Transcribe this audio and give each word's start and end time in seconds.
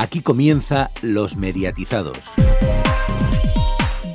Aquí 0.00 0.22
comienza 0.22 0.90
Los 1.02 1.36
Mediatizados. 1.36 2.16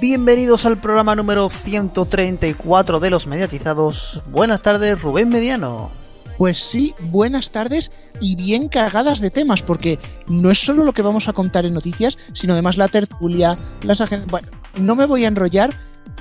Bienvenidos 0.02 0.66
al 0.66 0.82
programa 0.82 1.16
número 1.16 1.48
134 1.48 3.00
de 3.00 3.12
Los 3.12 3.28
Mediatizados. 3.28 4.24
Buenas 4.32 4.64
tardes, 4.64 5.00
Rubén 5.00 5.30
Mediano. 5.30 5.92
Pues 6.40 6.58
sí, 6.58 6.96
buenas 7.02 7.52
tardes 7.52 7.92
y 8.20 8.36
bien 8.36 8.68
cargadas 8.68 9.20
de 9.20 9.30
temas, 9.30 9.62
porque 9.62 10.00
no 10.28 10.50
es 10.50 10.58
solo 10.58 10.86
lo 10.86 10.94
que 10.94 11.04
vamos 11.04 11.28
a 11.28 11.34
contar 11.34 11.68
en 11.68 11.76
noticias, 11.76 12.18
sino 12.34 12.54
además 12.54 12.78
la 12.78 12.88
tertulia, 12.88 13.56
las 13.84 14.02
agencias... 14.02 14.32
Bueno, 14.32 14.48
no 14.80 14.96
me 14.96 15.06
voy 15.06 15.26
a 15.26 15.28
enrollar. 15.28 15.72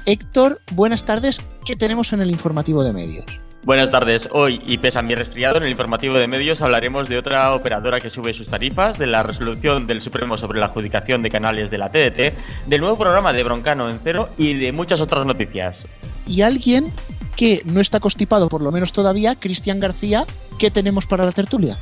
Héctor, 0.04 0.60
buenas 0.72 1.06
tardes. 1.06 1.40
¿Qué 1.64 1.74
tenemos 1.74 2.12
en 2.12 2.20
el 2.20 2.30
informativo 2.30 2.84
de 2.84 2.92
medios? 2.92 3.24
Buenas 3.64 3.90
tardes. 3.90 4.28
Hoy, 4.30 4.60
y 4.66 4.76
pese 4.76 4.98
a 4.98 5.02
mi 5.02 5.14
resfriado, 5.14 5.56
en 5.56 5.62
el 5.62 5.70
informativo 5.70 6.16
de 6.16 6.28
medios 6.28 6.60
hablaremos 6.60 7.08
de 7.08 7.16
otra 7.16 7.54
operadora 7.54 7.98
que 7.98 8.10
sube 8.10 8.34
sus 8.34 8.46
tarifas, 8.46 8.98
de 8.98 9.06
la 9.06 9.22
resolución 9.22 9.86
del 9.86 10.02
Supremo 10.02 10.36
sobre 10.36 10.60
la 10.60 10.66
adjudicación 10.66 11.22
de 11.22 11.30
canales 11.30 11.70
de 11.70 11.78
la 11.78 11.88
TDT, 11.88 12.66
del 12.66 12.80
nuevo 12.82 12.98
programa 12.98 13.32
de 13.32 13.42
Broncano 13.42 13.88
en 13.88 14.00
Cero 14.04 14.28
y 14.36 14.52
de 14.52 14.70
muchas 14.72 15.00
otras 15.00 15.24
noticias. 15.24 15.86
Y 16.26 16.42
alguien 16.42 16.92
que 17.36 17.62
no 17.64 17.80
está 17.80 18.00
constipado, 18.00 18.50
por 18.50 18.60
lo 18.60 18.70
menos 18.70 18.92
todavía, 18.92 19.34
Cristian 19.34 19.80
García, 19.80 20.26
¿qué 20.58 20.70
tenemos 20.70 21.06
para 21.06 21.24
la 21.24 21.32
tertulia? 21.32 21.78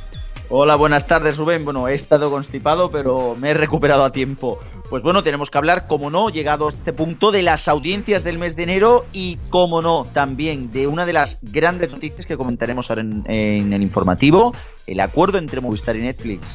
Hola, 0.55 0.75
buenas 0.75 1.07
tardes 1.07 1.37
Rubén. 1.37 1.65
Bueno, 1.65 1.87
he 1.87 1.95
estado 1.95 2.29
constipado, 2.29 2.91
pero 2.91 3.35
me 3.39 3.49
he 3.49 3.53
recuperado 3.55 4.05
a 4.05 4.11
tiempo. 4.11 4.59
Pues 4.87 5.01
bueno, 5.01 5.23
tenemos 5.23 5.49
que 5.49 5.57
hablar, 5.57 5.87
como 5.87 6.11
no, 6.11 6.29
llegado 6.29 6.67
a 6.67 6.71
este 6.71 6.93
punto, 6.93 7.31
de 7.31 7.41
las 7.41 7.67
audiencias 7.67 8.23
del 8.23 8.37
mes 8.37 8.55
de 8.55 8.61
enero 8.61 9.07
y, 9.11 9.37
como 9.49 9.81
no, 9.81 10.05
también 10.13 10.71
de 10.71 10.85
una 10.85 11.07
de 11.07 11.13
las 11.13 11.39
grandes 11.41 11.89
noticias 11.89 12.27
que 12.27 12.37
comentaremos 12.37 12.91
ahora 12.91 13.01
en, 13.01 13.23
en 13.25 13.73
el 13.73 13.81
informativo, 13.81 14.53
el 14.85 14.99
acuerdo 14.99 15.39
entre 15.39 15.59
Movistar 15.59 15.95
y 15.95 16.01
Netflix. 16.01 16.45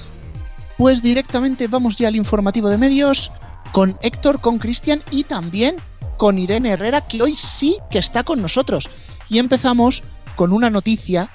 Pues 0.77 1.03
directamente 1.03 1.67
vamos 1.67 1.97
ya 1.97 2.07
al 2.07 2.15
informativo 2.15 2.69
de 2.69 2.79
medios 2.79 3.33
con 3.73 3.99
Héctor, 4.01 4.41
con 4.41 4.61
Cristian 4.61 5.03
y 5.11 5.25
también 5.25 5.75
con 6.19 6.39
Irene 6.39 6.71
Herrera, 6.71 7.01
que 7.01 7.21
hoy 7.21 7.35
sí 7.35 7.79
que 7.91 7.99
está 7.99 8.23
con 8.23 8.41
nosotros. 8.41 8.89
Y 9.29 9.41
empezamos 9.41 10.05
con 10.37 10.53
una 10.53 10.71
noticia, 10.71 11.31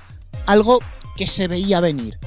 algo 0.46 0.80
que 1.18 1.28
se 1.28 1.50
veía 1.50 1.82
venir. 1.82 2.18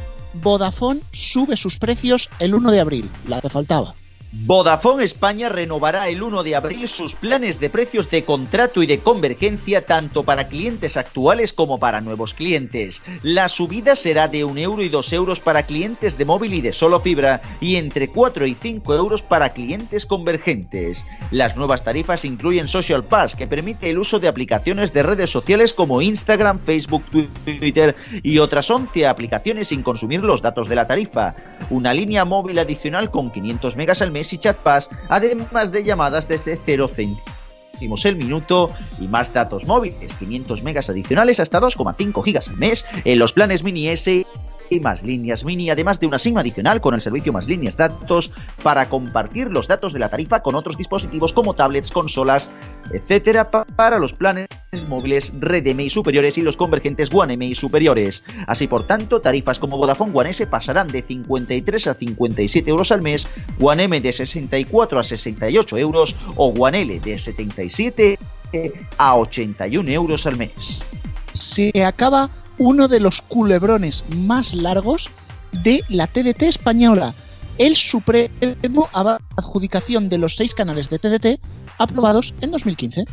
Vodafone 0.43 1.01
sube 1.13 1.57
sus 1.57 1.79
precios 1.79 2.29
el 2.39 2.55
1 2.55 2.71
de 2.71 2.81
abril, 2.81 3.11
la 3.27 3.41
que 3.41 3.51
faltaba. 3.51 3.95
Vodafone 4.33 5.05
España 5.05 5.49
renovará 5.49 6.09
el 6.09 6.23
1 6.23 6.43
de 6.43 6.57
abril 6.57 6.89
sus 6.89 7.15
planes 7.15 7.59
de 7.61 7.71
precios 7.71 8.11
de 8.11 8.25
contrato 8.25 8.83
y 8.83 8.87
de 8.87 8.99
convergencia 8.99 9.87
tanto 9.87 10.25
para 10.25 10.49
clientes 10.49 10.97
actuales 10.97 11.53
como 11.53 11.79
para 11.79 12.01
nuevos 12.01 12.35
clientes. 12.35 13.03
La 13.23 13.49
subida 13.49 13.97
será 13.97 14.29
de 14.29 14.45
1 14.45 14.61
euro 14.61 14.83
y 14.83 14.89
2 14.89 15.13
euros 15.13 15.41
para 15.41 15.63
clientes 15.63 16.19
de 16.19 16.25
móvil 16.25 16.55
y 16.55 16.61
de 16.61 16.73
solo 16.73 17.01
fibra 17.01 17.41
y 17.61 17.77
entre 17.77 18.09
4 18.09 18.47
y 18.47 18.55
5 18.55 18.95
euros 18.95 19.23
para 19.23 19.53
clientes 19.53 20.07
convergentes. 20.07 21.05
Las 21.31 21.57
nuevas 21.57 21.85
tarifas 21.85 22.25
incluyen 22.25 22.69
Social 22.69 23.05
Pass 23.05 23.37
que 23.37 23.47
permite 23.47 23.91
el 23.91 23.99
uso 23.99 24.19
de 24.19 24.29
aplicaciones 24.29 24.93
de 24.93 25.03
redes 25.03 25.31
sociales 25.31 25.73
como 25.73 26.03
Instagram, 26.03 26.61
Facebook, 26.61 27.05
Twitter 27.11 27.95
y 28.23 28.39
otras 28.39 28.71
11 28.71 29.07
aplicaciones 29.07 29.69
sin 29.69 29.83
consumir 29.83 30.23
los 30.23 30.43
datos 30.43 30.69
de 30.69 30.77
la 30.77 30.87
tarifa. 30.87 31.35
Una 31.71 31.95
línea 31.95 32.25
móvil 32.25 32.59
adicional 32.59 33.11
con 33.11 33.31
500 33.31 33.77
megas 33.77 34.03
al 34.03 34.11
mes 34.11 34.26
y 34.33 34.39
chat 34.39 34.57
pass, 34.57 34.89
además 35.09 35.73
de 35.73 35.85
llamadas 35.85 36.29
desde 36.29 36.57
0 36.57 36.91
céntimos 36.95 38.05
el 38.05 38.17
minuto 38.17 38.71
y 38.99 39.09
más 39.09 39.33
datos 39.33 39.65
móviles, 39.65 40.13
500 40.19 40.63
megas 40.63 40.89
adicionales 40.91 41.41
hasta 41.41 41.61
2,5 41.61 42.25
gigas 42.25 42.49
al 42.49 42.57
mes 42.57 42.85
en 43.05 43.19
los 43.19 43.33
planes 43.33 43.63
mini 43.63 43.89
S 43.89 44.27
y 44.71 44.81
más 44.81 45.03
líneas 45.03 45.45
mini, 45.45 45.71
además 45.71 46.01
de 46.01 46.07
una 46.07 46.19
SIM 46.19 46.39
adicional 46.39 46.81
con 46.81 46.95
el 46.95 47.01
servicio 47.01 47.33
más 47.33 47.47
líneas 47.47 47.77
datos 47.77 48.33
para 48.63 48.89
compartir 48.89 49.49
los 49.49 49.69
datos 49.69 49.93
de 49.93 49.99
la 49.99 50.09
tarifa 50.09 50.41
con 50.41 50.55
otros 50.55 50.77
dispositivos 50.77 51.33
como 51.33 51.55
tablets, 51.55 51.91
consolas, 51.91 52.51
etcétera, 52.93 53.51
para 53.51 53.99
los 53.99 54.13
planes 54.13 54.49
móviles 54.89 55.33
Red 55.41 55.75
MI 55.75 55.91
superiores 55.91 56.39
y 56.39 56.43
los 56.43 56.57
convergentes 56.57 57.11
One 57.13 57.37
MI 57.37 57.55
superiores. 57.55 58.23
Así 58.47 58.67
por 58.67 58.87
tanto, 58.87 59.21
tarifas 59.21 59.59
como 59.59 59.79
Vodafone 59.79 60.13
One 60.15 60.31
S 60.31 60.47
pasarán 60.47 60.89
de 60.89 61.03
53 61.03 61.87
a 61.87 61.95
57 61.95 62.71
euros 62.71 62.93
al 62.93 63.03
mes, 63.03 63.29
One 63.61 63.85
M 63.85 64.01
de 64.01 64.13
64 64.13 65.01
a 65.01 65.05
68 65.05 65.79
euros 65.79 66.15
o 66.37 66.49
One 66.49 66.83
L 66.83 67.01
de 67.01 67.19
77 67.19 68.19
a 68.99 69.17
81 69.17 69.89
euros 69.91 70.27
al 70.27 70.37
mes. 70.37 70.81
Se 71.35 71.71
acaba 71.83 72.31
uno 72.59 72.89
de 72.89 73.01
los 73.01 73.23
culebrones 73.23 74.05
más 74.15 74.55
largos 74.55 75.11
de 75.53 75.83
la 75.89 76.07
TDT 76.07 76.43
española. 76.43 77.15
El 77.59 77.77
Supremo 77.77 78.89
adjudicación 79.37 80.09
de 80.09 80.19
los 80.19 80.37
seis 80.37 80.55
canales 80.55 80.91
de 80.91 80.99
TDT 80.99 81.41
aprobados 81.79 82.35
en 82.41 82.51
2015. 82.51 83.05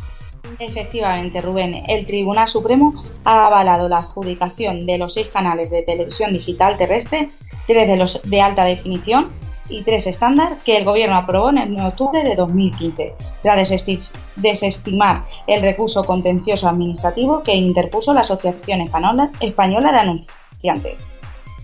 Efectivamente, 0.58 1.40
Rubén, 1.40 1.82
el 1.88 2.06
Tribunal 2.06 2.46
Supremo 2.48 2.92
ha 3.24 3.46
avalado 3.46 3.88
la 3.88 3.98
adjudicación 3.98 4.84
de 4.84 4.98
los 4.98 5.14
seis 5.14 5.28
canales 5.28 5.70
de 5.70 5.82
televisión 5.82 6.32
digital 6.32 6.76
terrestre, 6.76 7.28
tres 7.66 7.88
de 7.88 7.96
los 7.96 8.20
de 8.24 8.40
alta 8.42 8.64
definición 8.64 9.30
y 9.68 9.82
tres 9.82 10.06
estándar 10.06 10.58
que 10.64 10.76
el 10.76 10.84
Gobierno 10.84 11.16
aprobó 11.16 11.50
en 11.50 11.80
octubre 11.80 12.22
de 12.22 12.36
2015, 12.36 13.14
tras 13.42 13.68
desestimar 14.36 15.20
el 15.46 15.62
recurso 15.62 16.04
contencioso 16.04 16.68
administrativo 16.68 17.42
que 17.42 17.54
interpuso 17.54 18.12
la 18.14 18.20
Asociación 18.20 18.80
Española 18.80 19.92
de 19.92 19.98
Anunciantes. 19.98 21.06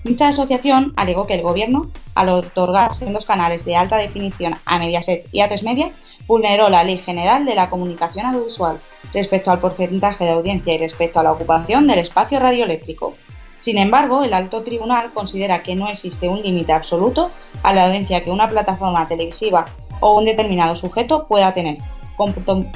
Dicha 0.02 0.28
asociación 0.28 0.94
alegó 0.96 1.26
que 1.26 1.34
el 1.34 1.42
Gobierno, 1.42 1.90
al 2.14 2.30
otorgar 2.30 2.90
dos 3.12 3.26
canales 3.26 3.66
de 3.66 3.76
alta 3.76 3.98
definición 3.98 4.56
a 4.64 4.78
Mediaset 4.78 5.26
y 5.30 5.40
a 5.40 5.48
Tres 5.48 5.62
Media, 5.62 5.90
vulneró 6.26 6.68
la 6.70 6.84
Ley 6.84 6.98
General 6.98 7.44
de 7.44 7.54
la 7.54 7.68
Comunicación 7.68 8.24
Audiovisual 8.24 8.78
respecto 9.12 9.50
al 9.50 9.58
porcentaje 9.58 10.24
de 10.24 10.30
audiencia 10.30 10.72
y 10.72 10.78
respecto 10.78 11.20
a 11.20 11.22
la 11.22 11.32
ocupación 11.32 11.86
del 11.86 11.98
espacio 11.98 12.38
radioeléctrico. 12.40 13.14
Sin 13.60 13.78
embargo, 13.78 14.24
el 14.24 14.32
alto 14.32 14.62
tribunal 14.62 15.12
considera 15.12 15.62
que 15.62 15.74
no 15.74 15.88
existe 15.88 16.28
un 16.28 16.42
límite 16.42 16.72
absoluto 16.72 17.30
a 17.62 17.72
la 17.74 17.86
audiencia 17.86 18.22
que 18.22 18.30
una 18.30 18.48
plataforma 18.48 19.06
televisiva 19.06 19.66
o 20.00 20.18
un 20.18 20.24
determinado 20.24 20.74
sujeto 20.74 21.26
pueda 21.26 21.52
tener, 21.52 21.78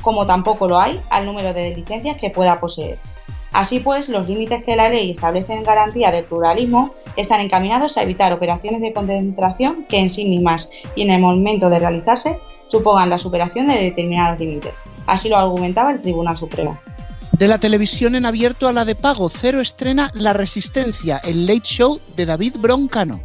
como 0.02 0.26
tampoco 0.26 0.68
lo 0.68 0.78
hay 0.78 1.00
al 1.10 1.24
número 1.24 1.54
de 1.54 1.74
licencias 1.74 2.16
que 2.16 2.30
pueda 2.30 2.60
poseer. 2.60 2.98
Así 3.54 3.78
pues, 3.78 4.08
los 4.08 4.28
límites 4.28 4.64
que 4.64 4.74
la 4.74 4.88
ley 4.88 5.12
establece 5.12 5.52
en 5.52 5.62
garantía 5.62 6.10
del 6.10 6.24
pluralismo 6.24 6.92
están 7.16 7.40
encaminados 7.40 7.96
a 7.96 8.02
evitar 8.02 8.32
operaciones 8.32 8.80
de 8.80 8.92
concentración 8.92 9.84
que 9.84 9.98
en 9.98 10.10
sí 10.10 10.24
mismas 10.24 10.68
y 10.96 11.02
en 11.02 11.10
el 11.10 11.20
momento 11.20 11.70
de 11.70 11.78
realizarse 11.78 12.40
supongan 12.66 13.10
la 13.10 13.18
superación 13.18 13.68
de 13.68 13.76
determinados 13.76 14.40
límites. 14.40 14.74
Así 15.06 15.28
lo 15.28 15.36
argumentaba 15.36 15.92
el 15.92 16.02
Tribunal 16.02 16.36
Supremo. 16.36 16.76
De 17.38 17.48
la 17.48 17.58
televisión 17.58 18.14
en 18.14 18.26
abierto 18.26 18.68
a 18.68 18.72
la 18.72 18.84
de 18.84 18.94
pago, 18.94 19.28
Cero 19.28 19.60
estrena 19.60 20.08
La 20.14 20.32
Resistencia, 20.32 21.18
el 21.18 21.46
late 21.46 21.62
show 21.64 22.00
de 22.16 22.26
David 22.26 22.54
Broncano. 22.58 23.20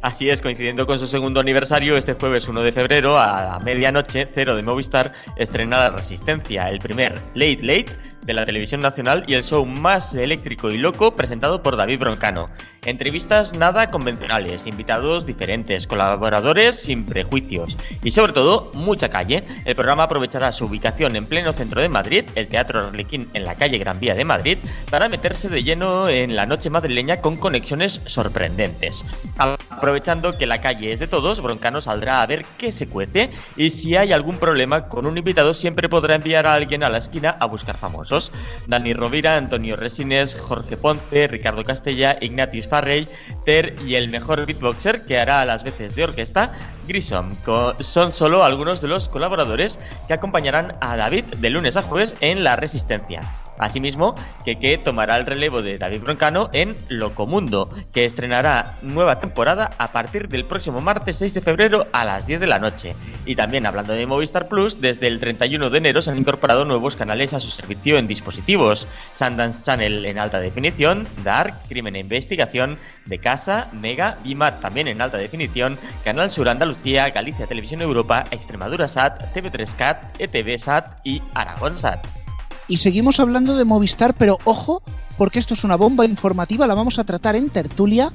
Así 0.00 0.30
es, 0.30 0.40
coincidiendo 0.40 0.86
con 0.86 1.00
su 1.00 1.08
segundo 1.08 1.40
aniversario, 1.40 1.96
este 1.96 2.14
jueves 2.14 2.46
1 2.46 2.62
de 2.62 2.70
febrero 2.70 3.18
a 3.18 3.58
medianoche, 3.64 4.28
Cero 4.32 4.54
de 4.54 4.62
Movistar 4.62 5.12
estrena 5.36 5.78
La 5.78 5.90
Resistencia, 5.90 6.70
el 6.70 6.78
primer 6.78 7.20
Late 7.34 7.58
Late 7.62 7.96
de 8.28 8.34
la 8.34 8.44
televisión 8.44 8.82
nacional 8.82 9.24
y 9.26 9.32
el 9.32 9.42
show 9.42 9.64
más 9.64 10.14
eléctrico 10.14 10.70
y 10.70 10.76
loco 10.76 11.16
presentado 11.16 11.62
por 11.62 11.76
David 11.78 12.00
Broncano. 12.00 12.44
Entrevistas 12.84 13.54
nada 13.54 13.90
convencionales, 13.90 14.66
invitados 14.66 15.24
diferentes, 15.24 15.86
colaboradores 15.86 16.78
sin 16.78 17.06
prejuicios 17.06 17.76
y 18.02 18.12
sobre 18.12 18.34
todo 18.34 18.70
mucha 18.74 19.08
calle. 19.08 19.44
El 19.64 19.74
programa 19.74 20.04
aprovechará 20.04 20.52
su 20.52 20.66
ubicación 20.66 21.16
en 21.16 21.24
pleno 21.24 21.54
centro 21.54 21.80
de 21.80 21.88
Madrid, 21.88 22.24
el 22.34 22.48
Teatro 22.48 22.86
Arlequín 22.86 23.30
en 23.32 23.44
la 23.44 23.54
calle 23.54 23.78
Gran 23.78 23.98
Vía 23.98 24.14
de 24.14 24.26
Madrid, 24.26 24.58
para 24.90 25.08
meterse 25.08 25.48
de 25.48 25.64
lleno 25.64 26.08
en 26.10 26.36
la 26.36 26.44
noche 26.44 26.68
madrileña 26.68 27.22
con 27.22 27.36
conexiones 27.38 28.02
sorprendentes. 28.04 29.06
Aprovechando 29.38 30.36
que 30.36 30.46
la 30.46 30.60
calle 30.60 30.92
es 30.92 31.00
de 31.00 31.06
todos, 31.06 31.40
Broncano 31.40 31.80
saldrá 31.80 32.20
a 32.20 32.26
ver 32.26 32.44
qué 32.58 32.72
se 32.72 32.88
cuece 32.88 33.30
y 33.56 33.70
si 33.70 33.96
hay 33.96 34.12
algún 34.12 34.36
problema 34.38 34.88
con 34.88 35.06
un 35.06 35.16
invitado 35.16 35.54
siempre 35.54 35.88
podrá 35.88 36.14
enviar 36.14 36.46
a 36.46 36.54
alguien 36.54 36.84
a 36.84 36.90
la 36.90 36.98
esquina 36.98 37.36
a 37.40 37.46
buscar 37.46 37.76
famosos. 37.76 38.17
Dani 38.66 38.92
Rovira, 38.92 39.36
Antonio 39.36 39.76
Resines, 39.76 40.34
Jorge 40.38 40.76
Ponce, 40.76 41.26
Ricardo 41.28 41.64
Castella, 41.64 42.16
Ignatius 42.20 42.68
Farrey, 42.68 43.08
Ter 43.44 43.74
y 43.86 43.94
el 43.94 44.08
mejor 44.08 44.46
beatboxer 44.46 45.04
que 45.06 45.18
hará 45.18 45.44
las 45.44 45.64
veces 45.64 45.94
de 45.94 46.04
orquesta, 46.04 46.52
Grissom. 46.86 47.36
Son 47.80 48.12
solo 48.12 48.44
algunos 48.44 48.80
de 48.80 48.88
los 48.88 49.08
colaboradores 49.08 49.78
que 50.06 50.14
acompañarán 50.14 50.76
a 50.80 50.96
David 50.96 51.24
de 51.38 51.50
lunes 51.50 51.76
a 51.76 51.82
jueves 51.82 52.16
en 52.20 52.44
La 52.44 52.56
Resistencia. 52.56 53.20
Asimismo, 53.58 54.14
que 54.44 54.78
tomará 54.78 55.16
el 55.16 55.26
relevo 55.26 55.62
de 55.62 55.78
David 55.78 56.02
Broncano 56.02 56.50
en 56.52 56.74
Locomundo, 56.88 57.70
que 57.92 58.04
estrenará 58.04 58.76
nueva 58.82 59.20
temporada 59.20 59.72
a 59.78 59.92
partir 59.92 60.28
del 60.28 60.44
próximo 60.44 60.80
martes 60.80 61.18
6 61.18 61.34
de 61.34 61.40
febrero 61.40 61.86
a 61.92 62.04
las 62.04 62.26
10 62.26 62.40
de 62.40 62.46
la 62.46 62.58
noche. 62.58 62.94
Y 63.26 63.36
también 63.36 63.66
hablando 63.66 63.92
de 63.92 64.06
Movistar 64.06 64.48
Plus, 64.48 64.80
desde 64.80 65.06
el 65.06 65.20
31 65.20 65.70
de 65.70 65.78
enero 65.78 66.02
se 66.02 66.10
han 66.10 66.18
incorporado 66.18 66.64
nuevos 66.64 66.96
canales 66.96 67.34
a 67.34 67.40
su 67.40 67.48
servicio 67.48 67.98
en 67.98 68.06
dispositivos. 68.06 68.86
Sundance 69.16 69.62
Channel 69.62 70.04
en 70.04 70.18
alta 70.18 70.40
definición, 70.40 71.08
Dark, 71.24 71.54
Crimen 71.68 71.96
e 71.96 72.00
Investigación, 72.00 72.78
De 73.06 73.18
Casa, 73.18 73.68
Mega, 73.72 74.18
Bimat 74.22 74.60
también 74.60 74.88
en 74.88 75.00
alta 75.00 75.18
definición, 75.18 75.78
Canal 76.04 76.30
Sur 76.30 76.48
Andalucía, 76.48 77.10
Galicia 77.10 77.46
Televisión 77.46 77.80
Europa, 77.80 78.24
Extremadura 78.30 78.88
SAT, 78.88 79.34
TV3 79.34 79.76
CAT, 79.76 80.20
ETV 80.20 80.58
SAT 80.58 81.00
y 81.04 81.22
Aragón 81.34 81.78
SAT. 81.78 82.27
Y 82.68 82.76
seguimos 82.76 83.18
hablando 83.18 83.56
de 83.56 83.64
Movistar, 83.64 84.14
pero 84.14 84.38
ojo, 84.44 84.82
porque 85.16 85.38
esto 85.38 85.54
es 85.54 85.64
una 85.64 85.76
bomba 85.76 86.04
informativa, 86.04 86.66
la 86.66 86.74
vamos 86.74 86.98
a 86.98 87.04
tratar 87.04 87.34
en 87.34 87.48
tertulia. 87.48 88.12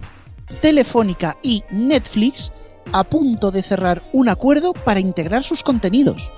Telefónica 0.61 1.37
y 1.41 1.63
Netflix 1.71 2.51
a 2.91 3.03
punto 3.03 3.49
de 3.49 3.63
cerrar 3.63 4.03
un 4.13 4.29
acuerdo 4.29 4.73
para 4.73 4.99
integrar 4.99 5.43
sus 5.43 5.63
contenidos. 5.63 6.31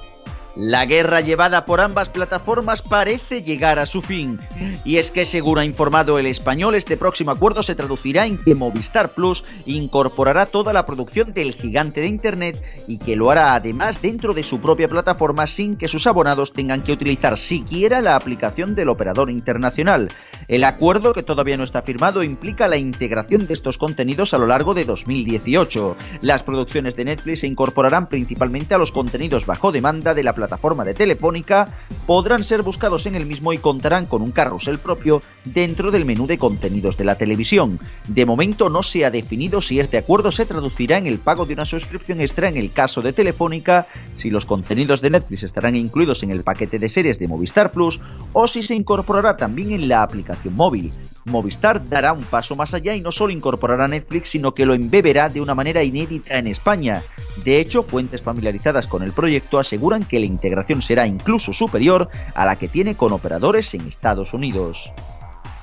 La 0.56 0.86
guerra 0.86 1.20
llevada 1.20 1.66
por 1.66 1.82
ambas 1.82 2.08
plataformas 2.08 2.82
parece 2.82 3.44
llegar 3.44 3.78
a 3.78 3.86
su 3.86 4.02
fin. 4.02 4.40
Y 4.86 4.98
es 4.98 5.12
que, 5.12 5.26
según 5.26 5.58
ha 5.58 5.66
informado 5.66 6.18
el 6.18 6.28
español, 6.28 6.76
este 6.76 6.96
próximo 6.96 7.32
acuerdo 7.32 7.62
se 7.62 7.76
traducirá 7.76 8.26
en 8.26 8.38
que 8.38 8.56
Movistar 8.56 9.14
Plus 9.14 9.44
incorporará 9.66 10.46
toda 10.46 10.72
la 10.72 10.86
producción 10.86 11.34
del 11.34 11.56
gigante 11.56 12.00
de 12.00 12.08
Internet 12.08 12.86
y 12.88 13.00
que 13.00 13.18
lo 13.18 13.32
hará 13.32 13.54
además 13.54 14.02
dentro 14.02 14.34
de 14.34 14.44
su 14.44 14.62
propia 14.62 14.88
plataforma 14.88 15.46
sin 15.46 15.76
que 15.76 15.90
sus 15.90 16.08
abonados 16.08 16.54
tengan 16.54 16.82
que 16.82 16.94
utilizar 16.94 17.38
siquiera 17.38 18.00
la 18.00 18.16
aplicación 18.16 18.76
del 18.76 18.88
operador 18.88 19.30
internacional. 19.30 20.08
El 20.48 20.64
acuerdo, 20.64 21.12
que 21.12 21.24
todavía 21.24 21.58
no 21.58 21.66
está 21.66 21.82
firmado, 21.82 22.24
implica 22.24 22.70
la 22.70 22.78
integración 22.78 23.46
de 23.46 23.56
estos 23.56 23.78
contenidos 23.78 24.34
a 24.34 24.38
lo 24.38 24.48
largo 24.48 24.74
de 24.74 24.86
2018. 24.86 25.98
Las 26.22 26.44
producciones 26.44 26.96
de 26.96 27.04
Netflix 27.04 27.42
se 27.42 27.48
incorporarán 27.48 28.08
principalmente 28.08 28.74
a 28.74 28.78
los 28.78 28.94
contenidos 28.94 29.46
bajo 29.46 29.74
demanda 29.74 30.14
de 30.14 30.24
la 30.24 30.32
plataforma 30.32 30.45
plataforma 30.46 30.86
de 30.86 30.94
Telefónica 30.94 31.68
podrán 32.06 32.44
ser 32.44 32.62
buscados 32.62 33.08
en 33.08 33.16
el 33.16 33.26
mismo 33.26 33.52
y 33.52 33.58
contarán 33.58 34.06
con 34.06 34.22
un 34.22 34.32
carrusel 34.32 34.78
propio 34.78 35.22
dentro 35.44 35.90
del 35.90 36.06
menú 36.06 36.28
de 36.28 36.38
contenidos 36.38 36.98
de 36.98 37.06
la 37.06 37.16
televisión. 37.16 37.80
De 38.08 38.26
momento 38.26 38.70
no 38.70 38.84
se 38.84 39.06
ha 39.06 39.12
definido 39.12 39.62
si 39.62 39.80
este 39.80 39.98
acuerdo 39.98 40.32
se 40.32 40.46
traducirá 40.46 41.00
en 41.00 41.08
el 41.08 41.18
pago 41.18 41.48
de 41.48 41.56
una 41.56 41.66
suscripción 41.66 42.22
extra 42.22 42.48
en 42.48 42.58
el 42.58 42.72
caso 42.72 43.02
de 43.02 43.12
Telefónica, 43.12 43.88
si 44.16 44.30
los 44.30 44.46
contenidos 44.46 45.02
de 45.02 45.10
Netflix 45.10 45.42
estarán 45.42 45.76
incluidos 45.76 46.22
en 46.22 46.30
el 46.30 46.44
paquete 46.44 46.78
de 46.78 46.90
series 46.90 47.18
de 47.18 47.28
Movistar 47.28 47.72
Plus 47.72 48.00
o 48.34 48.48
si 48.48 48.62
se 48.62 48.76
incorporará 48.76 49.36
también 49.36 49.72
en 49.72 49.90
la 49.90 50.04
aplicación 50.04 50.56
móvil. 50.56 50.92
Movistar 51.26 51.84
dará 51.84 52.14
un 52.14 52.24
paso 52.24 52.56
más 52.56 52.76
allá 52.76 52.94
y 52.94 53.02
no 53.02 53.12
solo 53.12 53.34
incorporará 53.34 53.88
Netflix, 53.88 54.30
sino 54.30 54.54
que 54.54 54.66
lo 54.66 54.76
embeberá 54.76 55.28
de 55.28 55.42
una 55.42 55.56
manera 55.56 55.82
inédita 55.82 56.38
en 56.38 56.46
España. 56.46 57.02
De 57.44 57.60
hecho, 57.60 57.82
fuentes 57.82 58.22
familiarizadas 58.22 58.88
con 58.88 59.02
el 59.02 59.12
proyecto 59.12 59.58
aseguran 59.58 60.06
que 60.06 60.20
la 60.20 60.28
integración 60.36 60.82
será 60.82 61.08
incluso 61.08 61.52
superior 61.52 62.10
a 62.36 62.46
la 62.46 62.58
que 62.58 62.68
tiene 62.68 62.96
con 62.96 63.12
operadores 63.12 63.74
en 63.74 63.88
Estados 63.88 64.34
Unidos. 64.34 64.92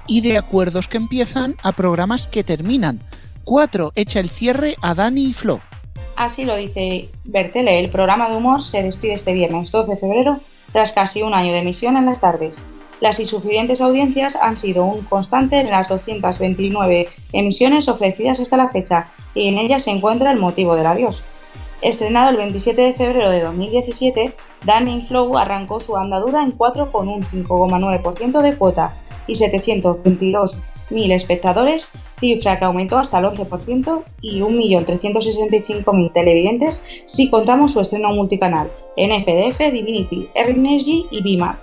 Y 0.07 0.21
de 0.23 0.37
acuerdos 0.37 0.89
que 0.89 0.97
empiezan 0.97 1.55
a 1.63 1.73
programas 1.73 2.27
que 2.27 2.43
terminan. 2.43 3.01
4 3.45 3.93
echa 3.95 4.21
el 4.21 4.31
cierre 4.31 4.75
a 4.83 4.95
Dani 4.95 5.27
y 5.27 5.33
Flo. 5.33 5.61
Así 6.17 6.45
lo 6.45 6.57
dice 6.57 7.09
Bertele, 7.25 7.79
el 7.79 7.91
programa 7.91 8.29
de 8.29 8.37
humor 8.37 8.63
se 8.63 8.83
despide 8.83 9.15
este 9.15 9.33
viernes 9.33 9.71
12 9.71 9.93
de 9.93 9.97
febrero 9.97 10.41
tras 10.73 10.93
casi 10.93 11.23
un 11.23 11.35
año 11.35 11.53
de 11.53 11.61
emisión 11.61 11.97
en 11.97 12.07
las 12.07 12.21
tardes. 12.21 12.63
Las 13.01 13.19
insuficientes 13.19 13.81
audiencias 13.81 14.37
han 14.37 14.57
sido 14.57 14.85
un 14.85 15.03
constante 15.03 15.59
en 15.59 15.71
las 15.71 15.89
229 15.89 17.09
emisiones 17.33 17.89
ofrecidas 17.89 18.39
hasta 18.39 18.57
la 18.57 18.69
fecha 18.69 19.11
y 19.35 19.49
en 19.49 19.59
ellas 19.59 19.83
se 19.83 19.91
encuentra 19.91 20.31
el 20.31 20.39
motivo 20.39 20.77
del 20.77 20.87
adiós. 20.87 21.25
Estrenado 21.83 22.31
el 22.31 22.37
27 22.37 22.81
de 22.81 22.93
febrero 22.95 23.29
de 23.29 23.41
2017, 23.41 24.35
Danny 24.65 25.05
Flow 25.09 25.37
arrancó 25.37 25.81
su 25.81 25.97
andadura 25.97 26.45
en 26.45 26.53
4 26.53 26.93
con 26.93 27.09
un 27.09 27.25
5,9% 27.25 28.41
de 28.41 28.57
cuota 28.57 28.97
y 29.27 29.35
722.000 29.35 31.13
espectadores, 31.13 31.89
cifra 32.21 32.61
que 32.61 32.67
aumentó 32.67 32.99
hasta 32.99 33.19
el 33.19 33.25
11% 33.25 34.05
y 34.21 34.41
1.365.000 34.41 36.13
televidentes 36.13 36.85
si 37.07 37.29
contamos 37.29 37.73
su 37.73 37.81
estreno 37.81 38.13
multicanal 38.13 38.71
en 38.97 39.11
FDF, 39.25 39.59
Divinity, 39.73 40.29
Energy 40.35 41.07
y 41.11 41.21
BIMAP. 41.21 41.57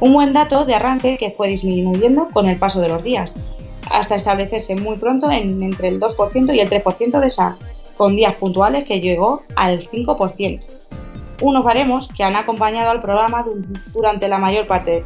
Un 0.00 0.14
buen 0.14 0.32
dato 0.32 0.64
de 0.64 0.74
arranque 0.74 1.16
que 1.16 1.30
fue 1.30 1.46
disminuyendo 1.46 2.26
con 2.32 2.48
el 2.48 2.58
paso 2.58 2.80
de 2.80 2.88
los 2.88 3.04
días, 3.04 3.36
hasta 3.88 4.16
establecerse 4.16 4.74
muy 4.74 4.96
pronto 4.96 5.30
en 5.30 5.62
entre 5.62 5.86
el 5.86 6.00
2% 6.00 6.54
y 6.54 6.58
el 6.58 6.68
3% 6.68 7.20
de 7.20 7.30
SAC, 7.30 7.56
con 7.96 8.16
días 8.16 8.34
puntuales 8.34 8.84
que 8.84 9.00
llegó 9.00 9.42
al 9.56 9.86
5%. 9.88 10.64
Unos 11.40 11.64
baremos 11.64 12.08
que 12.16 12.24
han 12.24 12.36
acompañado 12.36 12.90
al 12.90 13.00
programa 13.00 13.44
durante 13.92 14.28
la 14.28 14.38
mayor 14.38 14.66
parte 14.66 15.02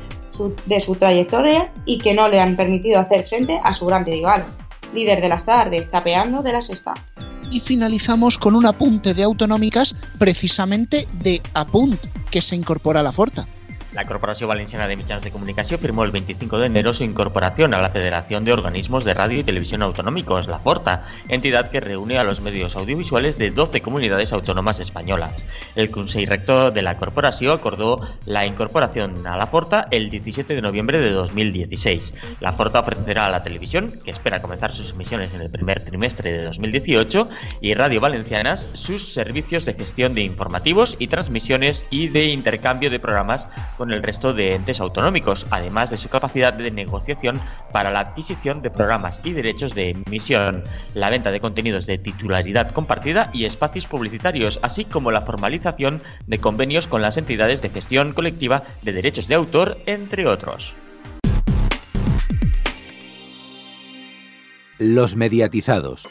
de 0.67 0.81
su 0.81 0.95
trayectoria 0.95 1.73
y 1.85 1.99
que 1.99 2.15
no 2.15 2.29
le 2.29 2.41
han 2.41 2.57
permitido 2.57 3.01
hacer 3.01 3.27
frente 3.27 3.61
a 3.63 3.73
su 3.75 3.87
gran 3.87 4.05
rival, 4.05 4.45
líder 4.95 5.21
de 5.21 5.29
las 5.29 5.45
tardes, 5.45 5.91
tapeando 5.91 6.43
de 6.43 6.53
la 6.53 6.61
sexta. 6.61 6.95
Y 7.51 7.61
finalizamos 7.61 8.39
con 8.39 8.55
un 8.55 8.67
apunte 8.67 9.15
de 9.15 9.23
autonómicas 9.23 9.95
precisamente 10.19 11.09
de 11.23 11.41
Apunt, 11.55 11.99
que 12.31 12.41
se 12.41 12.57
incorpora 12.57 13.01
a 13.01 13.03
la 13.03 13.13
Forta. 13.13 13.49
La 13.95 14.05
Corporación 14.05 14.49
Valenciana 14.49 14.87
de 14.87 14.97
Mitjans 14.97 15.25
de 15.25 15.31
Comunicación 15.31 15.81
firmó 15.81 16.05
el 16.05 16.11
25 16.11 16.59
de 16.59 16.67
enero 16.67 16.93
su 16.93 17.05
incorporación 17.05 17.73
a 17.73 17.81
la 17.81 17.89
Federación 17.89 18.45
de 18.45 18.53
Organismos 18.53 19.03
de 19.03 19.15
Radio 19.15 19.41
y 19.41 19.45
Televisión 19.45 19.81
Autonómicos, 19.81 20.47
la 20.47 20.59
Porta, 20.59 21.07
entidad 21.29 21.71
que 21.71 21.81
reúne 21.81 22.19
a 22.19 22.25
los 22.25 22.43
medios 22.43 22.77
audiovisuales 22.77 23.39
de 23.39 23.51
12 23.51 23.81
comunidades 23.81 24.35
autónomas 24.35 24.79
españolas. 24.79 25.47
El 25.75 25.91
Consejo 25.91 26.29
Rector 26.31 26.75
de 26.75 26.83
la 26.83 26.99
corporación 26.99 27.57
acordó 27.57 28.07
la 28.27 28.45
incorporación 28.45 29.27
a 29.27 29.39
la 29.39 29.51
Porta 29.51 29.87
el 29.91 30.11
17 30.11 30.55
de 30.55 30.61
noviembre 30.61 31.01
de 31.01 31.11
2016. 31.11 32.13
La 32.41 32.59
Porta 32.59 32.81
ofrecerá 32.81 33.27
a 33.27 33.31
la 33.31 33.43
televisión, 33.43 33.91
que 34.05 34.11
espera 34.11 34.43
comenzar 34.43 34.73
sus 34.75 34.91
emisiones 34.91 35.33
en 35.33 35.41
el 35.41 35.51
primer 35.51 35.83
trimestre 35.83 36.33
de 36.33 36.45
2018, 36.45 37.31
y 37.63 37.73
Radio 37.73 38.03
Valencianas 38.03 38.69
sus 38.75 39.15
servicios 39.15 39.65
de 39.65 39.73
gestión 39.73 40.15
de 40.15 40.23
informativos 40.23 40.95
y 40.99 41.07
transmisiones 41.07 41.87
y 41.91 42.09
de 42.09 42.27
intercambio 42.27 42.91
de 42.91 43.01
programas 43.01 43.49
con 43.79 43.88
el 43.91 44.03
resto 44.03 44.33
de 44.33 44.55
entes 44.55 44.81
autonómicos, 44.81 45.47
además 45.51 45.91
de 45.91 45.99
su 45.99 46.09
capacidad 46.09 46.53
de 46.53 46.71
negociación 46.71 47.41
para 47.73 47.91
la 47.91 48.01
adquisición 48.01 48.63
de 48.63 48.71
programas 48.71 49.21
y 49.25 49.33
derechos 49.33 49.75
de 49.75 49.91
emisión, 49.91 50.65
la 50.95 51.11
venta 51.11 51.31
de 51.31 51.41
contenidos 51.41 51.87
de 51.87 51.99
titularidad 51.99 52.73
compartida 52.73 53.31
y 53.33 53.45
espacios 53.45 53.87
publicitarios, 53.87 54.59
así 54.63 54.85
como 54.85 55.11
la 55.11 55.23
formalización 55.23 56.03
de 56.27 56.39
convenios 56.39 56.87
con 56.87 57.03
las 57.03 57.17
entidades 57.17 57.63
de 57.63 57.71
gestión 57.71 58.13
colectiva 58.13 58.65
de 58.83 58.93
derechos 58.93 59.29
de 59.29 59.35
autor, 59.35 59.79
entre 59.87 60.27
otros. 60.27 60.75
Los 64.79 65.17
mediatizados. 65.17 66.07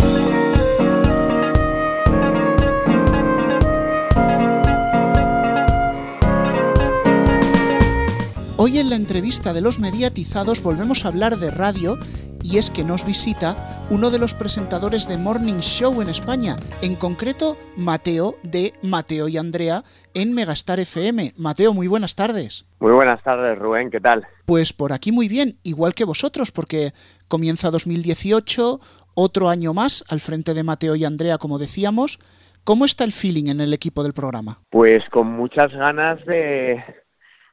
Hoy 8.60 8.80
en 8.80 8.90
la 8.90 8.96
entrevista 8.96 9.54
de 9.54 9.62
los 9.62 9.80
mediatizados 9.80 10.64
volvemos 10.64 11.06
a 11.06 11.10
hablar 11.10 11.38
de 11.38 11.52
radio 11.52 11.96
y 12.42 12.58
es 12.58 12.72
que 12.72 12.84
nos 12.84 13.06
visita 13.06 13.56
uno 13.92 14.10
de 14.10 14.18
los 14.18 14.34
presentadores 14.34 15.08
de 15.08 15.16
Morning 15.16 15.60
Show 15.60 16.02
en 16.02 16.10
España, 16.10 16.56
en 16.82 16.96
concreto 16.96 17.56
Mateo 17.78 18.34
de 18.42 18.74
Mateo 18.82 19.28
y 19.28 19.38
Andrea 19.38 19.84
en 20.16 20.34
Megastar 20.34 20.80
FM. 20.80 21.34
Mateo, 21.38 21.72
muy 21.72 21.88
buenas 21.88 22.16
tardes. 22.16 22.68
Muy 22.80 22.94
buenas 22.94 23.22
tardes, 23.22 23.60
Rubén, 23.60 23.92
¿qué 23.92 24.02
tal? 24.02 24.26
Pues 24.48 24.74
por 24.74 24.92
aquí 24.92 25.12
muy 25.12 25.28
bien, 25.28 25.52
igual 25.62 25.94
que 25.94 26.06
vosotros, 26.06 26.52
porque 26.52 26.94
comienza 27.28 27.70
2018, 27.70 28.80
otro 29.14 29.50
año 29.50 29.76
más 29.76 30.04
al 30.10 30.20
frente 30.20 30.56
de 30.56 30.64
Mateo 30.64 30.96
y 30.96 31.06
Andrea, 31.06 31.38
como 31.38 31.60
decíamos. 31.60 32.18
¿Cómo 32.64 32.86
está 32.86 33.04
el 33.04 33.12
feeling 33.12 33.50
en 33.50 33.62
el 33.62 33.72
equipo 33.72 34.02
del 34.02 34.14
programa? 34.14 34.62
Pues 34.72 35.04
con 35.12 35.28
muchas 35.28 35.72
ganas 35.72 36.26
de, 36.26 36.84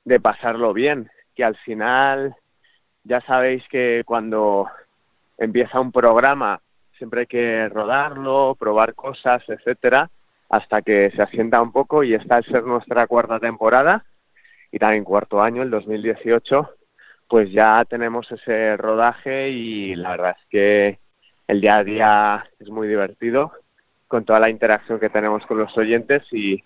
de 0.04 0.20
pasarlo 0.20 0.72
bien, 0.72 1.10
que 1.34 1.44
al 1.44 1.56
final 1.56 2.36
ya 3.04 3.20
sabéis 3.22 3.64
que 3.68 4.02
cuando 4.04 4.68
empieza 5.38 5.80
un 5.80 5.92
programa 5.92 6.60
siempre 6.96 7.20
hay 7.20 7.26
que 7.26 7.68
rodarlo, 7.68 8.56
probar 8.58 8.94
cosas, 8.94 9.42
etcétera, 9.48 10.10
hasta 10.48 10.82
que 10.82 11.10
se 11.10 11.22
asienta 11.22 11.60
un 11.60 11.72
poco 11.72 12.04
y 12.04 12.14
esta 12.14 12.36
al 12.36 12.44
ser 12.44 12.64
nuestra 12.64 13.06
cuarta 13.06 13.40
temporada. 13.40 14.04
Y 14.70 14.78
también 14.78 15.04
cuarto 15.04 15.40
año, 15.40 15.62
el 15.62 15.70
2018, 15.70 16.68
pues 17.28 17.50
ya 17.52 17.84
tenemos 17.84 18.30
ese 18.30 18.76
rodaje 18.76 19.50
y 19.50 19.94
la 19.94 20.10
verdad 20.10 20.36
es 20.38 20.46
que 20.48 20.98
el 21.46 21.60
día 21.60 21.76
a 21.76 21.84
día 21.84 22.50
es 22.58 22.68
muy 22.70 22.88
divertido 22.88 23.52
con 24.08 24.24
toda 24.24 24.40
la 24.40 24.50
interacción 24.50 24.98
que 24.98 25.10
tenemos 25.10 25.44
con 25.46 25.58
los 25.58 25.76
oyentes 25.76 26.22
y, 26.32 26.62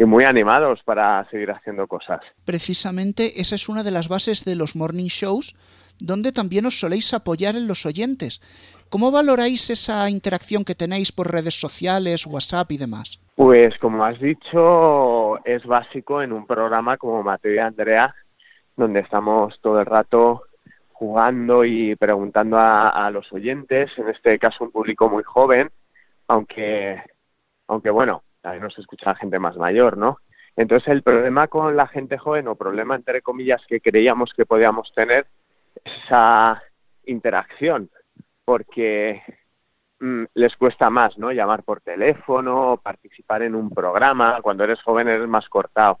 y 0.00 0.04
muy 0.06 0.24
animados 0.24 0.82
para 0.82 1.28
seguir 1.28 1.50
haciendo 1.50 1.86
cosas. 1.86 2.20
Precisamente 2.46 3.38
esa 3.42 3.54
es 3.54 3.68
una 3.68 3.82
de 3.82 3.90
las 3.90 4.08
bases 4.08 4.46
de 4.46 4.56
los 4.56 4.74
morning 4.74 5.08
shows, 5.08 5.54
donde 5.98 6.32
también 6.32 6.64
os 6.64 6.80
soléis 6.80 7.12
apoyar 7.12 7.54
en 7.54 7.68
los 7.68 7.84
oyentes. 7.84 8.40
¿Cómo 8.88 9.10
valoráis 9.10 9.68
esa 9.68 10.08
interacción 10.08 10.64
que 10.64 10.74
tenéis 10.74 11.12
por 11.12 11.30
redes 11.30 11.60
sociales, 11.60 12.26
WhatsApp 12.26 12.72
y 12.72 12.78
demás? 12.78 13.20
Pues 13.36 13.76
como 13.76 14.02
has 14.02 14.18
dicho, 14.18 15.44
es 15.44 15.66
básico 15.66 16.22
en 16.22 16.32
un 16.32 16.46
programa 16.46 16.96
como 16.96 17.22
Mateo 17.22 17.56
y 17.56 17.58
Andrea, 17.58 18.14
donde 18.78 19.00
estamos 19.00 19.60
todo 19.60 19.80
el 19.80 19.86
rato 19.86 20.44
jugando 20.92 21.62
y 21.62 21.94
preguntando 21.96 22.56
a, 22.56 22.88
a 22.88 23.10
los 23.10 23.30
oyentes, 23.34 23.90
en 23.98 24.08
este 24.08 24.38
caso 24.38 24.64
un 24.64 24.70
público 24.70 25.10
muy 25.10 25.24
joven, 25.24 25.70
aunque, 26.26 27.02
aunque 27.66 27.90
bueno, 27.90 28.22
también 28.40 28.64
nos 28.64 28.78
escucha 28.78 29.14
gente 29.14 29.38
más 29.38 29.56
mayor, 29.56 29.96
¿no? 29.96 30.18
Entonces 30.56 30.88
el 30.88 31.02
problema 31.02 31.48
con 31.48 31.76
la 31.76 31.86
gente 31.86 32.18
joven, 32.18 32.48
o 32.48 32.54
problema 32.54 32.94
entre 32.94 33.22
comillas 33.22 33.62
que 33.66 33.80
creíamos 33.80 34.32
que 34.34 34.46
podíamos 34.46 34.92
tener, 34.94 35.26
es 35.84 35.92
esa 36.04 36.62
interacción, 37.04 37.90
porque 38.44 39.22
mm, 40.00 40.24
les 40.34 40.56
cuesta 40.56 40.90
más, 40.90 41.16
¿no? 41.18 41.32
Llamar 41.32 41.62
por 41.62 41.80
teléfono, 41.80 42.80
participar 42.82 43.42
en 43.42 43.54
un 43.54 43.70
programa, 43.70 44.40
cuando 44.42 44.64
eres 44.64 44.82
joven 44.82 45.08
eres 45.08 45.28
más 45.28 45.48
cortado. 45.48 46.00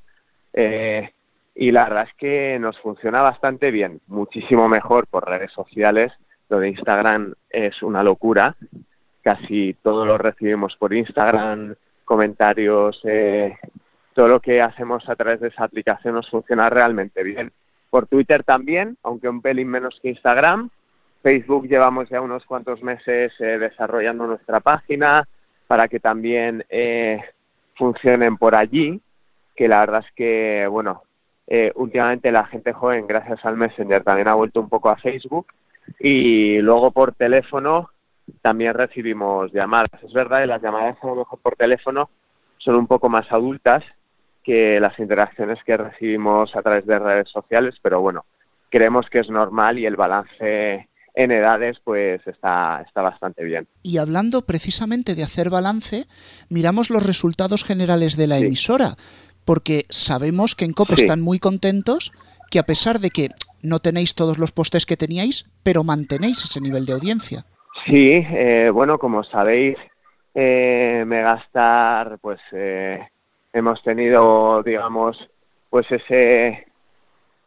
Eh, 0.52 1.10
y 1.54 1.72
la 1.72 1.84
verdad 1.84 2.08
es 2.08 2.14
que 2.14 2.58
nos 2.58 2.78
funciona 2.80 3.22
bastante 3.22 3.70
bien, 3.70 4.00
muchísimo 4.06 4.68
mejor 4.68 5.06
por 5.06 5.28
redes 5.28 5.52
sociales. 5.52 6.12
Lo 6.48 6.58
de 6.58 6.68
Instagram 6.70 7.34
es 7.48 7.82
una 7.82 8.02
locura, 8.02 8.56
casi 9.22 9.74
todo 9.82 10.04
lo 10.04 10.18
recibimos 10.18 10.76
por 10.76 10.92
Instagram, 10.92 11.76
comentarios, 12.10 13.00
eh, 13.04 13.56
todo 14.14 14.26
lo 14.26 14.40
que 14.40 14.60
hacemos 14.60 15.08
a 15.08 15.14
través 15.14 15.38
de 15.38 15.46
esa 15.46 15.62
aplicación 15.62 16.14
nos 16.14 16.28
funciona 16.28 16.68
realmente 16.68 17.22
bien. 17.22 17.52
Por 17.88 18.08
Twitter 18.08 18.42
también, 18.42 18.96
aunque 19.04 19.28
un 19.28 19.40
pelín 19.40 19.68
menos 19.68 19.96
que 20.02 20.08
Instagram. 20.08 20.70
Facebook 21.22 21.68
llevamos 21.68 22.08
ya 22.08 22.20
unos 22.20 22.44
cuantos 22.46 22.82
meses 22.82 23.32
eh, 23.38 23.60
desarrollando 23.60 24.26
nuestra 24.26 24.58
página 24.58 25.28
para 25.68 25.86
que 25.86 26.00
también 26.00 26.64
eh, 26.68 27.22
funcionen 27.76 28.36
por 28.38 28.56
allí, 28.56 29.00
que 29.54 29.68
la 29.68 29.78
verdad 29.78 30.04
es 30.04 30.12
que, 30.16 30.66
bueno, 30.66 31.04
últimamente 31.76 32.32
la 32.32 32.44
gente 32.46 32.72
joven, 32.72 33.06
gracias 33.06 33.44
al 33.44 33.56
Messenger, 33.56 34.02
también 34.02 34.26
ha 34.26 34.34
vuelto 34.34 34.60
un 34.60 34.68
poco 34.68 34.88
a 34.88 34.96
Facebook. 34.96 35.46
Y 36.00 36.58
luego 36.58 36.90
por 36.90 37.14
teléfono, 37.14 37.90
también 38.42 38.74
recibimos 38.74 39.52
llamadas. 39.52 40.02
Es 40.02 40.12
verdad 40.12 40.40
que 40.40 40.46
las 40.46 40.62
llamadas 40.62 40.96
a 41.02 41.06
lo 41.06 41.16
mejor 41.16 41.38
por 41.40 41.56
teléfono 41.56 42.10
son 42.58 42.76
un 42.76 42.86
poco 42.86 43.08
más 43.08 43.30
adultas 43.30 43.82
que 44.42 44.80
las 44.80 44.98
interacciones 44.98 45.58
que 45.64 45.76
recibimos 45.76 46.54
a 46.56 46.62
través 46.62 46.86
de 46.86 46.98
redes 46.98 47.28
sociales, 47.30 47.74
pero 47.82 48.00
bueno, 48.00 48.24
creemos 48.70 49.06
que 49.10 49.20
es 49.20 49.28
normal 49.28 49.78
y 49.78 49.86
el 49.86 49.96
balance 49.96 50.88
en 51.14 51.30
edades 51.32 51.78
pues 51.84 52.20
está, 52.26 52.82
está 52.86 53.02
bastante 53.02 53.44
bien. 53.44 53.66
Y 53.82 53.98
hablando 53.98 54.42
precisamente 54.42 55.14
de 55.14 55.24
hacer 55.24 55.50
balance, 55.50 56.06
miramos 56.48 56.90
los 56.90 57.04
resultados 57.04 57.64
generales 57.64 58.16
de 58.16 58.26
la 58.26 58.38
emisora, 58.38 58.96
porque 59.44 59.86
sabemos 59.88 60.54
que 60.54 60.64
en 60.64 60.72
COPE 60.72 60.94
están 60.94 61.20
muy 61.20 61.38
contentos, 61.38 62.12
que 62.50 62.58
a 62.58 62.64
pesar 62.64 63.00
de 63.00 63.10
que 63.10 63.28
no 63.62 63.78
tenéis 63.78 64.14
todos 64.14 64.38
los 64.38 64.52
postes 64.52 64.86
que 64.86 64.96
teníais, 64.96 65.46
pero 65.62 65.84
mantenéis 65.84 66.44
ese 66.44 66.60
nivel 66.60 66.86
de 66.86 66.92
audiencia. 66.92 67.44
Sí, 67.86 68.24
eh, 68.30 68.70
bueno, 68.72 68.98
como 68.98 69.24
sabéis, 69.24 69.76
eh, 70.34 71.04
Megastar, 71.06 72.18
pues 72.20 72.40
eh, 72.52 73.08
hemos 73.52 73.82
tenido, 73.82 74.62
digamos, 74.62 75.28
pues 75.70 75.90
ese 75.90 76.66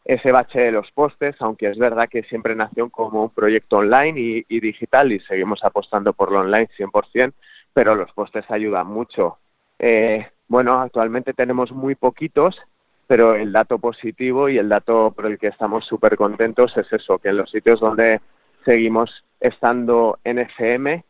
ese 0.06 0.32
bache 0.32 0.60
de 0.60 0.72
los 0.72 0.92
postes, 0.92 1.36
aunque 1.40 1.70
es 1.70 1.78
verdad 1.78 2.10
que 2.10 2.24
siempre 2.24 2.56
nació 2.56 2.90
como 2.90 3.24
un 3.24 3.30
proyecto 3.30 3.78
online 3.78 4.44
y, 4.48 4.60
digital 4.60 5.12
y 5.12 5.20
seguimos 5.22 5.64
apostando 5.64 6.14
por 6.14 6.32
lo 6.32 6.42
online 6.42 6.68
100%, 6.78 7.34
pero 7.74 7.96
los 7.96 8.12
postes 8.12 8.44
ayudan 8.50 8.88
mucho. 8.88 9.38
Eh, 9.80 10.28
bueno, 10.48 10.80
actualmente 10.80 11.34
tenemos 11.34 11.72
muy 11.72 11.96
poquitos, 11.96 12.60
pero 13.08 13.36
el 13.36 13.52
dato 13.52 13.80
positivo 13.80 14.50
y 14.50 14.58
el 14.58 14.70
dato 14.70 15.12
por 15.16 15.26
el 15.26 15.40
que 15.40 15.48
estamos 15.48 15.86
súper 15.86 16.18
contentos 16.18 16.76
es 16.78 16.92
eso, 16.92 17.18
que 17.20 17.30
en 17.30 17.38
los 17.38 17.50
sitios 17.50 17.80
donde 17.80 18.20
seguimos 18.66 19.24
estando 19.40 20.20
en 20.24 20.40
FM, 20.40 21.04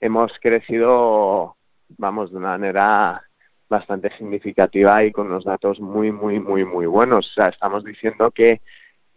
hemos 0.00 0.32
crecido, 0.40 1.56
vamos, 1.98 2.30
de 2.30 2.36
una 2.38 2.50
manera 2.50 3.22
bastante 3.68 4.10
significativa 4.16 5.04
y 5.04 5.12
con 5.12 5.28
unos 5.28 5.44
datos 5.44 5.80
muy, 5.80 6.12
muy, 6.12 6.40
muy, 6.40 6.64
muy 6.64 6.86
buenos. 6.86 7.32
Estamos 7.36 7.84
diciendo 7.84 8.30
que 8.30 8.60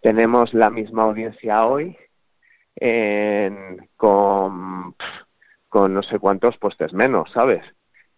tenemos 0.02 0.54
la 0.54 0.70
misma 0.70 1.04
audiencia 1.04 1.66
hoy 1.66 1.98
con, 3.98 4.96
con 5.70 5.94
no 5.94 6.04
sé 6.04 6.20
cuántos 6.20 6.58
postes 6.58 6.94
menos, 6.94 7.32
¿sabes? 7.32 7.64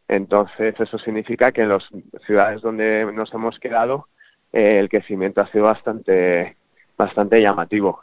Entonces, 0.08 0.80
eso 0.80 0.98
significa 1.00 1.52
que 1.52 1.62
en 1.62 1.70
las 1.70 1.84
ciudades 2.26 2.62
donde 2.62 3.12
nos 3.14 3.34
hemos 3.34 3.60
quedado, 3.60 4.08
eh, 4.54 4.78
el 4.80 4.90
crecimiento 4.90 5.42
ha 5.42 5.52
sido 5.52 5.66
bastante, 5.66 6.58
bastante 6.98 7.42
llamativo. 7.42 8.02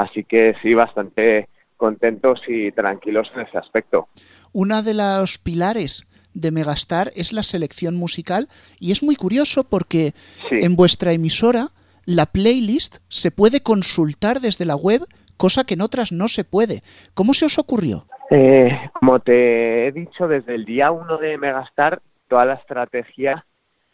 Así 0.00 0.24
que 0.24 0.54
sí, 0.62 0.74
bastante 0.74 1.48
contentos 1.76 2.40
y 2.48 2.72
tranquilos 2.72 3.30
en 3.34 3.42
ese 3.42 3.58
aspecto. 3.58 4.08
Una 4.52 4.82
de 4.82 4.94
los 4.94 5.38
pilares 5.38 6.06
de 6.32 6.50
Megastar 6.52 7.08
es 7.16 7.32
la 7.32 7.42
selección 7.42 7.96
musical 7.96 8.48
y 8.78 8.92
es 8.92 9.02
muy 9.02 9.16
curioso 9.16 9.64
porque 9.64 10.12
en 10.50 10.76
vuestra 10.76 11.12
emisora 11.12 11.68
la 12.06 12.26
playlist 12.26 12.98
se 13.08 13.30
puede 13.30 13.62
consultar 13.62 14.40
desde 14.40 14.64
la 14.64 14.76
web, 14.76 15.02
cosa 15.36 15.64
que 15.64 15.74
en 15.74 15.82
otras 15.82 16.12
no 16.12 16.28
se 16.28 16.44
puede. 16.44 16.80
¿Cómo 17.14 17.34
se 17.34 17.46
os 17.46 17.58
ocurrió? 17.58 18.06
Eh, 18.30 18.70
como 18.94 19.20
te 19.20 19.86
he 19.86 19.92
dicho, 19.92 20.28
desde 20.28 20.54
el 20.54 20.64
día 20.64 20.92
uno 20.92 21.18
de 21.18 21.36
Megastar, 21.36 22.00
toda 22.28 22.44
la 22.44 22.54
estrategia 22.54 23.44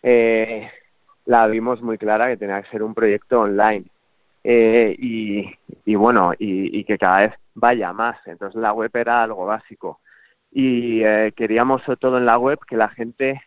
eh, 0.03 0.69
la 1.25 1.47
vimos 1.49 1.83
muy 1.83 1.99
clara 1.99 2.29
que 2.29 2.37
tenía 2.37 2.63
que 2.63 2.71
ser 2.71 2.83
un 2.83 2.95
proyecto 2.95 3.41
online. 3.41 3.87
Eh, 4.49 4.95
y, 5.85 5.95
bueno, 5.97 6.33
y, 6.39 6.85
que 6.85 6.99
cada 6.99 7.27
vez 7.27 7.35
vaya 7.55 7.93
más. 7.93 8.17
Entonces 8.27 8.61
la 8.61 8.73
web 8.73 8.93
era 8.95 9.25
algo 9.25 9.45
básico. 9.45 10.01
Y 10.53 11.03
eh, 11.03 11.33
queríamos 11.37 11.83
sobre 11.83 11.97
todo 11.97 12.19
en 12.19 12.27
la 12.27 12.39
web 12.39 12.61
que 12.65 12.77
la 12.77 12.89
gente 12.89 13.43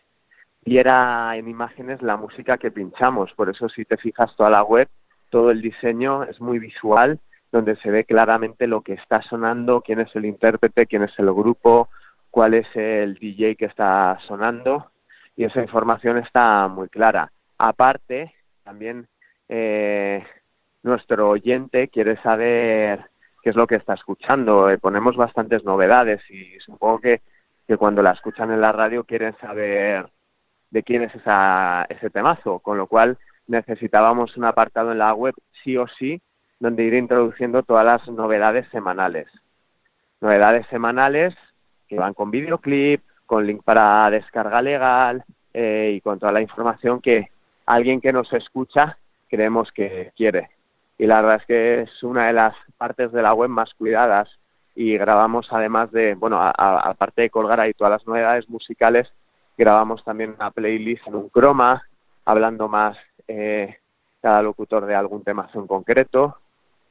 viera 0.62 1.34
en 1.36 1.48
imágenes 1.48 2.02
la 2.02 2.18
música 2.18 2.58
que 2.58 2.70
pinchamos. 2.70 3.32
Por 3.32 3.48
eso 3.48 3.70
si 3.70 3.86
te 3.86 3.96
fijas 3.96 4.36
toda 4.36 4.50
la 4.50 4.62
web, 4.62 4.88
todo 5.30 5.50
el 5.50 5.62
diseño 5.62 6.24
es 6.24 6.38
muy 6.38 6.58
visual, 6.58 7.18
donde 7.50 7.76
se 7.76 7.90
ve 7.90 8.04
claramente 8.04 8.66
lo 8.66 8.82
que 8.82 8.92
está 8.92 9.22
sonando, 9.22 9.80
quién 9.80 10.00
es 10.00 10.14
el 10.14 10.26
intérprete, 10.26 10.86
quién 10.86 11.04
es 11.04 11.18
el 11.18 11.32
grupo, 11.32 11.88
cuál 12.30 12.52
es 12.52 12.66
el 12.74 13.14
DJ 13.14 13.56
que 13.56 13.64
está 13.64 14.18
sonando. 14.26 14.90
Y 15.34 15.44
esa 15.44 15.62
información 15.62 16.18
está 16.18 16.68
muy 16.68 16.90
clara. 16.90 17.32
Aparte, 17.56 18.34
también 18.64 19.08
eh, 19.48 20.22
nuestro 20.82 21.30
oyente 21.30 21.88
quiere 21.88 22.20
saber 22.22 23.10
qué 23.42 23.50
es 23.50 23.56
lo 23.56 23.66
que 23.66 23.76
está 23.76 23.94
escuchando. 23.94 24.70
Eh, 24.70 24.78
ponemos 24.78 25.16
bastantes 25.16 25.64
novedades 25.64 26.22
y 26.30 26.58
supongo 26.60 27.00
que, 27.00 27.20
que, 27.66 27.76
cuando 27.76 28.02
la 28.02 28.12
escuchan 28.12 28.50
en 28.50 28.60
la 28.60 28.72
radio 28.72 29.04
quieren 29.04 29.36
saber 29.40 30.08
de 30.70 30.82
quién 30.82 31.02
es 31.02 31.14
esa, 31.14 31.86
ese 31.88 32.10
temazo, 32.10 32.60
con 32.60 32.78
lo 32.78 32.86
cual 32.86 33.18
necesitábamos 33.46 34.36
un 34.36 34.44
apartado 34.44 34.92
en 34.92 34.98
la 34.98 35.12
web 35.14 35.34
sí 35.64 35.76
o 35.76 35.86
sí 35.98 36.20
donde 36.60 36.84
ir 36.84 36.94
introduciendo 36.94 37.62
todas 37.62 37.84
las 37.84 38.06
novedades 38.08 38.68
semanales. 38.70 39.26
Novedades 40.20 40.66
semanales 40.68 41.34
que 41.88 41.96
van 41.96 42.14
con 42.14 42.30
videoclip, 42.30 43.02
con 43.26 43.46
link 43.46 43.62
para 43.64 44.08
descarga 44.10 44.60
legal 44.60 45.24
eh, 45.54 45.92
y 45.96 46.00
con 46.00 46.18
toda 46.18 46.32
la 46.32 46.42
información 46.42 47.00
que 47.00 47.30
alguien 47.66 48.00
que 48.00 48.12
nos 48.12 48.32
escucha 48.32 48.98
creemos 49.28 49.72
que 49.72 50.12
quiere 50.16 50.50
y 51.00 51.06
la 51.06 51.22
verdad 51.22 51.38
es 51.40 51.46
que 51.46 51.80
es 51.80 52.02
una 52.02 52.26
de 52.26 52.34
las 52.34 52.54
partes 52.76 53.10
de 53.10 53.22
la 53.22 53.32
web 53.32 53.48
más 53.48 53.72
cuidadas. 53.72 54.28
Y 54.74 54.98
grabamos 54.98 55.46
además 55.50 55.90
de, 55.92 56.14
bueno, 56.14 56.38
aparte 56.38 57.22
de 57.22 57.30
colgar 57.30 57.58
ahí 57.58 57.72
todas 57.72 57.92
las 57.92 58.06
novedades 58.06 58.50
musicales, 58.50 59.08
grabamos 59.56 60.04
también 60.04 60.34
una 60.38 60.50
playlist 60.50 61.06
en 61.06 61.14
un 61.14 61.30
croma, 61.30 61.82
hablando 62.26 62.68
más 62.68 62.98
eh, 63.26 63.78
cada 64.20 64.42
locutor 64.42 64.84
de 64.84 64.94
algún 64.94 65.24
tema 65.24 65.48
en 65.54 65.66
concreto. 65.66 66.36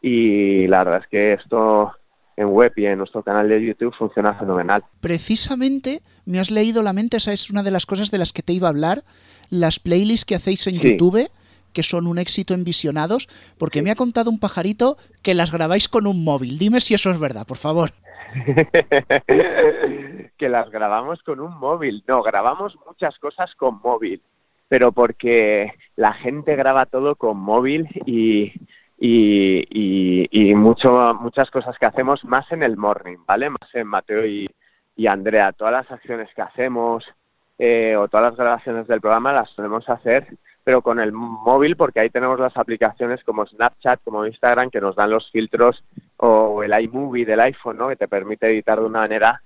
Y 0.02 0.66
la 0.66 0.84
verdad 0.84 1.02
es 1.04 1.08
que 1.08 1.34
esto 1.34 1.94
en 2.36 2.48
web 2.48 2.74
y 2.78 2.88
en 2.88 2.98
nuestro 2.98 3.22
canal 3.22 3.48
de 3.48 3.64
YouTube 3.64 3.94
funciona 3.94 4.34
fenomenal. 4.34 4.84
Precisamente 5.02 6.02
me 6.26 6.40
has 6.40 6.50
leído 6.50 6.82
la 6.82 6.94
mente, 6.94 7.18
esa 7.18 7.32
es 7.32 7.52
una 7.52 7.62
de 7.62 7.70
las 7.70 7.86
cosas 7.86 8.10
de 8.10 8.18
las 8.18 8.34
que 8.34 8.42
te 8.42 8.54
iba 8.54 8.70
a 8.70 8.72
hablar, 8.72 9.04
las 9.52 9.80
playlists 9.80 10.26
que 10.26 10.34
hacéis 10.34 10.66
en 10.66 10.80
YouTube 10.80 11.30
que 11.74 11.84
son 11.84 12.08
un 12.08 12.20
éxito 12.20 12.54
en 12.54 12.64
visionados, 12.64 13.28
porque 13.58 13.82
me 13.82 13.92
ha 13.92 13.96
contado 13.96 14.30
un 14.30 14.40
pajarito 14.40 14.98
que 15.22 15.36
las 15.36 15.52
grabáis 15.52 15.88
con 15.88 16.08
un 16.08 16.24
móvil. 16.24 16.58
Dime 16.58 16.82
si 16.82 16.94
eso 16.94 17.12
es 17.12 17.20
verdad, 17.20 17.48
por 17.48 17.58
favor. 17.58 17.92
que 20.38 20.50
las 20.50 20.70
grabamos 20.70 21.22
con 21.24 21.40
un 21.40 21.58
móvil. 21.58 22.04
No, 22.08 22.22
grabamos 22.22 22.78
muchas 22.88 23.18
cosas 23.20 23.54
con 23.56 23.80
móvil. 23.82 24.22
pero 24.68 24.92
porque 24.92 25.74
la 25.96 26.14
gente 26.14 26.56
graba 26.56 26.86
todo 26.86 27.16
con 27.16 27.38
móvil 27.38 27.88
y, 28.06 28.54
y, 29.00 30.54
mucho, 30.56 31.18
muchas 31.20 31.50
cosas 31.50 31.78
que 31.78 31.86
hacemos 31.86 32.24
más 32.24 32.52
en 32.52 32.64
el 32.64 32.78
morning, 32.78 33.18
¿vale? 33.26 33.50
Más 33.50 33.74
en 33.74 33.88
Mateo 33.88 34.26
y, 34.26 34.50
Andrea. 35.08 35.54
Todas 35.54 35.74
las 35.74 35.92
acciones 35.92 36.30
que 36.36 36.42
hacemos 36.42 37.06
eh, 37.58 37.96
o 37.96 38.08
todas 38.08 38.32
las 38.32 38.38
grabaciones 38.38 38.88
del 38.88 39.02
programa 39.02 39.34
las 39.34 39.50
solemos 39.52 39.88
hacer, 39.90 40.28
pero 40.64 40.82
con 40.82 41.00
el 41.00 41.12
móvil 41.12 41.76
porque 41.76 42.00
ahí 42.00 42.10
tenemos 42.10 42.40
las 42.40 42.56
aplicaciones 42.58 43.24
como 43.24 43.46
Snapchat, 43.46 44.02
como 44.04 44.26
Instagram, 44.26 44.70
que 44.70 44.82
nos 44.82 44.96
dan 44.96 45.10
los 45.10 45.32
filtros 45.32 45.84
o 46.18 46.64
el 46.64 46.80
iMovie 46.80 47.26
del 47.26 47.40
iPhone, 47.40 47.78
¿no? 47.78 47.90
Que 47.90 47.96
te 47.96 48.08
permite 48.08 48.48
editar 48.48 48.80
de 48.80 48.86
una 48.86 49.00
manera 49.00 49.42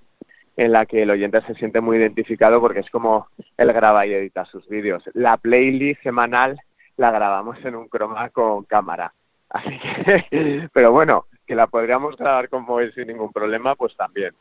en 0.56 0.72
la 0.72 0.86
que 0.86 1.02
el 1.02 1.10
oyente 1.10 1.40
se 1.42 1.54
siente 1.54 1.80
muy 1.80 1.96
identificado 1.96 2.60
porque 2.60 2.80
es 2.80 2.90
como 2.90 3.28
él 3.56 3.72
graba 3.72 4.06
y 4.06 4.12
edita 4.12 4.44
sus 4.44 4.68
vídeos. 4.68 5.02
La 5.14 5.36
playlist 5.36 6.02
semanal 6.02 6.60
la 6.96 7.10
grabamos 7.10 7.58
en 7.64 7.74
un 7.74 7.88
croma 7.88 8.28
con 8.30 8.64
cámara. 8.64 9.12
Así 9.50 9.78
que, 9.78 10.68
pero 10.72 10.92
bueno, 10.92 11.26
que 11.46 11.54
la 11.54 11.66
podríamos 11.66 12.16
grabar 12.16 12.48
con 12.48 12.64
móvil 12.64 12.92
sin 12.94 13.08
ningún 13.08 13.32
problema, 13.32 13.74
pues 13.74 13.96
también. 13.96 14.34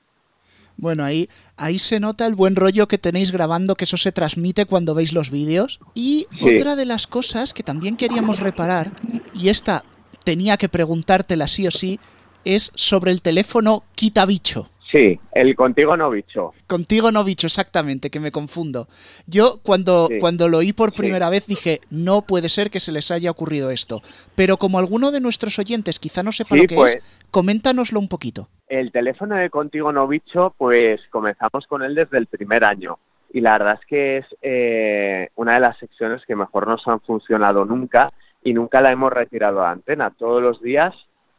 Bueno, 0.77 1.03
ahí, 1.03 1.29
ahí 1.55 1.79
se 1.79 1.99
nota 1.99 2.25
el 2.25 2.35
buen 2.35 2.55
rollo 2.55 2.87
que 2.87 2.97
tenéis 2.97 3.31
grabando, 3.31 3.75
que 3.75 3.85
eso 3.85 3.97
se 3.97 4.11
transmite 4.11 4.65
cuando 4.65 4.95
veis 4.95 5.13
los 5.13 5.29
vídeos. 5.29 5.79
Y 5.93 6.27
otra 6.41 6.75
de 6.75 6.85
las 6.85 7.07
cosas 7.07 7.53
que 7.53 7.63
también 7.63 7.95
queríamos 7.95 8.39
reparar, 8.39 8.91
y 9.33 9.49
esta 9.49 9.85
tenía 10.23 10.57
que 10.57 10.69
preguntártela 10.69 11.47
sí 11.47 11.67
o 11.67 11.71
sí, 11.71 11.99
es 12.45 12.71
sobre 12.75 13.11
el 13.11 13.21
teléfono 13.21 13.83
quita 13.95 14.25
bicho. 14.25 14.69
Sí, 14.93 15.19
el 15.31 15.55
contigo 15.55 15.97
no 15.97 16.11
bicho. 16.11 16.53
Contigo 16.67 17.11
no 17.11 17.23
bicho, 17.23 17.47
exactamente, 17.47 18.11
que 18.11 18.19
me 18.19 18.31
confundo. 18.31 18.85
Yo 19.25 19.59
cuando, 19.63 20.07
cuando 20.19 20.47
lo 20.47 20.59
oí 20.59 20.71
por 20.71 20.93
primera 20.93 21.31
vez 21.31 21.47
dije, 21.47 21.81
no 21.89 22.21
puede 22.21 22.47
ser 22.47 22.69
que 22.69 22.79
se 22.79 22.91
les 22.91 23.09
haya 23.09 23.31
ocurrido 23.31 23.71
esto. 23.71 24.03
Pero 24.35 24.57
como 24.57 24.77
alguno 24.77 25.09
de 25.09 25.19
nuestros 25.19 25.57
oyentes 25.57 25.99
quizá 25.99 26.21
no 26.21 26.31
sepa 26.31 26.55
lo 26.55 26.65
que 26.65 26.75
pues, 26.75 26.97
es, 26.97 27.25
coméntanoslo 27.31 27.99
un 27.99 28.07
poquito. 28.07 28.49
El 28.67 28.91
teléfono 28.91 29.35
de 29.35 29.49
contigo 29.49 29.91
no 29.91 30.07
bicho, 30.07 30.53
pues 30.59 31.01
comenzamos 31.09 31.65
con 31.65 31.81
él 31.81 31.95
desde 31.95 32.19
el 32.19 32.27
primer 32.27 32.63
año. 32.63 32.99
Y 33.33 33.41
la 33.41 33.57
verdad 33.57 33.79
es 33.81 33.87
que 33.87 34.17
es 34.17 34.25
eh, 34.43 35.29
una 35.37 35.55
de 35.55 35.59
las 35.59 35.75
secciones 35.79 36.21
que 36.27 36.35
mejor 36.35 36.67
nos 36.67 36.87
han 36.87 36.99
funcionado 36.99 37.65
nunca 37.65 38.13
y 38.43 38.53
nunca 38.53 38.79
la 38.79 38.91
hemos 38.91 39.11
retirado 39.11 39.63
a 39.63 39.71
antena. 39.71 40.11
Todos 40.11 40.39
los 40.39 40.61
días 40.61 40.93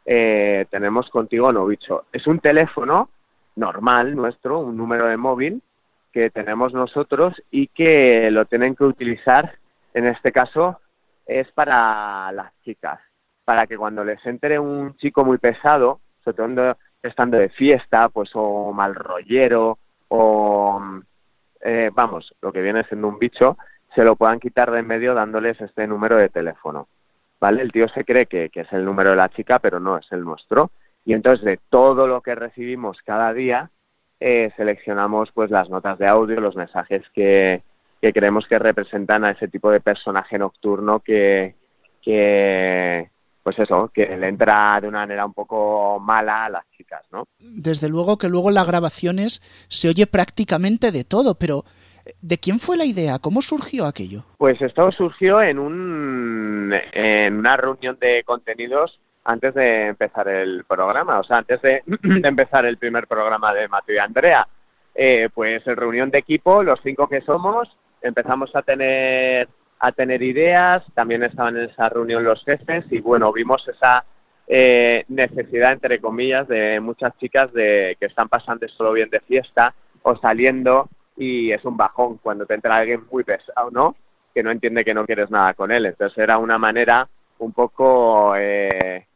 eh, 0.05 0.67
tenemos 0.73 1.09
contigo 1.09 1.53
no 1.53 1.67
bicho. 1.67 2.07
Es 2.13 2.27
un 2.27 2.41
teléfono 2.41 3.11
normal 3.57 4.15
nuestro, 4.15 4.61
un 4.61 4.77
número 4.77 5.07
de 5.07 5.17
móvil 5.17 5.63
que 6.13 6.31
tenemos 6.31 6.73
nosotros 6.73 7.35
y 7.51 7.69
que 7.69 8.31
lo 8.31 8.45
tienen 8.45 8.77
que 8.77 8.85
utilizar, 8.85 9.59
en 9.95 10.07
este 10.07 10.33
caso, 10.33 10.81
es 11.27 11.51
para 11.53 12.31
las 12.33 12.53
chicas, 12.63 13.01
para 13.45 13.67
que 13.67 13.77
cuando 13.77 14.05
les 14.05 14.25
entre 14.27 14.59
un 14.59 14.97
chico 14.97 15.25
muy 15.25 15.39
pesado, 15.39 16.01
sobre 16.23 16.37
todo 16.37 16.77
estando 17.03 17.37
de 17.37 17.49
fiesta, 17.49 18.09
pues 18.09 18.31
o 18.35 18.73
mal 18.73 18.95
rollero, 18.95 19.79
o 20.09 20.81
eh, 21.61 21.91
vamos, 21.93 22.33
lo 22.41 22.53
que 22.53 22.63
viene 22.63 22.85
siendo 22.85 23.09
un 23.09 23.19
bicho, 23.19 23.59
se 23.95 24.05
lo 24.05 24.17
puedan 24.17 24.41
quitar 24.41 24.71
de 24.71 24.81
en 24.81 24.87
medio 24.87 25.15
dándoles 25.15 25.61
este 25.61 25.87
número 25.87 26.17
de 26.17 26.29
teléfono. 26.29 26.89
¿Vale? 27.41 27.63
El 27.63 27.73
tío 27.73 27.89
se 27.89 28.05
cree 28.05 28.27
que, 28.27 28.49
que 28.49 28.61
es 28.61 28.73
el 28.73 28.85
número 28.85 29.11
de 29.11 29.17
la 29.17 29.29
chica, 29.29 29.59
pero 29.59 29.81
no, 29.81 29.99
es 29.99 30.07
el 30.13 30.23
nuestro 30.25 30.71
y 31.05 31.13
entonces 31.13 31.45
de 31.45 31.59
todo 31.69 32.07
lo 32.07 32.21
que 32.23 32.35
recibimos 32.35 32.99
cada 33.05 33.33
día 33.33 33.71
eh, 34.21 34.53
seleccionamos 34.57 35.31
pues 35.33 35.51
las 35.51 35.69
notas 35.69 35.99
de 35.99 36.07
audio, 36.07 36.41
los 36.41 36.57
mensajes 36.57 37.03
que, 37.13 37.63
creemos 38.01 38.47
que 38.47 38.59
representan 38.59 39.25
a 39.25 39.31
ese 39.31 39.49
tipo 39.49 39.71
de 39.71 39.81
personaje 39.81 40.39
nocturno 40.39 41.01
que, 41.01 41.55
que 42.01 43.11
pues 43.43 43.59
eso, 43.59 43.91
que 43.93 44.17
le 44.17 44.29
entra 44.29 44.79
de 44.81 44.89
una 44.89 45.01
manera 45.01 45.27
un 45.27 45.35
poco 45.35 46.01
mala 46.01 46.47
a 46.47 46.51
las 46.51 46.65
chicas, 46.77 47.03
¿no? 47.13 47.25
Desde 47.39 47.89
luego 47.89 48.17
que 48.17 48.29
luego 48.29 48.49
en 48.49 48.55
las 48.55 48.67
grabaciones 48.67 49.43
se 49.69 49.89
oye 49.89 50.07
prácticamente 50.07 50.93
de 50.93 51.05
todo, 51.05 51.35
pero 51.35 51.65
¿de 52.23 52.39
quién 52.39 52.61
fue 52.61 52.77
la 52.77 52.85
idea? 52.85 53.19
¿Cómo 53.19 53.43
surgió 53.43 53.85
aquello? 53.85 54.25
Pues 54.39 54.61
esto 54.63 54.91
surgió 54.93 55.43
en, 55.43 55.59
un, 55.59 56.73
en 56.93 57.37
una 57.37 57.57
reunión 57.57 57.99
de 58.01 58.23
contenidos 58.25 59.01
antes 59.25 59.55
de 59.55 59.87
empezar 59.87 60.29
el 60.29 60.65
programa, 60.65 61.19
o 61.19 61.25
sea, 61.25 61.39
antes 61.39 61.61
de, 61.63 61.83
empezar 62.03 62.67
el 62.67 62.77
primer 62.77 63.07
programa 63.07 63.53
de 63.53 63.69
Mateo 63.69 63.97
y 63.97 63.99
Andrea. 63.99 64.47
Eh, 64.95 65.29
pues 65.35 65.65
reunión 65.65 66.11
de 66.11 66.19
equipo, 66.19 66.63
los 66.63 66.79
cinco 66.83 67.09
que 67.09 67.21
somos, 67.23 67.77
empezamos 68.01 68.55
a 68.55 68.63
tener 68.63 69.49
a 69.81 69.93
tener 69.93 70.23
ideas, 70.23 70.83
también 70.95 71.25
estaban 71.25 71.57
en 71.57 71.69
esa 71.69 71.89
reunión 71.89 72.25
los 72.25 72.43
jefes 72.45 72.85
y 72.91 73.01
bueno, 73.01 73.33
vimos 73.33 73.67
esa 73.69 74.05
eh, 74.47 75.05
necesidad, 75.09 75.73
entre 75.73 76.01
comillas, 76.01 76.47
de 76.49 76.81
muchas 76.81 77.17
chicas 77.19 77.53
de 77.53 77.97
que 77.99 78.07
están 78.07 78.29
pasando 78.29 78.67
solo 78.69 78.93
bien 78.93 79.11
de 79.11 79.21
fiesta 79.21 79.75
o 80.03 80.17
saliendo 80.17 80.89
y 81.17 81.51
es 81.51 81.65
un 81.65 81.77
bajón 81.77 82.19
cuando 82.19 82.47
te 82.47 82.55
entra 82.55 82.77
alguien 82.77 83.05
muy 83.11 83.25
pesado, 83.25 83.71
¿no? 83.71 83.97
Que 84.35 84.43
no 84.43 84.51
entiende 84.51 84.85
que 84.85 84.95
no 84.95 85.07
quieres 85.07 85.31
nada 85.31 85.55
con 85.55 85.71
él. 85.71 85.87
Entonces 85.87 86.17
era 86.19 86.39
una 86.39 86.57
manera 86.57 87.09
un 87.39 87.53
poco 87.53 88.35
eh, 88.37 89.07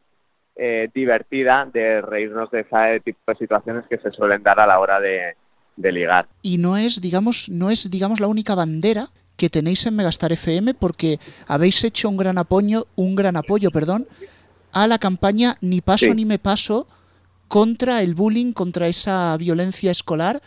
eh, 0.61 0.89
divertida 0.93 1.65
de 1.71 2.01
reírnos 2.01 2.51
de 2.51 2.61
ese 2.61 2.99
tipo 2.99 3.19
de 3.27 3.37
situaciones 3.37 3.85
que 3.89 3.97
se 3.97 4.11
suelen 4.11 4.43
dar 4.43 4.59
a 4.59 4.67
la 4.67 4.79
hora 4.79 4.99
de, 4.99 5.35
ligar. 5.77 6.27
Y 6.41 6.57
no 6.57 6.75
es, 6.75 6.99
digamos, 6.99 7.47
no 7.47 7.69
es, 7.69 7.89
digamos, 7.89 8.19
la 8.19 8.27
única 8.27 8.55
bandera 8.55 9.07
que 9.37 9.49
tenéis 9.49 9.85
en 9.85 9.95
Megastar 9.95 10.33
FM 10.33 10.73
porque 10.73 11.17
habéis 11.47 11.81
hecho 11.85 12.09
un 12.09 12.17
gran 12.17 12.37
apoyo, 12.37 12.87
un 12.97 13.15
gran 13.15 13.37
apoyo, 13.37 13.71
perdón, 13.71 14.05
a 14.73 14.87
la 14.87 14.99
campaña 14.99 15.55
Ni 15.61 15.79
paso 15.79 16.13
ni 16.13 16.25
me 16.25 16.37
paso 16.37 16.87
contra 17.47 18.01
el 18.01 18.13
bullying, 18.13 18.51
contra 18.51 18.87
esa 18.87 19.37
violencia 19.37 19.91
escolar. 19.91 20.41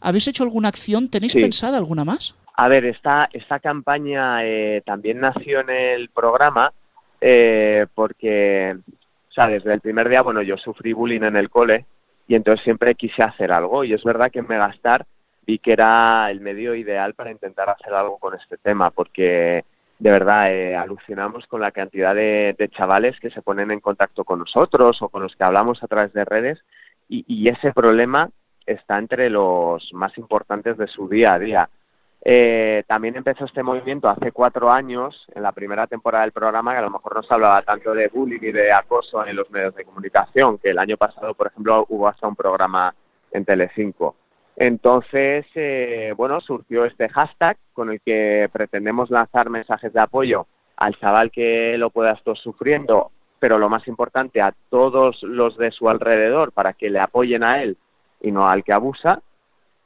¿Habéis 0.00 0.28
hecho 0.28 0.44
alguna 0.44 0.68
acción? 0.68 1.10
¿Tenéis 1.10 1.34
pensada 1.34 1.76
alguna 1.76 2.06
más? 2.06 2.34
A 2.54 2.68
ver, 2.68 2.86
esta, 2.86 3.28
esta 3.34 3.60
campaña 3.60 4.46
eh, 4.46 4.82
también 4.86 5.20
nació 5.20 5.60
en 5.60 5.68
el 5.68 6.08
programa 6.08 6.72
eh, 7.20 7.86
porque 7.94 8.78
desde 9.36 9.72
el 9.72 9.80
primer 9.80 10.08
día, 10.08 10.22
bueno, 10.22 10.42
yo 10.42 10.56
sufrí 10.56 10.92
bullying 10.92 11.22
en 11.22 11.36
el 11.36 11.48
cole 11.48 11.86
y 12.26 12.34
entonces 12.34 12.64
siempre 12.64 12.94
quise 12.94 13.22
hacer 13.22 13.52
algo 13.52 13.84
y 13.84 13.92
es 13.92 14.02
verdad 14.02 14.30
que 14.30 14.40
en 14.40 14.48
Megastar 14.48 15.06
vi 15.46 15.58
que 15.58 15.72
era 15.72 16.30
el 16.30 16.40
medio 16.40 16.74
ideal 16.74 17.14
para 17.14 17.30
intentar 17.30 17.70
hacer 17.70 17.94
algo 17.94 18.18
con 18.18 18.34
este 18.34 18.56
tema 18.56 18.90
porque 18.90 19.64
de 19.98 20.10
verdad 20.10 20.52
eh, 20.52 20.76
alucinamos 20.76 21.46
con 21.46 21.60
la 21.60 21.70
cantidad 21.70 22.14
de, 22.14 22.70
chavales 22.72 23.18
que 23.20 23.30
se 23.30 23.42
ponen 23.42 23.70
en 23.70 23.80
contacto 23.80 24.24
con 24.24 24.40
nosotros 24.40 25.00
o 25.02 25.08
con 25.08 25.22
los 25.22 25.36
que 25.36 25.44
hablamos 25.44 25.82
a 25.82 25.86
través 25.86 26.12
de 26.12 26.24
redes 26.24 26.58
y 27.10 27.48
ese 27.48 27.72
problema 27.72 28.28
está 28.68 28.98
entre 28.98 29.30
los 29.30 29.92
más 29.94 30.16
importantes 30.18 30.76
de 30.76 30.86
su 30.86 31.08
día 31.08 31.32
a 31.32 31.38
día. 31.38 31.70
Eh, 32.24 32.82
también 32.86 33.16
empezó 33.16 33.44
este 33.44 33.62
movimiento 33.62 34.08
hace 34.08 34.32
cuatro 34.32 34.70
años, 34.70 35.26
en 35.34 35.42
la 35.42 35.52
primera 35.52 35.86
temporada 35.86 36.24
del 36.24 36.32
programa, 36.32 36.72
que 36.72 36.78
a 36.78 36.82
lo 36.82 36.90
mejor 36.90 37.16
no 37.16 37.22
se 37.22 37.32
hablaba 37.32 37.62
tanto 37.62 37.94
de 37.94 38.08
bullying 38.08 38.40
y 38.42 38.52
de 38.52 38.72
acoso 38.72 39.24
en 39.24 39.36
los 39.36 39.50
medios 39.50 39.74
de 39.74 39.84
comunicación, 39.84 40.58
que 40.58 40.70
el 40.70 40.78
año 40.78 40.96
pasado, 40.96 41.34
por 41.34 41.46
ejemplo, 41.46 41.86
hubo 41.88 42.08
hasta 42.08 42.26
un 42.26 42.36
programa 42.36 42.94
en 43.30 43.44
Telecinco. 43.44 44.16
Entonces, 44.56 45.46
eh, 45.54 46.12
bueno, 46.16 46.40
surgió 46.40 46.84
este 46.84 47.08
hashtag 47.08 47.56
con 47.72 47.90
el 47.90 48.00
que 48.00 48.50
pretendemos 48.52 49.08
lanzar 49.08 49.50
mensajes 49.50 49.92
de 49.92 50.00
apoyo 50.00 50.48
al 50.76 50.98
chaval 50.98 51.30
que 51.30 51.78
lo 51.78 51.90
pueda 51.90 52.12
estar 52.12 52.36
sufriendo, 52.36 53.12
pero 53.38 53.58
lo 53.58 53.68
más 53.68 53.86
importante, 53.86 54.40
a 54.40 54.52
todos 54.68 55.22
los 55.22 55.56
de 55.56 55.70
su 55.70 55.88
alrededor 55.88 56.50
para 56.50 56.72
que 56.72 56.90
le 56.90 56.98
apoyen 56.98 57.44
a 57.44 57.62
él 57.62 57.76
y 58.20 58.32
no 58.32 58.48
al 58.48 58.64
que 58.64 58.72
abusa. 58.72 59.22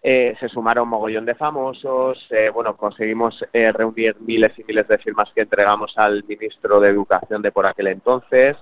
Eh, 0.04 0.34
se 0.40 0.48
sumaron 0.48 0.88
mogollón 0.88 1.24
de 1.24 1.36
famosos, 1.36 2.26
eh, 2.30 2.50
bueno, 2.50 2.76
conseguimos 2.76 3.44
eh, 3.52 3.70
reunir 3.70 4.16
miles 4.18 4.50
y 4.58 4.64
miles 4.64 4.88
de 4.88 4.98
firmas 4.98 5.30
que 5.32 5.42
entregamos 5.42 5.96
al 5.96 6.24
ministro 6.24 6.80
de 6.80 6.88
Educación 6.88 7.40
de 7.40 7.52
por 7.52 7.66
aquel 7.66 7.86
entonces, 7.86 8.56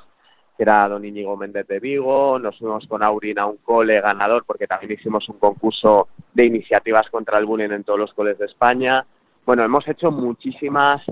que 0.54 0.62
era 0.62 0.86
don 0.86 1.02
Íñigo 1.02 1.38
Méndez 1.38 1.66
de 1.66 1.80
Vigo, 1.80 2.38
nos 2.38 2.58
fuimos 2.58 2.86
con 2.86 3.02
Aurin 3.02 3.38
a 3.38 3.46
un 3.46 3.56
cole 3.56 4.02
ganador 4.02 4.44
porque 4.44 4.66
también 4.66 4.92
hicimos 4.92 5.30
un 5.30 5.38
concurso 5.38 6.08
de 6.34 6.44
iniciativas 6.44 7.08
contra 7.08 7.38
el 7.38 7.46
bullying 7.46 7.70
en 7.70 7.84
todos 7.84 7.98
los 7.98 8.12
coles 8.12 8.38
de 8.38 8.44
España. 8.44 9.06
Bueno, 9.46 9.64
hemos 9.64 9.88
hecho 9.88 10.10
muchísimas 10.10 11.02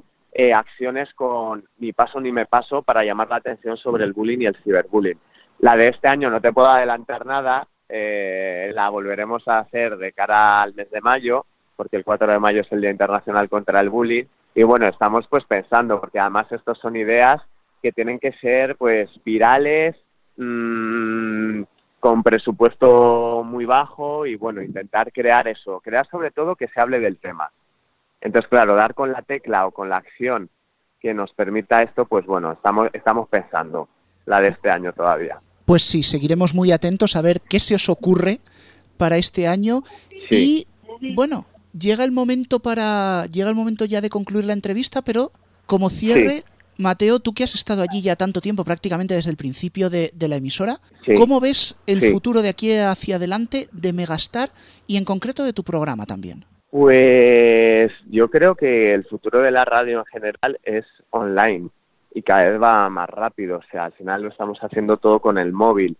acciones 0.54 1.12
con 1.14 1.64
Ni 1.78 1.92
paso 1.92 2.20
ni 2.20 2.30
me 2.30 2.46
paso 2.46 2.82
para 2.82 3.02
llamar 3.02 3.28
la 3.28 3.36
atención 3.36 3.76
sobre 3.76 4.04
el 4.04 4.12
bullying 4.12 4.42
y 4.42 4.46
el 4.46 4.56
ciberbullying. 4.62 5.18
La 5.60 5.74
de 5.74 5.88
este 5.88 6.06
año 6.06 6.30
no 6.30 6.40
te 6.40 6.52
puedo 6.52 6.68
adelantar 6.68 7.26
nada, 7.26 7.66
eh, 7.88 8.70
la 8.74 8.88
volveremos 8.88 9.46
a 9.48 9.60
hacer 9.60 9.96
de 9.96 10.12
cara 10.12 10.62
al 10.62 10.74
mes 10.74 10.90
de 10.90 11.00
mayo, 11.00 11.46
porque 11.76 11.96
el 11.96 12.04
4 12.04 12.32
de 12.32 12.38
mayo 12.38 12.60
es 12.62 12.72
el 12.72 12.80
Día 12.80 12.90
Internacional 12.90 13.48
contra 13.48 13.80
el 13.80 13.88
Bullying. 13.88 14.24
Y 14.54 14.62
bueno, 14.62 14.86
estamos 14.86 15.26
pues 15.28 15.44
pensando, 15.44 16.00
porque 16.00 16.18
además 16.18 16.50
estos 16.50 16.78
son 16.78 16.96
ideas 16.96 17.40
que 17.82 17.92
tienen 17.92 18.18
que 18.18 18.32
ser 18.32 18.76
pues 18.76 19.08
virales, 19.24 19.96
mmm, 20.36 21.62
con 22.00 22.22
presupuesto 22.22 23.42
muy 23.44 23.64
bajo 23.64 24.26
y 24.26 24.36
bueno, 24.36 24.62
intentar 24.62 25.12
crear 25.12 25.48
eso, 25.48 25.80
crear 25.80 26.06
sobre 26.08 26.30
todo 26.30 26.56
que 26.56 26.68
se 26.68 26.80
hable 26.80 27.00
del 27.00 27.18
tema. 27.18 27.50
Entonces, 28.20 28.48
claro, 28.48 28.74
dar 28.74 28.94
con 28.94 29.12
la 29.12 29.22
tecla 29.22 29.66
o 29.66 29.70
con 29.70 29.88
la 29.88 29.96
acción 29.96 30.48
que 31.00 31.14
nos 31.14 31.32
permita 31.32 31.82
esto, 31.82 32.06
pues 32.06 32.26
bueno, 32.26 32.52
estamos, 32.52 32.88
estamos 32.92 33.28
pensando 33.28 33.88
la 34.26 34.40
de 34.40 34.48
este 34.48 34.70
año 34.70 34.92
todavía. 34.92 35.40
Pues 35.68 35.82
sí, 35.82 36.02
seguiremos 36.02 36.54
muy 36.54 36.72
atentos 36.72 37.14
a 37.14 37.20
ver 37.20 37.42
qué 37.42 37.60
se 37.60 37.74
os 37.74 37.90
ocurre 37.90 38.40
para 38.96 39.18
este 39.18 39.46
año. 39.46 39.82
Y 40.30 40.66
bueno, 41.14 41.44
llega 41.78 42.04
el 42.04 42.10
momento 42.10 42.60
para 42.60 43.26
llega 43.26 43.50
el 43.50 43.54
momento 43.54 43.84
ya 43.84 44.00
de 44.00 44.08
concluir 44.08 44.46
la 44.46 44.54
entrevista, 44.54 45.02
pero 45.02 45.30
como 45.66 45.90
cierre, 45.90 46.44
Mateo, 46.78 47.20
tú 47.20 47.34
que 47.34 47.44
has 47.44 47.54
estado 47.54 47.82
allí 47.82 48.00
ya 48.00 48.16
tanto 48.16 48.40
tiempo, 48.40 48.64
prácticamente 48.64 49.12
desde 49.12 49.30
el 49.30 49.36
principio 49.36 49.90
de, 49.90 50.10
la 50.18 50.36
emisora, 50.36 50.80
¿cómo 51.18 51.38
ves 51.38 51.76
el 51.86 52.00
futuro 52.00 52.40
de 52.40 52.48
aquí 52.48 52.74
hacia 52.74 53.16
adelante 53.16 53.68
de 53.70 53.92
Megastar 53.92 54.48
y 54.86 54.96
en 54.96 55.04
concreto 55.04 55.44
de 55.44 55.52
tu 55.52 55.64
programa 55.64 56.06
también? 56.06 56.46
Pues 56.70 57.92
yo 58.08 58.30
creo 58.30 58.54
que 58.54 58.94
el 58.94 59.04
futuro 59.04 59.42
de 59.42 59.50
la 59.50 59.66
radio 59.66 59.98
en 59.98 60.06
general 60.06 60.58
es 60.64 60.86
online 61.10 61.68
y 62.18 62.22
cada 62.22 62.50
vez 62.50 62.60
va 62.60 62.88
más 62.90 63.08
rápido. 63.08 63.58
O 63.58 63.62
sea, 63.70 63.84
al 63.84 63.92
final 63.92 64.22
lo 64.22 64.28
estamos 64.30 64.58
haciendo 64.60 64.96
todo 64.96 65.20
con 65.20 65.38
el 65.38 65.52
móvil. 65.52 65.96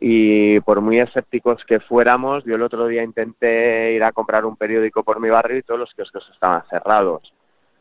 Y 0.00 0.60
por 0.60 0.80
muy 0.80 0.98
escépticos 0.98 1.62
que 1.66 1.78
fuéramos, 1.78 2.42
yo 2.44 2.54
el 2.54 2.62
otro 2.62 2.86
día 2.86 3.02
intenté 3.02 3.92
ir 3.92 4.02
a 4.02 4.12
comprar 4.12 4.46
un 4.46 4.56
periódico 4.56 5.02
por 5.02 5.20
mi 5.20 5.28
barrio 5.28 5.58
y 5.58 5.62
todos 5.62 5.80
los 5.80 5.92
kioscos 5.92 6.26
estaban 6.32 6.62
cerrados. 6.70 7.34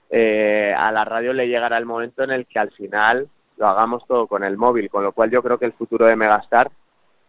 Eh, 0.10 0.74
a 0.78 0.92
la 0.92 1.06
radio 1.06 1.32
le 1.32 1.48
llegará 1.48 1.78
el 1.78 1.86
momento 1.86 2.24
en 2.24 2.32
el 2.32 2.46
que 2.46 2.60
al 2.60 2.72
final 2.72 3.30
lo 3.56 3.68
hagamos 3.68 4.06
todo 4.06 4.28
con 4.28 4.44
el 4.44 4.58
móvil, 4.58 4.90
con 4.90 5.04
lo 5.04 5.14
cual 5.14 5.32
yo 5.32 5.42
creo 5.42 5.58
que 5.58 5.66
el 5.66 5.74
futuro 5.74 6.08
de 6.08 6.16
Megastar 6.18 6.70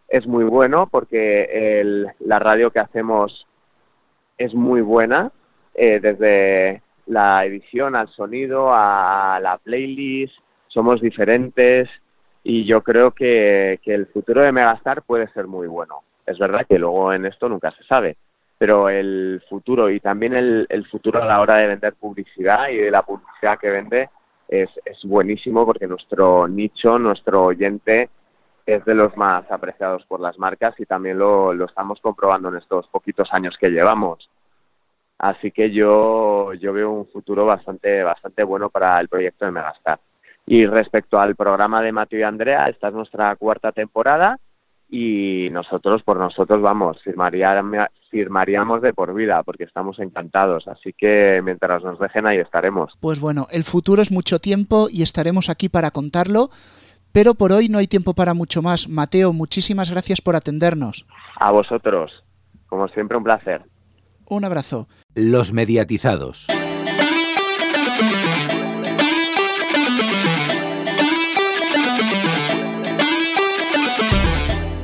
es 0.09 0.27
muy 0.27 0.43
bueno 0.43 0.89
porque 0.91 1.79
el, 1.79 2.07
la 2.19 2.39
radio 2.39 2.71
que 2.71 2.79
hacemos 2.79 3.47
es 4.37 4.53
muy 4.53 4.81
buena, 4.81 5.31
eh, 5.73 6.01
desde 6.01 6.81
la 7.09 7.43
edición 7.45 7.95
al 7.95 8.07
sonido, 8.09 8.71
a 8.71 9.39
la 9.41 9.57
playlist, 9.57 10.35
somos 10.69 11.01
diferentes 11.01 11.89
y 12.43 12.63
yo 12.65 12.81
creo 12.81 13.11
que, 13.11 13.79
el 13.83 14.07
futuro 14.07 14.41
de 14.41 14.51
Megastar 14.51 15.01
puede 15.03 15.27
ser 15.33 15.47
muy 15.47 15.67
bueno. 15.67 16.03
Es 16.25 16.39
verdad 16.39 16.65
que 16.67 16.79
luego 16.79 17.11
en 17.11 17.25
esto 17.25 17.49
nunca 17.49 17.71
se 17.71 17.83
sabe, 17.83 18.15
pero 18.57 18.87
el 18.87 19.43
futuro 19.49 19.89
y 19.89 19.99
también 19.99 20.33
el, 20.33 20.87
futuro 20.89 21.21
a 21.21 21.25
la 21.25 21.41
hora 21.41 21.57
de 21.57 21.67
vender 21.67 21.93
publicidad 21.95 22.69
y 22.69 22.77
de 22.77 22.91
la 22.91 23.01
publicidad 23.01 23.59
que 23.59 23.69
vende 23.69 24.09
es, 24.47 24.69
es 24.85 25.03
buenísimo 25.03 25.65
porque 25.65 25.87
nuestro 25.87 26.47
nicho, 26.47 26.97
nuestro 26.97 27.45
oyente 27.45 28.09
es 28.65 28.85
de 28.85 28.93
los 28.93 29.17
más 29.17 29.49
apreciados 29.51 30.05
por 30.05 30.19
las 30.19 30.37
marcas 30.37 30.79
y 30.79 30.85
también 30.85 31.17
lo, 31.17 31.53
lo 31.53 31.65
estamos 31.65 31.99
comprobando 31.99 32.49
en 32.49 32.57
estos 32.57 32.87
poquitos 32.87 33.33
años 33.33 33.57
que 33.59 33.69
llevamos. 33.69 34.29
Así 35.17 35.51
que 35.51 35.71
yo, 35.71 36.53
yo 36.53 36.71
veo 36.71 36.91
un 36.91 37.07
futuro 37.07 37.45
bastante, 37.45 38.03
bastante 38.03 38.43
bueno 38.43 38.69
para 38.69 38.99
el 38.99 39.09
proyecto 39.09 39.45
de 39.45 39.51
Megastar. 39.51 39.99
Y 40.51 40.65
respecto 40.65 41.19
al 41.19 41.35
programa 41.35 41.79
de 41.79 41.91
Mateo 41.91 42.21
y 42.21 42.23
Andrea, 42.23 42.65
esta 42.65 42.87
es 42.87 42.93
nuestra 42.95 43.35
cuarta 43.35 43.71
temporada 43.71 44.39
y 44.89 45.47
nosotros, 45.51 46.01
por 46.01 46.17
nosotros, 46.17 46.59
vamos, 46.59 46.97
firmaríamos 47.03 48.81
de 48.81 48.93
por 48.95 49.13
vida 49.13 49.43
porque 49.43 49.65
estamos 49.65 49.99
encantados. 49.99 50.67
Así 50.67 50.91
que 50.91 51.39
mientras 51.43 51.83
nos 51.83 51.99
dejen 51.99 52.25
ahí 52.25 52.39
estaremos. 52.39 52.93
Pues 52.99 53.19
bueno, 53.19 53.45
el 53.51 53.63
futuro 53.63 54.01
es 54.01 54.11
mucho 54.11 54.39
tiempo 54.39 54.87
y 54.89 55.03
estaremos 55.03 55.49
aquí 55.49 55.69
para 55.69 55.91
contarlo. 55.91 56.49
Pero 57.11 57.35
por 57.35 57.51
hoy 57.51 57.69
no 57.69 57.77
hay 57.77 57.85
tiempo 57.85 58.15
para 58.15 58.33
mucho 58.33 58.63
más. 58.63 58.89
Mateo, 58.89 59.33
muchísimas 59.33 59.91
gracias 59.91 60.19
por 60.19 60.35
atendernos. 60.35 61.05
A 61.35 61.51
vosotros. 61.51 62.11
Como 62.65 62.87
siempre, 62.87 63.17
un 63.17 63.23
placer. 63.23 63.61
Un 64.27 64.45
abrazo. 64.45 64.87
Los 65.13 65.53
mediatizados. 65.53 66.47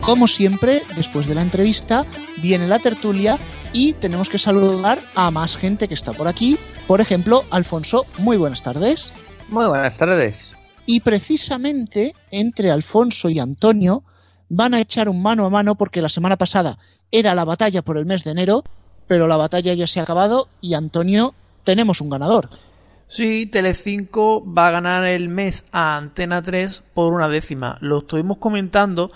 Como 0.06 0.28
siempre, 0.28 0.84
después 0.96 1.26
de 1.26 1.34
la 1.34 1.42
entrevista, 1.42 2.06
viene 2.38 2.68
la 2.68 2.78
tertulia 2.78 3.40
y 3.74 3.94
tenemos 3.94 4.30
que 4.30 4.38
saludar 4.38 5.00
a 5.16 5.32
más 5.32 5.58
gente 5.58 5.88
que 5.88 5.96
está 5.96 6.14
por 6.14 6.28
aquí. 6.28 6.60
Por 6.86 7.02
ejemplo, 7.02 7.44
Alfonso, 7.50 8.06
muy 8.20 8.38
buenas 8.38 8.62
tardes. 8.62 9.12
Muy 9.50 9.66
buenas 9.66 9.98
tardes. 9.98 10.52
Y 10.86 11.00
precisamente 11.00 12.14
entre 12.30 12.70
Alfonso 12.70 13.30
y 13.30 13.40
Antonio 13.40 14.04
van 14.48 14.76
a 14.76 14.80
echar 14.80 15.10
un 15.10 15.24
mano 15.24 15.44
a 15.44 15.50
mano 15.50 15.74
porque 15.74 16.04
la 16.04 16.10
semana 16.10 16.38
pasada 16.38 16.78
era 17.10 17.34
la 17.34 17.44
batalla 17.44 17.82
por 17.82 17.98
el 17.98 18.06
mes 18.06 18.24
de 18.24 18.30
enero, 18.30 18.64
pero 19.08 19.28
la 19.28 19.38
batalla 19.38 19.74
ya 19.74 19.88
se 19.88 20.00
ha 20.00 20.04
acabado 20.04 20.50
y 20.62 20.76
Antonio 20.76 21.34
tenemos 21.64 22.00
un 22.00 22.12
ganador. 22.12 22.50
Sí, 23.08 23.48
Telecinco 23.48 24.44
va 24.46 24.68
a 24.68 24.72
ganar 24.72 25.04
el 25.06 25.30
mes 25.30 25.66
a 25.72 25.98
Antena 25.98 26.44
3 26.44 26.84
por 26.94 27.12
una 27.12 27.28
décima. 27.28 27.80
Lo 27.82 28.00
estuvimos 28.00 28.38
comentando 28.38 29.12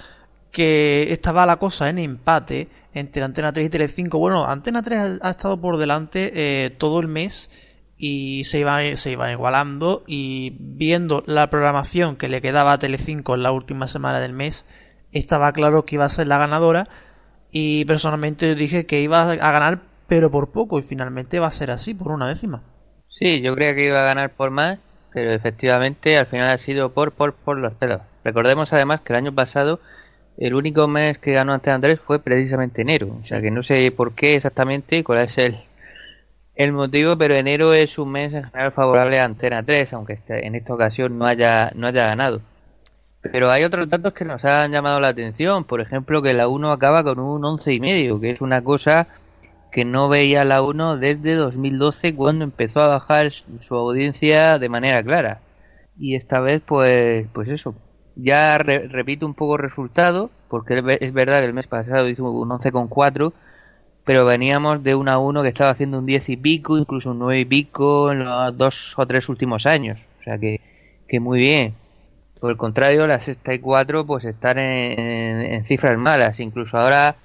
que 0.51 1.11
estaba 1.11 1.45
la 1.45 1.57
cosa 1.57 1.89
en 1.89 1.99
empate 1.99 2.67
entre 2.93 3.23
Antena 3.23 3.53
3 3.53 3.67
y 3.67 3.69
Telecinco. 3.69 4.19
Bueno, 4.19 4.45
Antena 4.45 4.81
3 4.81 5.19
ha, 5.21 5.29
estado 5.29 5.59
por 5.59 5.77
delante 5.77 6.31
eh, 6.33 6.69
todo 6.71 6.99
el 6.99 7.07
mes 7.07 7.49
y 7.97 8.43
se 8.45 8.59
iba, 8.59 8.81
se 8.95 9.11
iba 9.11 9.31
igualando 9.31 10.03
y 10.07 10.55
viendo 10.59 11.23
la 11.27 11.49
programación 11.49 12.15
que 12.15 12.29
le 12.29 12.41
quedaba 12.41 12.73
a 12.73 12.79
Telecinco 12.79 13.35
en 13.35 13.43
la 13.43 13.51
última 13.51 13.87
semana 13.87 14.19
del 14.19 14.33
mes, 14.33 14.65
estaba 15.11 15.51
claro 15.51 15.85
que 15.85 15.95
iba 15.95 16.05
a 16.05 16.09
ser 16.09 16.27
la 16.27 16.37
ganadora 16.37 16.87
y 17.51 17.85
personalmente 17.85 18.55
dije 18.55 18.85
que 18.85 19.01
iba 19.01 19.29
a 19.29 19.51
ganar 19.51 19.81
pero 20.07 20.31
por 20.31 20.51
poco 20.51 20.79
y 20.79 20.81
finalmente 20.81 21.39
va 21.39 21.47
a 21.47 21.51
ser 21.51 21.71
así, 21.71 21.93
por 21.93 22.11
una 22.11 22.27
décima. 22.27 22.63
Sí, 23.09 23.41
yo 23.41 23.55
creía 23.55 23.75
que 23.75 23.85
iba 23.85 24.01
a 24.01 24.05
ganar 24.05 24.31
por 24.31 24.49
más, 24.49 24.79
pero 25.13 25.31
efectivamente 25.31 26.17
al 26.17 26.25
final 26.25 26.49
ha 26.49 26.57
sido 26.57 26.93
por, 26.93 27.11
por, 27.11 27.33
por 27.33 27.57
los 27.57 27.73
pelos. 27.73 28.01
Recordemos 28.23 28.73
además 28.73 29.01
que 29.01 29.13
el 29.13 29.17
año 29.17 29.35
pasado 29.35 29.79
el 30.39 30.53
único 30.53 30.87
mes 30.87 31.19
que 31.19 31.33
ganó 31.33 31.53
Antena 31.53 31.75
Andrés 31.75 31.99
fue 31.99 32.19
precisamente 32.19 32.81
enero. 32.81 33.17
O 33.21 33.25
sea 33.25 33.41
que 33.41 33.51
no 33.51 33.61
sé 33.61 33.91
por 33.91 34.13
qué 34.13 34.35
exactamente, 34.37 35.03
cuál 35.03 35.19
es 35.19 35.37
el, 35.37 35.57
el 36.55 36.71
motivo, 36.71 37.17
pero 37.17 37.35
enero 37.35 37.73
es 37.73 37.97
un 37.97 38.11
mes 38.11 38.33
en 38.33 38.45
general 38.45 38.71
favorable 38.71 39.19
a 39.19 39.25
Antena 39.25 39.63
3, 39.63 39.93
aunque 39.93 40.13
este, 40.13 40.47
en 40.47 40.55
esta 40.55 40.73
ocasión 40.73 41.17
no 41.19 41.25
haya, 41.25 41.71
no 41.75 41.87
haya 41.87 42.05
ganado. 42.07 42.41
Pero 43.21 43.51
hay 43.51 43.65
otros 43.65 43.89
datos 43.89 44.13
que 44.13 44.23
nos 44.23 44.45
han 44.45 44.71
llamado 44.71 45.01
la 45.01 45.09
atención. 45.09 45.65
Por 45.65 45.81
ejemplo, 45.81 46.21
que 46.21 46.33
la 46.33 46.47
1 46.47 46.71
acaba 46.71 47.03
con 47.03 47.19
un 47.19 47.41
11,5, 47.41 47.75
y 47.75 47.79
medio, 47.81 48.19
que 48.21 48.31
es 48.31 48.39
una 48.39 48.63
cosa 48.63 49.07
que 49.73 49.83
no 49.83 50.07
veía 50.07 50.45
la 50.45 50.63
1 50.63 50.97
desde 50.97 51.35
2012 51.35 52.15
cuando 52.15 52.45
empezó 52.45 52.79
a 52.79 52.87
bajar 52.87 53.31
su 53.33 53.75
audiencia 53.75 54.57
de 54.57 54.69
manera 54.69 55.03
clara. 55.03 55.41
Y 55.97 56.15
esta 56.15 56.39
vez, 56.39 56.61
pues, 56.65 57.27
pues 57.33 57.49
eso, 57.49 57.75
ya 58.23 58.57
repito 58.57 59.25
un 59.25 59.33
poco 59.33 59.57
resultado, 59.57 60.29
porque 60.49 60.81
es 60.99 61.13
verdad 61.13 61.39
que 61.39 61.45
el 61.45 61.53
mes 61.53 61.67
pasado 61.67 62.07
hizo 62.09 62.29
un 62.29 62.49
11,4, 62.49 63.33
pero 64.05 64.25
veníamos 64.25 64.83
de 64.83 64.95
una 64.95 65.19
1 65.19 65.43
que 65.43 65.49
estaba 65.49 65.71
haciendo 65.71 65.99
un 65.99 66.05
10 66.05 66.29
y 66.29 66.37
pico, 66.37 66.77
incluso 66.77 67.11
un 67.11 67.19
9 67.19 67.41
y 67.41 67.45
pico 67.45 68.11
en 68.11 68.25
los 68.25 68.57
dos 68.57 68.93
o 68.97 69.05
tres 69.05 69.29
últimos 69.29 69.65
años. 69.65 69.99
O 70.19 70.23
sea 70.23 70.37
que, 70.37 70.61
que 71.07 71.19
muy 71.19 71.39
bien. 71.39 71.75
Por 72.39 72.51
el 72.51 72.57
contrario, 72.57 73.05
la 73.05 73.19
sexta 73.19 73.53
y 73.53 73.59
4 73.59 74.05
pues 74.05 74.25
están 74.25 74.57
en, 74.59 75.65
cifras 75.65 75.97
malas. 75.97 76.39
Incluso 76.39 76.77
ahora, 76.77 77.17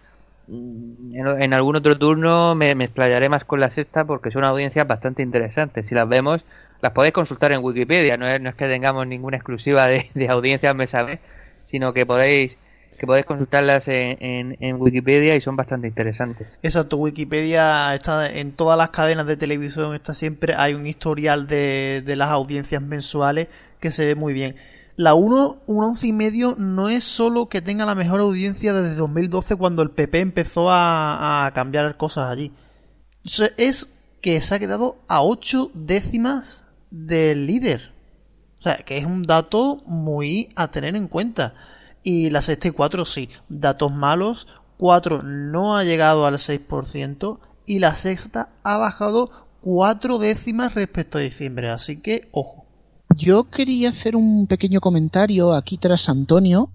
mm, 0.48 1.16
en, 1.40 1.54
algún 1.54 1.76
otro 1.76 1.96
turno, 1.98 2.54
me, 2.54 2.74
me, 2.74 2.84
explayaré 2.84 3.28
más 3.28 3.44
con 3.44 3.60
la 3.60 3.70
sexta 3.70 4.04
porque 4.04 4.30
son 4.30 4.44
audiencias 4.44 4.86
bastante 4.86 5.22
interesantes. 5.22 5.86
Si 5.86 5.94
las 5.94 6.08
vemos, 6.08 6.44
las 6.84 6.92
podéis 6.92 7.14
consultar 7.14 7.50
en 7.50 7.64
Wikipedia, 7.64 8.18
no 8.18 8.28
es, 8.28 8.38
no 8.42 8.50
es 8.50 8.56
que 8.56 8.66
tengamos 8.66 9.06
ninguna 9.06 9.38
exclusiva 9.38 9.86
de, 9.86 10.10
de 10.14 10.28
audiencia 10.28 10.74
mes 10.74 10.94
a 10.94 11.18
sino 11.64 11.94
que 11.94 12.04
podéis 12.04 12.58
que 12.98 13.06
podéis 13.06 13.24
consultarlas 13.24 13.84
en, 13.86 14.76
Wikipedia 14.78 15.34
y 15.34 15.40
son 15.40 15.56
bastante 15.56 15.88
interesantes. 15.88 16.46
Exacto, 16.62 16.98
Wikipedia 16.98 17.94
está 17.94 18.30
en 18.30 18.52
todas 18.52 18.76
las 18.76 18.90
cadenas 18.90 19.26
de 19.26 19.38
televisión, 19.38 19.94
está 19.94 20.12
siempre, 20.12 20.54
hay 20.56 20.74
un 20.74 20.86
historial 20.86 21.46
de, 21.46 22.04
las 22.06 22.28
audiencias 22.28 22.82
mensuales 22.82 23.48
que 23.80 23.90
se 23.90 24.04
ve 24.04 24.14
muy 24.14 24.34
bien. 24.34 24.56
La 24.96 25.14
1, 25.14 25.62
un 25.66 25.84
once 25.84 26.06
y 26.06 26.12
medio 26.12 26.54
no 26.58 26.90
es 26.90 27.02
solo 27.02 27.48
que 27.48 27.62
tenga 27.62 27.86
la 27.86 27.94
mejor 27.94 28.20
audiencia 28.20 28.74
desde 28.74 28.96
2012 28.96 29.56
cuando 29.56 29.82
el 29.82 29.90
PP 29.90 30.20
empezó 30.20 30.70
a, 30.70 31.46
a 31.46 31.52
cambiar 31.54 31.96
cosas 31.96 32.30
allí. 32.30 32.52
Es 33.56 33.88
que 34.20 34.38
se 34.40 34.54
ha 34.54 34.58
quedado 34.58 34.98
a 35.08 35.22
8 35.22 35.70
décimas 35.74 36.63
del 36.94 37.46
líder. 37.46 37.92
O 38.58 38.62
sea, 38.62 38.76
que 38.76 38.96
es 38.96 39.04
un 39.04 39.24
dato 39.24 39.82
muy 39.86 40.50
a 40.54 40.70
tener 40.70 40.94
en 40.94 41.08
cuenta. 41.08 41.54
Y 42.02 42.30
la 42.30 42.40
sexta 42.40 42.68
y 42.68 42.70
4 42.70 43.04
sí, 43.04 43.28
datos 43.48 43.92
malos. 43.92 44.46
4 44.78 45.22
no 45.22 45.76
ha 45.76 45.84
llegado 45.84 46.26
al 46.26 46.34
6% 46.34 47.38
y 47.66 47.78
la 47.78 47.94
sexta 47.94 48.50
ha 48.62 48.78
bajado 48.78 49.30
4 49.60 50.18
décimas 50.18 50.74
respecto 50.74 51.18
a 51.18 51.22
diciembre. 51.22 51.70
Así 51.70 51.96
que, 51.96 52.28
ojo. 52.32 52.66
Yo 53.16 53.50
quería 53.50 53.90
hacer 53.90 54.16
un 54.16 54.46
pequeño 54.46 54.80
comentario 54.80 55.52
aquí 55.52 55.78
tras 55.78 56.08
Antonio. 56.08 56.70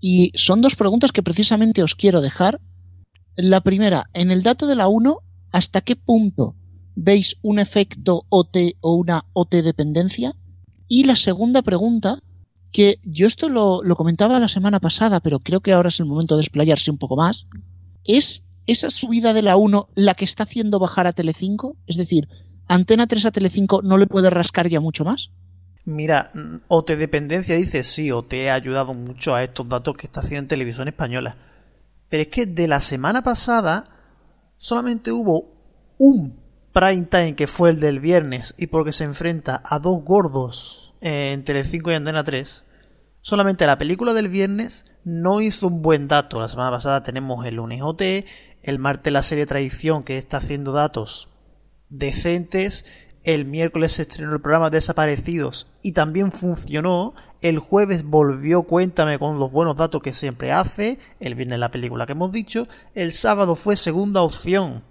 Y 0.00 0.32
son 0.34 0.62
dos 0.62 0.74
preguntas 0.76 1.12
que 1.12 1.22
precisamente 1.22 1.82
os 1.82 1.94
quiero 1.94 2.20
dejar. 2.20 2.60
La 3.36 3.60
primera, 3.60 4.10
en 4.14 4.30
el 4.30 4.42
dato 4.42 4.66
de 4.66 4.76
la 4.76 4.88
1, 4.88 5.18
¿hasta 5.52 5.80
qué 5.80 5.94
punto 5.94 6.56
veis 6.94 7.36
un 7.42 7.58
efecto 7.58 8.26
OT 8.28 8.76
o 8.80 8.94
una 8.94 9.24
OT 9.32 9.62
dependencia. 9.62 10.34
Y 10.88 11.04
la 11.04 11.16
segunda 11.16 11.62
pregunta, 11.62 12.22
que 12.70 12.98
yo 13.02 13.26
esto 13.26 13.48
lo, 13.48 13.82
lo 13.82 13.96
comentaba 13.96 14.40
la 14.40 14.48
semana 14.48 14.80
pasada, 14.80 15.20
pero 15.20 15.40
creo 15.40 15.60
que 15.60 15.72
ahora 15.72 15.88
es 15.88 16.00
el 16.00 16.06
momento 16.06 16.36
de 16.36 16.40
desplayarse 16.40 16.90
un 16.90 16.98
poco 16.98 17.16
más, 17.16 17.46
¿es 18.04 18.46
esa 18.66 18.90
subida 18.90 19.32
de 19.32 19.42
la 19.42 19.56
1 19.56 19.88
la 19.94 20.14
que 20.14 20.24
está 20.24 20.44
haciendo 20.44 20.78
bajar 20.78 21.06
a 21.06 21.12
Telecinco? 21.12 21.76
Es 21.86 21.96
decir, 21.96 22.28
Antena 22.68 23.06
3 23.06 23.26
a 23.26 23.30
Telecinco 23.30 23.82
no 23.82 23.98
le 23.98 24.06
puede 24.06 24.30
rascar 24.30 24.68
ya 24.68 24.80
mucho 24.80 25.04
más. 25.04 25.30
Mira, 25.84 26.30
mm, 26.32 26.56
OT 26.68 26.96
dependencia 26.96 27.56
dice 27.56 27.82
sí, 27.82 28.10
OT 28.10 28.48
ha 28.48 28.54
ayudado 28.54 28.94
mucho 28.94 29.34
a 29.34 29.42
estos 29.42 29.68
datos 29.68 29.96
que 29.96 30.06
está 30.06 30.20
haciendo 30.20 30.44
en 30.44 30.48
televisión 30.48 30.88
española. 30.88 31.36
Pero 32.08 32.22
es 32.22 32.28
que 32.28 32.46
de 32.46 32.68
la 32.68 32.80
semana 32.80 33.22
pasada 33.22 33.88
solamente 34.56 35.10
hubo 35.10 35.52
un 35.98 36.41
prime 36.72 37.02
time 37.02 37.34
que 37.34 37.46
fue 37.46 37.70
el 37.70 37.80
del 37.80 38.00
viernes 38.00 38.54
y 38.58 38.68
porque 38.68 38.92
se 38.92 39.04
enfrenta 39.04 39.62
a 39.64 39.78
dos 39.78 40.02
gordos 40.04 40.94
en 41.00 41.44
Telecinco 41.44 41.90
y 41.90 41.94
Antena 41.94 42.24
3. 42.24 42.64
Solamente 43.20 43.66
la 43.66 43.78
película 43.78 44.14
del 44.14 44.28
viernes 44.28 44.86
no 45.04 45.40
hizo 45.40 45.68
un 45.68 45.82
buen 45.82 46.08
dato. 46.08 46.40
La 46.40 46.48
semana 46.48 46.70
pasada 46.70 47.02
tenemos 47.02 47.46
el 47.46 47.56
lunes 47.56 47.80
OT, 47.82 48.02
el 48.62 48.78
martes 48.78 49.12
la 49.12 49.22
serie 49.22 49.46
Tradición 49.46 50.02
que 50.02 50.18
está 50.18 50.38
haciendo 50.38 50.72
datos 50.72 51.28
decentes, 51.88 52.86
el 53.24 53.44
miércoles 53.44 53.92
se 53.92 54.02
estrenó 54.02 54.32
el 54.32 54.40
programa 54.40 54.70
Desaparecidos 54.70 55.68
y 55.80 55.92
también 55.92 56.32
funcionó. 56.32 57.14
El 57.40 57.58
jueves 57.58 58.04
volvió 58.04 58.64
Cuéntame 58.64 59.18
con 59.18 59.38
los 59.38 59.52
buenos 59.52 59.76
datos 59.76 60.02
que 60.02 60.12
siempre 60.12 60.50
hace. 60.50 60.98
El 61.20 61.36
viernes 61.36 61.60
la 61.60 61.70
película 61.70 62.06
que 62.06 62.12
hemos 62.12 62.32
dicho. 62.32 62.66
El 62.94 63.12
sábado 63.12 63.54
fue 63.54 63.76
segunda 63.76 64.22
opción. 64.22 64.82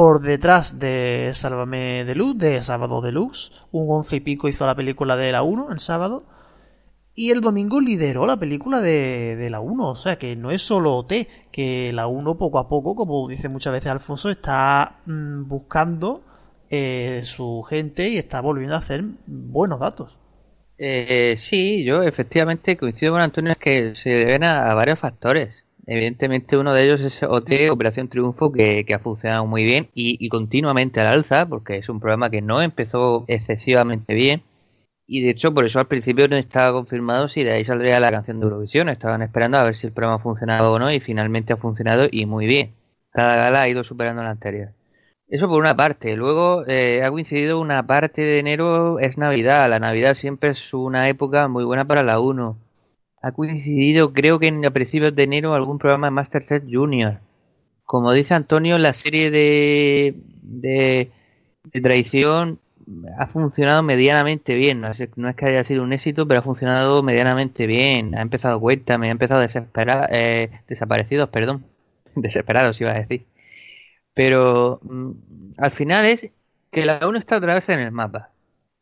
Por 0.00 0.22
detrás 0.22 0.78
de 0.78 1.30
Sálvame 1.34 2.06
de 2.06 2.14
Luz, 2.14 2.38
de 2.38 2.62
Sábado 2.62 3.02
de 3.02 3.12
Luz. 3.12 3.52
Un 3.70 3.84
once 3.94 4.16
y 4.16 4.20
pico 4.20 4.48
hizo 4.48 4.64
la 4.64 4.74
película 4.74 5.14
de 5.14 5.30
la 5.30 5.42
1 5.42 5.72
el 5.72 5.78
sábado. 5.78 6.24
Y 7.14 7.32
el 7.32 7.42
domingo 7.42 7.82
lideró 7.82 8.26
la 8.26 8.38
película 8.38 8.80
de, 8.80 9.36
de 9.36 9.50
la 9.50 9.60
1. 9.60 9.86
O 9.86 9.94
sea 9.94 10.16
que 10.16 10.36
no 10.36 10.52
es 10.52 10.62
solo 10.62 10.96
OT, 10.96 11.28
que 11.52 11.92
la 11.92 12.06
1 12.06 12.38
poco 12.38 12.58
a 12.58 12.66
poco, 12.66 12.96
como 12.96 13.28
dice 13.28 13.50
muchas 13.50 13.74
veces 13.74 13.90
Alfonso, 13.90 14.30
está 14.30 15.02
mmm, 15.04 15.46
buscando 15.46 16.24
eh, 16.70 17.20
su 17.26 17.62
gente 17.68 18.08
y 18.08 18.16
está 18.16 18.40
volviendo 18.40 18.76
a 18.76 18.78
hacer 18.78 19.04
buenos 19.26 19.80
datos. 19.80 20.18
Eh, 20.78 21.36
sí, 21.36 21.84
yo 21.84 22.02
efectivamente 22.02 22.78
coincido 22.78 23.12
con 23.12 23.20
Antonio, 23.20 23.52
es 23.52 23.58
que 23.58 23.94
se 23.94 24.08
deben 24.08 24.44
a 24.44 24.72
varios 24.72 24.98
factores. 24.98 25.54
Evidentemente 25.90 26.56
uno 26.56 26.72
de 26.72 26.84
ellos 26.84 27.00
es 27.00 27.20
OT, 27.24 27.68
Operación 27.72 28.08
Triunfo, 28.08 28.52
que, 28.52 28.86
ha 28.94 28.98
funcionado 29.00 29.44
muy 29.44 29.64
bien 29.64 29.88
y, 29.92 30.24
y, 30.24 30.28
continuamente 30.28 31.00
al 31.00 31.08
alza, 31.08 31.46
porque 31.46 31.78
es 31.78 31.88
un 31.88 31.98
programa 31.98 32.30
que 32.30 32.40
no 32.40 32.62
empezó 32.62 33.24
excesivamente 33.26 34.14
bien. 34.14 34.44
Y 35.08 35.22
de 35.22 35.30
hecho, 35.30 35.52
por 35.52 35.64
eso 35.64 35.80
al 35.80 35.88
principio 35.88 36.28
no 36.28 36.36
estaba 36.36 36.72
confirmado 36.72 37.28
si 37.28 37.42
de 37.42 37.50
ahí 37.50 37.64
saldría 37.64 37.98
la 37.98 38.12
canción 38.12 38.38
de 38.38 38.44
Eurovisión. 38.44 38.88
Estaban 38.88 39.22
esperando 39.22 39.58
a 39.58 39.64
ver 39.64 39.74
si 39.74 39.88
el 39.88 39.92
programa 39.92 40.22
funcionaba 40.22 40.70
o 40.70 40.78
no 40.78 40.92
y 40.92 41.00
finalmente 41.00 41.52
ha 41.54 41.56
funcionado 41.56 42.06
y 42.08 42.24
muy 42.24 42.46
bien. 42.46 42.72
Cada 43.10 43.34
gala 43.34 43.62
ha 43.62 43.68
ido 43.68 43.82
superando 43.82 44.22
la 44.22 44.30
anterior. 44.30 44.68
Eso 45.26 45.48
por 45.48 45.58
una 45.58 45.76
parte. 45.76 46.14
Luego 46.14 46.64
eh, 46.68 47.02
ha 47.02 47.10
coincidido 47.10 47.60
una 47.60 47.84
parte 47.88 48.22
de 48.22 48.38
enero, 48.38 49.00
es 49.00 49.18
Navidad. 49.18 49.68
La 49.68 49.80
Navidad 49.80 50.14
siempre 50.14 50.50
es 50.50 50.72
una 50.72 51.08
época 51.08 51.48
muy 51.48 51.64
buena 51.64 51.84
para 51.86 52.04
la 52.04 52.20
1. 52.20 52.69
Ha 53.22 53.32
coincidido, 53.32 54.12
creo 54.12 54.38
que 54.38 54.48
en, 54.48 54.64
a 54.64 54.70
principios 54.70 55.14
de 55.14 55.24
enero, 55.24 55.54
algún 55.54 55.78
programa 55.78 56.06
de 56.08 56.12
Masterchef 56.12 56.64
Junior. 56.70 57.20
Como 57.84 58.12
dice 58.12 58.34
Antonio, 58.34 58.78
la 58.78 58.94
serie 58.94 59.30
de, 59.30 60.14
de, 60.42 61.10
traición 61.82 62.58
ha 63.18 63.26
funcionado 63.26 63.82
medianamente 63.82 64.54
bien. 64.54 64.80
No 64.80 64.90
es, 64.90 65.00
no 65.16 65.28
es, 65.28 65.36
que 65.36 65.46
haya 65.46 65.64
sido 65.64 65.82
un 65.82 65.92
éxito, 65.92 66.26
pero 66.26 66.40
ha 66.40 66.42
funcionado 66.42 67.02
medianamente 67.02 67.66
bien. 67.66 68.16
Ha 68.16 68.22
empezado 68.22 68.60
Cuéntame, 68.60 69.08
ha 69.08 69.12
empezado 69.12 69.40
desespera, 69.40 70.08
eh, 70.10 70.50
Desaparecidos, 70.68 71.28
perdón. 71.30 71.64
Desesperados 72.14 72.80
iba 72.80 72.92
a 72.92 73.00
decir. 73.00 73.26
Pero 74.14 74.80
mmm, 74.82 75.12
al 75.58 75.72
final 75.72 76.04
es 76.06 76.30
que 76.70 76.84
la 76.84 77.06
1 77.06 77.18
está 77.18 77.36
otra 77.38 77.54
vez 77.54 77.68
en 77.68 77.80
el 77.80 77.92
mapa. 77.92 78.30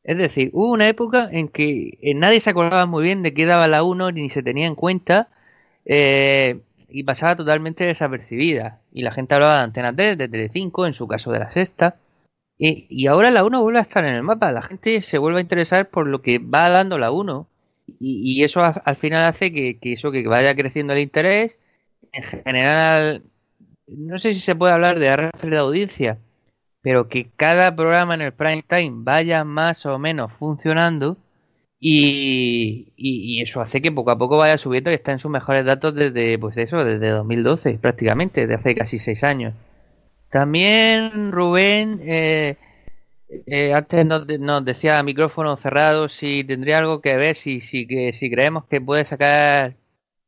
Es 0.04 0.16
decir, 0.16 0.50
hubo 0.52 0.72
una 0.72 0.88
época 0.88 1.28
en 1.30 1.48
que 1.48 1.98
eh, 2.00 2.14
nadie 2.14 2.40
se 2.40 2.50
acordaba 2.50 2.86
muy 2.86 3.04
bien 3.04 3.22
de 3.22 3.34
qué 3.34 3.46
daba 3.46 3.68
la 3.68 3.82
1 3.82 4.12
ni 4.12 4.30
se 4.30 4.42
tenía 4.42 4.66
en 4.66 4.74
cuenta 4.74 5.28
eh, 5.84 6.60
y 6.88 7.04
pasaba 7.04 7.36
totalmente 7.36 7.84
desapercibida. 7.84 8.80
Y 8.92 9.02
la 9.02 9.12
gente 9.12 9.34
hablaba 9.34 9.58
de 9.58 9.64
Antena 9.64 9.94
3, 9.94 10.18
de 10.18 10.28
Telecinco, 10.28 10.86
en 10.86 10.94
su 10.94 11.06
caso 11.08 11.30
de 11.32 11.40
la 11.40 11.50
sexta. 11.50 11.96
Y, 12.58 13.06
ahora 13.06 13.30
la 13.30 13.44
1 13.44 13.62
vuelve 13.62 13.78
a 13.80 13.82
estar 13.82 14.04
en 14.04 14.14
el 14.14 14.22
mapa. 14.22 14.52
La 14.52 14.62
gente 14.62 15.00
se 15.02 15.18
vuelve 15.18 15.38
a 15.38 15.42
interesar 15.42 15.90
por 15.90 16.06
lo 16.06 16.22
que 16.22 16.38
va 16.38 16.70
dando 16.70 16.98
la 16.98 17.10
1. 17.12 17.48
Y, 18.00 18.40
y 18.40 18.44
eso 18.44 18.62
al 18.62 18.96
final 18.96 19.24
hace 19.24 19.52
que, 19.52 19.78
que, 19.78 19.94
eso, 19.94 20.10
que 20.12 20.26
vaya 20.26 20.54
creciendo 20.56 20.92
el 20.94 21.00
interés. 21.00 21.58
En 22.12 22.22
general, 22.24 23.22
no 23.86 24.18
sé 24.18 24.34
si 24.34 24.40
se 24.40 24.56
puede 24.56 24.72
hablar 24.72 24.98
de 24.98 25.08
arrastre 25.08 25.50
de 25.50 25.58
audiencia, 25.58 26.18
pero 26.88 27.06
que 27.06 27.28
cada 27.36 27.76
programa 27.76 28.14
en 28.14 28.22
el 28.22 28.32
prime 28.32 28.64
time 28.66 28.92
vaya 29.04 29.44
más 29.44 29.84
o 29.84 29.98
menos 29.98 30.32
funcionando 30.38 31.18
y, 31.78 32.94
y, 32.96 33.36
y, 33.36 33.42
eso 33.42 33.60
hace 33.60 33.82
que 33.82 33.92
poco 33.92 34.10
a 34.10 34.16
poco 34.16 34.38
vaya 34.38 34.56
subiendo 34.56 34.90
y 34.90 34.94
está 34.94 35.12
en 35.12 35.18
sus 35.18 35.30
mejores 35.30 35.66
datos 35.66 35.94
desde 35.94 36.38
pues 36.38 36.56
eso 36.56 36.82
desde 36.86 37.10
2012 37.10 37.74
prácticamente 37.74 38.40
desde 38.40 38.54
hace 38.54 38.74
casi 38.74 38.98
seis 38.98 39.22
años 39.22 39.52
también 40.30 41.30
Rubén 41.30 42.00
eh, 42.04 42.56
eh, 43.46 43.74
antes 43.74 44.06
nos, 44.06 44.26
nos, 44.26 44.64
decía 44.64 45.02
micrófono 45.02 45.58
cerrado 45.58 46.08
si 46.08 46.42
tendría 46.42 46.78
algo 46.78 47.02
que 47.02 47.18
ver 47.18 47.36
si 47.36 47.60
si 47.60 47.86
que 47.86 48.14
si 48.14 48.30
creemos 48.30 48.64
que 48.64 48.80
puede 48.80 49.04
sacar 49.04 49.74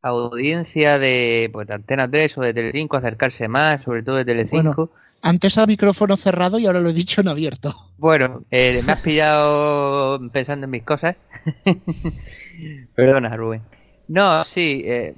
audiencia 0.02 0.98
de, 0.98 1.48
pues, 1.54 1.66
de 1.68 1.74
Antena 1.74 2.10
3 2.10 2.36
o 2.38 2.40
de 2.42 2.54
Telecinco 2.54 2.96
acercarse 2.96 3.48
más, 3.48 3.82
sobre 3.82 4.02
todo 4.02 4.16
de 4.16 4.24
Telecinco. 4.24 4.86
Bueno, 4.86 4.90
antes 5.22 5.58
a 5.58 5.66
micrófono 5.66 6.16
cerrado 6.16 6.58
y 6.58 6.66
ahora 6.66 6.80
lo 6.80 6.90
he 6.90 6.94
dicho 6.94 7.20
en 7.20 7.28
abierto. 7.28 7.74
Bueno, 7.98 8.42
eh, 8.50 8.82
me 8.84 8.92
has 8.92 9.00
pillado 9.00 10.20
pensando 10.30 10.64
en 10.64 10.70
mis 10.70 10.82
cosas. 10.82 11.16
Perdona, 12.94 13.36
Rubén. 13.36 13.62
No, 14.08 14.42
sí, 14.44 14.82
eh, 14.84 15.14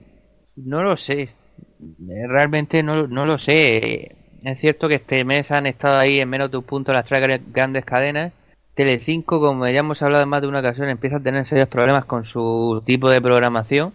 no 0.57 0.83
lo 0.83 0.97
sé. 0.97 1.23
Eh, 1.23 2.27
realmente 2.29 2.83
no, 2.83 3.07
no 3.07 3.27
lo 3.27 3.38
sé. 3.38 4.17
Es 4.43 4.59
cierto 4.59 4.88
que 4.88 4.97
este 4.97 5.25
mes 5.25 5.51
han 5.51 5.67
estado 5.67 5.99
ahí 5.99 6.21
en 6.21 6.29
menos 6.29 6.51
de 6.51 6.59
un 6.59 6.65
punto 6.65 6.93
las 6.93 7.07
tres 7.07 7.41
grandes 7.53 7.85
cadenas. 7.85 8.33
Telecinco, 8.75 9.38
como 9.41 9.67
ya 9.69 9.81
hemos 9.81 10.03
hablado 10.03 10.23
en 10.23 10.29
más 10.29 10.43
de 10.43 10.49
una 10.49 10.61
ocasión, 10.61 10.88
empieza 10.88 11.17
a 11.17 11.23
tener 11.23 11.47
serios 11.47 11.69
problemas 11.69 12.07
con 12.07 12.25
su 12.25 12.83
tipo 12.87 13.11
de 13.11 13.21
programación 13.21 13.93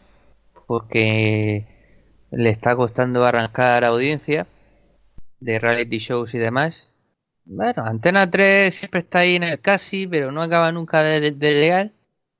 porque 0.67 1.65
le 2.31 2.49
está 2.49 2.75
costando 2.75 3.25
arrancar 3.25 3.83
audiencia 3.85 4.45
de 5.39 5.59
reality 5.59 5.99
shows 5.99 6.33
y 6.33 6.37
demás. 6.37 6.87
Bueno, 7.45 7.85
Antena 7.85 8.29
3 8.29 8.73
siempre 8.75 9.01
está 9.01 9.19
ahí 9.19 9.35
en 9.35 9.43
el 9.43 9.61
casi, 9.61 10.07
pero 10.07 10.31
no 10.31 10.41
acaba 10.41 10.71
nunca 10.71 11.01
de, 11.01 11.31
de 11.31 11.53
llegar. 11.53 11.91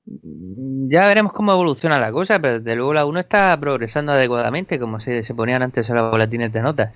Ya 0.04 1.06
veremos 1.06 1.32
cómo 1.32 1.52
evoluciona 1.52 2.00
la 2.00 2.12
cosa, 2.12 2.38
pero 2.38 2.60
desde 2.60 2.76
luego 2.76 2.94
la 2.94 3.06
1 3.06 3.20
está 3.20 3.58
progresando 3.60 4.12
adecuadamente, 4.12 4.78
como 4.78 5.00
se, 5.00 5.22
se 5.22 5.34
ponían 5.34 5.62
antes 5.62 5.88
en 5.88 5.96
los 5.96 6.10
boletines 6.10 6.52
de 6.52 6.62
notas. 6.62 6.94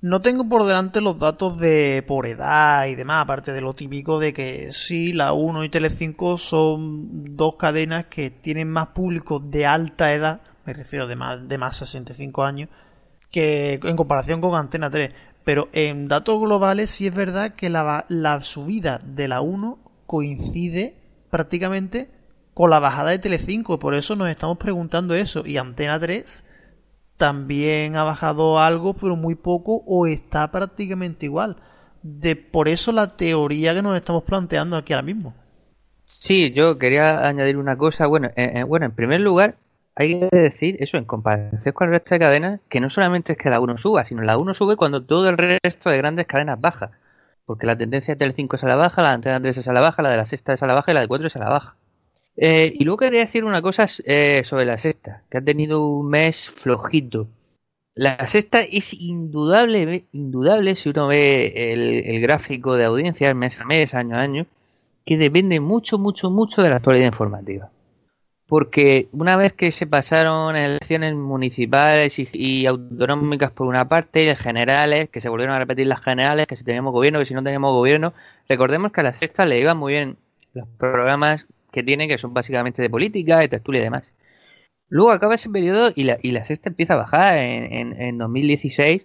No 0.00 0.20
tengo 0.20 0.48
por 0.48 0.64
delante 0.64 1.00
los 1.00 1.18
datos 1.18 1.58
de 1.58 2.04
por 2.06 2.26
edad 2.26 2.86
y 2.86 2.94
demás, 2.94 3.22
aparte 3.22 3.52
de 3.52 3.60
lo 3.60 3.74
típico 3.74 4.18
de 4.18 4.32
que 4.34 4.70
sí, 4.70 5.12
la 5.12 5.32
1 5.32 5.64
y 5.64 5.68
Tele5 5.68 6.38
son 6.38 7.36
dos 7.36 7.54
cadenas 7.56 8.06
que 8.06 8.30
tienen 8.30 8.68
más 8.68 8.88
público 8.88 9.40
de 9.40 9.66
alta 9.66 10.12
edad 10.12 10.40
me 10.64 10.72
refiero 10.72 11.06
de 11.06 11.16
más 11.16 11.48
de 11.48 11.58
más 11.58 11.76
65 11.76 12.44
años, 12.44 12.68
que 13.30 13.80
en 13.82 13.96
comparación 13.96 14.40
con 14.40 14.54
Antena 14.54 14.90
3. 14.90 15.12
Pero 15.44 15.68
en 15.72 16.08
datos 16.08 16.40
globales 16.40 16.90
sí 16.90 17.06
es 17.06 17.14
verdad 17.14 17.54
que 17.54 17.68
la, 17.68 18.06
la 18.08 18.42
subida 18.42 18.98
de 18.98 19.28
la 19.28 19.42
1 19.42 19.78
coincide 20.06 20.96
prácticamente 21.30 22.10
con 22.54 22.70
la 22.70 22.78
bajada 22.78 23.10
de 23.10 23.18
Telecinco, 23.18 23.78
por 23.78 23.94
eso 23.94 24.16
nos 24.16 24.28
estamos 24.28 24.58
preguntando 24.58 25.14
eso. 25.14 25.42
Y 25.44 25.56
Antena 25.56 25.98
3 25.98 26.46
también 27.16 27.96
ha 27.96 28.04
bajado 28.04 28.58
algo, 28.58 28.94
pero 28.94 29.16
muy 29.16 29.34
poco, 29.34 29.82
o 29.86 30.06
está 30.06 30.50
prácticamente 30.50 31.26
igual. 31.26 31.56
De 32.02 32.36
por 32.36 32.68
eso 32.68 32.92
la 32.92 33.08
teoría 33.08 33.74
que 33.74 33.82
nos 33.82 33.96
estamos 33.96 34.24
planteando 34.24 34.76
aquí 34.76 34.92
ahora 34.92 35.02
mismo. 35.02 35.34
Sí, 36.06 36.52
yo 36.52 36.78
quería 36.78 37.26
añadir 37.26 37.56
una 37.56 37.76
cosa. 37.76 38.06
Bueno, 38.06 38.28
eh, 38.36 38.52
eh, 38.54 38.62
bueno, 38.62 38.86
en 38.86 38.92
primer 38.92 39.20
lugar, 39.20 39.56
hay 39.96 40.20
que 40.20 40.36
decir 40.36 40.76
eso 40.80 40.96
en 40.96 41.04
comparación 41.04 41.72
con 41.72 41.88
el 41.88 41.94
resto 41.94 42.14
de 42.14 42.18
cadenas, 42.18 42.60
que 42.68 42.80
no 42.80 42.90
solamente 42.90 43.32
es 43.32 43.38
que 43.38 43.50
la 43.50 43.60
1 43.60 43.78
suba, 43.78 44.04
sino 44.04 44.22
la 44.22 44.38
1 44.38 44.54
sube 44.54 44.76
cuando 44.76 45.04
todo 45.04 45.28
el 45.28 45.38
resto 45.38 45.90
de 45.90 45.98
grandes 45.98 46.26
cadenas 46.26 46.60
baja. 46.60 46.92
Porque 47.46 47.66
la 47.66 47.76
tendencia 47.76 48.14
del 48.14 48.34
5 48.34 48.56
es 48.56 48.64
a 48.64 48.68
la 48.68 48.76
baja, 48.76 49.02
la 49.02 49.12
antena 49.12 49.40
3 49.40 49.58
es 49.58 49.68
a 49.68 49.72
la 49.72 49.80
baja, 49.80 50.02
la 50.02 50.10
de 50.10 50.16
la 50.16 50.26
sexta 50.26 50.54
es 50.54 50.62
a 50.62 50.66
la 50.66 50.74
baja 50.74 50.90
y 50.92 50.94
la 50.94 51.00
de 51.00 51.08
4 51.08 51.26
es 51.28 51.36
a 51.36 51.38
la 51.38 51.50
baja. 51.50 51.76
Eh, 52.36 52.72
y 52.74 52.84
luego 52.84 52.98
quería 52.98 53.20
decir 53.20 53.44
una 53.44 53.62
cosa 53.62 53.88
eh, 54.04 54.42
sobre 54.44 54.64
la 54.66 54.78
sexta, 54.78 55.22
que 55.30 55.38
ha 55.38 55.42
tenido 55.42 55.86
un 55.86 56.08
mes 56.08 56.48
flojito. 56.50 57.28
la 57.94 58.26
sexta 58.26 58.62
es 58.62 58.92
indudable, 58.94 60.06
indudable 60.12 60.74
si 60.76 60.88
uno 60.90 61.08
ve 61.08 61.72
el, 61.72 62.20
gráfico 62.20 62.76
de 62.76 62.84
audiencia 62.86 63.34
mes 63.34 63.60
a 63.60 63.64
mes, 63.64 63.94
año 63.94 64.16
a 64.16 64.20
año, 64.20 64.46
que 65.06 65.16
depende 65.18 65.60
mucho, 65.60 65.98
mucho, 65.98 66.30
mucho 66.30 66.62
de 66.62 66.70
la 66.70 66.76
actualidad 66.76 67.06
informativa. 67.06 67.70
Porque 68.54 69.08
una 69.10 69.36
vez 69.36 69.52
que 69.52 69.72
se 69.72 69.84
pasaron 69.84 70.54
elecciones 70.54 71.12
municipales 71.16 72.16
y, 72.20 72.66
autonómicas 72.66 73.50
por 73.50 73.66
una 73.66 73.88
parte, 73.88 74.30
y 74.30 74.36
generales, 74.36 75.08
que 75.10 75.20
se 75.20 75.28
volvieron 75.28 75.56
a 75.56 75.58
repetir 75.58 75.88
las 75.88 76.00
generales, 76.00 76.46
que 76.46 76.54
si 76.54 76.62
teníamos 76.62 76.92
gobierno, 76.92 77.18
que 77.18 77.26
si 77.26 77.34
no 77.34 77.42
teníamos 77.42 77.72
gobierno, 77.72 78.12
recordemos 78.48 78.92
que 78.92 79.00
a 79.00 79.02
la 79.02 79.14
sexta 79.14 79.44
le 79.44 79.58
iban 79.58 79.76
muy 79.76 79.94
bien 79.94 80.18
los 80.52 80.68
programas 80.78 81.48
que 81.72 81.82
tiene, 81.82 82.06
que 82.06 82.16
son 82.16 82.32
básicamente 82.32 82.80
de 82.80 82.88
política, 82.88 83.40
de 83.40 83.48
tertulia 83.48 83.80
y 83.80 83.84
demás. 83.84 84.04
Luego 84.88 85.10
acaba 85.10 85.34
ese 85.34 85.50
periodo 85.50 85.90
y 85.92 86.04
la, 86.04 86.18
y 86.22 86.30
la 86.30 86.44
sexta 86.44 86.68
empieza 86.68 86.94
a 86.94 86.98
bajar 86.98 87.38
en, 87.38 88.00
en, 88.00 88.18
2016. 88.18 89.04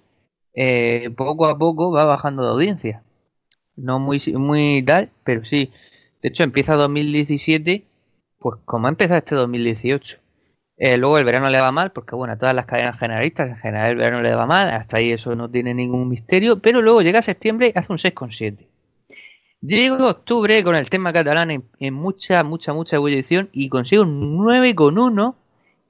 Eh, 0.54 1.10
poco 1.18 1.48
a 1.48 1.58
poco 1.58 1.92
va 1.92 2.06
bajando 2.06 2.44
de 2.44 2.50
audiencia. 2.50 3.02
No 3.76 3.98
muy, 3.98 4.22
muy 4.36 4.84
tal, 4.86 5.10
pero 5.24 5.44
sí. 5.44 5.72
De 6.22 6.30
hecho, 6.30 6.44
empieza 6.44 6.76
2017, 6.76 7.89
pues 8.40 8.60
como 8.66 8.88
ha 8.88 8.90
empezado 8.90 9.20
este 9.20 9.36
2018. 9.36 10.18
Eh, 10.78 10.98
luego 10.98 11.18
el 11.18 11.26
verano 11.26 11.50
le 11.50 11.60
va 11.60 11.72
mal, 11.74 11.92
porque 11.92 12.16
bueno, 12.16 12.34
a 12.34 12.38
todas 12.38 12.56
las 12.56 12.66
cadenas 12.66 12.98
generalistas 12.98 13.50
en 13.50 13.58
general 13.58 13.92
el 13.92 13.98
verano 13.98 14.22
le 14.22 14.34
va 14.34 14.46
mal, 14.46 14.70
hasta 14.70 14.98
ahí 14.98 15.12
eso 15.12 15.36
no 15.36 15.50
tiene 15.50 15.74
ningún 15.74 16.08
misterio, 16.08 16.60
pero 16.62 16.82
luego 16.82 17.02
llega 17.02 17.22
septiembre 17.22 17.74
y 17.76 17.78
hace 17.78 17.92
un 17.92 17.98
6,7. 17.98 18.66
Llega 19.62 20.10
octubre 20.10 20.64
con 20.64 20.76
el 20.76 20.90
tema 20.90 21.12
catalán 21.12 21.52
en, 21.80 21.94
mucha, 21.94 22.44
mucha, 22.44 22.72
mucha 22.72 22.96
ebullición 22.96 23.50
y 23.52 23.68
consigue 23.68 24.02
un 24.02 24.38
9,1 24.38 25.36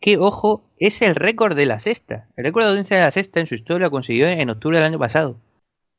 que, 0.02 0.18
ojo, 0.18 0.64
es 0.80 1.04
el 1.04 1.14
récord 1.14 1.56
de 1.56 1.68
la 1.68 1.80
sexta. 1.80 2.28
El 2.36 2.46
récord 2.46 2.64
de 2.64 2.70
audiencia 2.70 2.98
de 2.98 3.04
la 3.04 3.12
sexta 3.12 3.40
en 3.40 3.46
su 3.46 3.54
historia 3.54 3.88
lo 3.88 3.92
consiguió 3.92 4.28
en 4.28 4.50
octubre 4.50 4.78
del 4.78 4.88
año 4.88 4.98
pasado. 4.98 5.36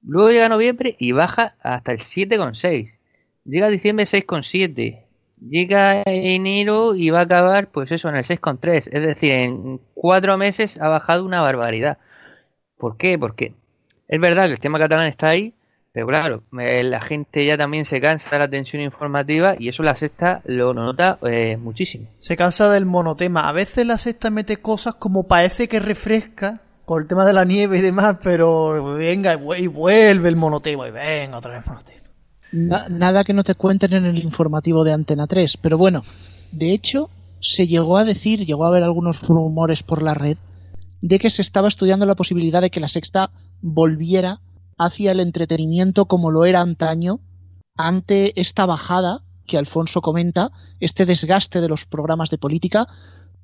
Luego 0.02 0.30
llega 0.30 0.48
noviembre 0.48 0.96
y 0.98 1.12
baja 1.12 1.54
hasta 1.62 1.92
el 1.92 1.98
7,6. 1.98 2.98
Llega 3.44 3.68
diciembre 3.68 4.04
6,7. 4.04 5.04
Llega 5.40 6.02
enero 6.06 6.94
y 6.94 7.10
va 7.10 7.20
a 7.20 7.22
acabar, 7.22 7.68
pues 7.68 7.90
eso, 7.92 8.08
en 8.08 8.16
el 8.16 8.24
6,3. 8.24 8.88
Es 8.92 9.02
decir, 9.02 9.32
en 9.32 9.80
cuatro 9.94 10.36
meses 10.36 10.78
ha 10.80 10.88
bajado 10.88 11.24
una 11.24 11.40
barbaridad. 11.40 11.98
¿Por 12.76 12.96
qué? 12.96 13.18
Porque 13.18 13.54
es 14.08 14.20
verdad 14.20 14.46
que 14.46 14.54
el 14.54 14.60
tema 14.60 14.78
catalán 14.78 15.06
está 15.06 15.28
ahí, 15.28 15.54
pero 15.92 16.06
claro, 16.06 16.42
la 16.52 17.00
gente 17.00 17.44
ya 17.44 17.56
también 17.56 17.84
se 17.84 18.00
cansa 18.00 18.28
de 18.30 18.38
la 18.38 18.48
tensión 18.48 18.82
informativa 18.82 19.54
y 19.58 19.68
eso 19.68 19.82
la 19.82 19.96
sexta 19.96 20.40
lo 20.44 20.72
nota 20.72 21.18
eh, 21.22 21.56
muchísimo. 21.56 22.06
Se 22.20 22.36
cansa 22.36 22.70
del 22.70 22.86
monotema. 22.86 23.48
A 23.48 23.52
veces 23.52 23.86
la 23.86 23.98
sexta 23.98 24.30
mete 24.30 24.58
cosas 24.58 24.94
como 24.94 25.26
parece 25.26 25.68
que 25.68 25.80
refresca 25.80 26.60
con 26.84 27.02
el 27.02 27.08
tema 27.08 27.24
de 27.24 27.32
la 27.32 27.44
nieve 27.44 27.78
y 27.78 27.80
demás, 27.80 28.16
pero 28.22 28.94
venga 28.94 29.34
y 29.56 29.66
vuelve 29.66 30.28
el 30.28 30.36
monotema 30.36 30.88
y 30.88 30.90
venga 30.90 31.38
otra 31.38 31.52
vez 31.52 31.66
monotema. 31.66 31.99
Nada 32.52 33.24
que 33.24 33.32
no 33.32 33.44
te 33.44 33.54
cuenten 33.54 33.92
en 33.92 34.04
el 34.04 34.18
informativo 34.18 34.84
de 34.84 34.92
Antena 34.92 35.26
3, 35.26 35.56
pero 35.58 35.78
bueno, 35.78 36.02
de 36.52 36.72
hecho 36.72 37.10
se 37.40 37.66
llegó 37.66 37.96
a 37.96 38.04
decir, 38.04 38.44
llegó 38.44 38.64
a 38.64 38.68
haber 38.68 38.82
algunos 38.82 39.22
rumores 39.22 39.82
por 39.82 40.02
la 40.02 40.14
red 40.14 40.36
de 41.00 41.18
que 41.18 41.30
se 41.30 41.42
estaba 41.42 41.68
estudiando 41.68 42.06
la 42.06 42.14
posibilidad 42.14 42.60
de 42.60 42.70
que 42.70 42.80
la 42.80 42.88
sexta 42.88 43.30
volviera 43.62 44.40
hacia 44.76 45.12
el 45.12 45.20
entretenimiento 45.20 46.06
como 46.06 46.30
lo 46.30 46.44
era 46.44 46.60
antaño, 46.60 47.20
ante 47.76 48.38
esta 48.40 48.66
bajada 48.66 49.22
que 49.46 49.58
Alfonso 49.58 50.00
comenta, 50.00 50.52
este 50.80 51.06
desgaste 51.06 51.60
de 51.60 51.68
los 51.68 51.86
programas 51.86 52.30
de 52.30 52.38
política, 52.38 52.86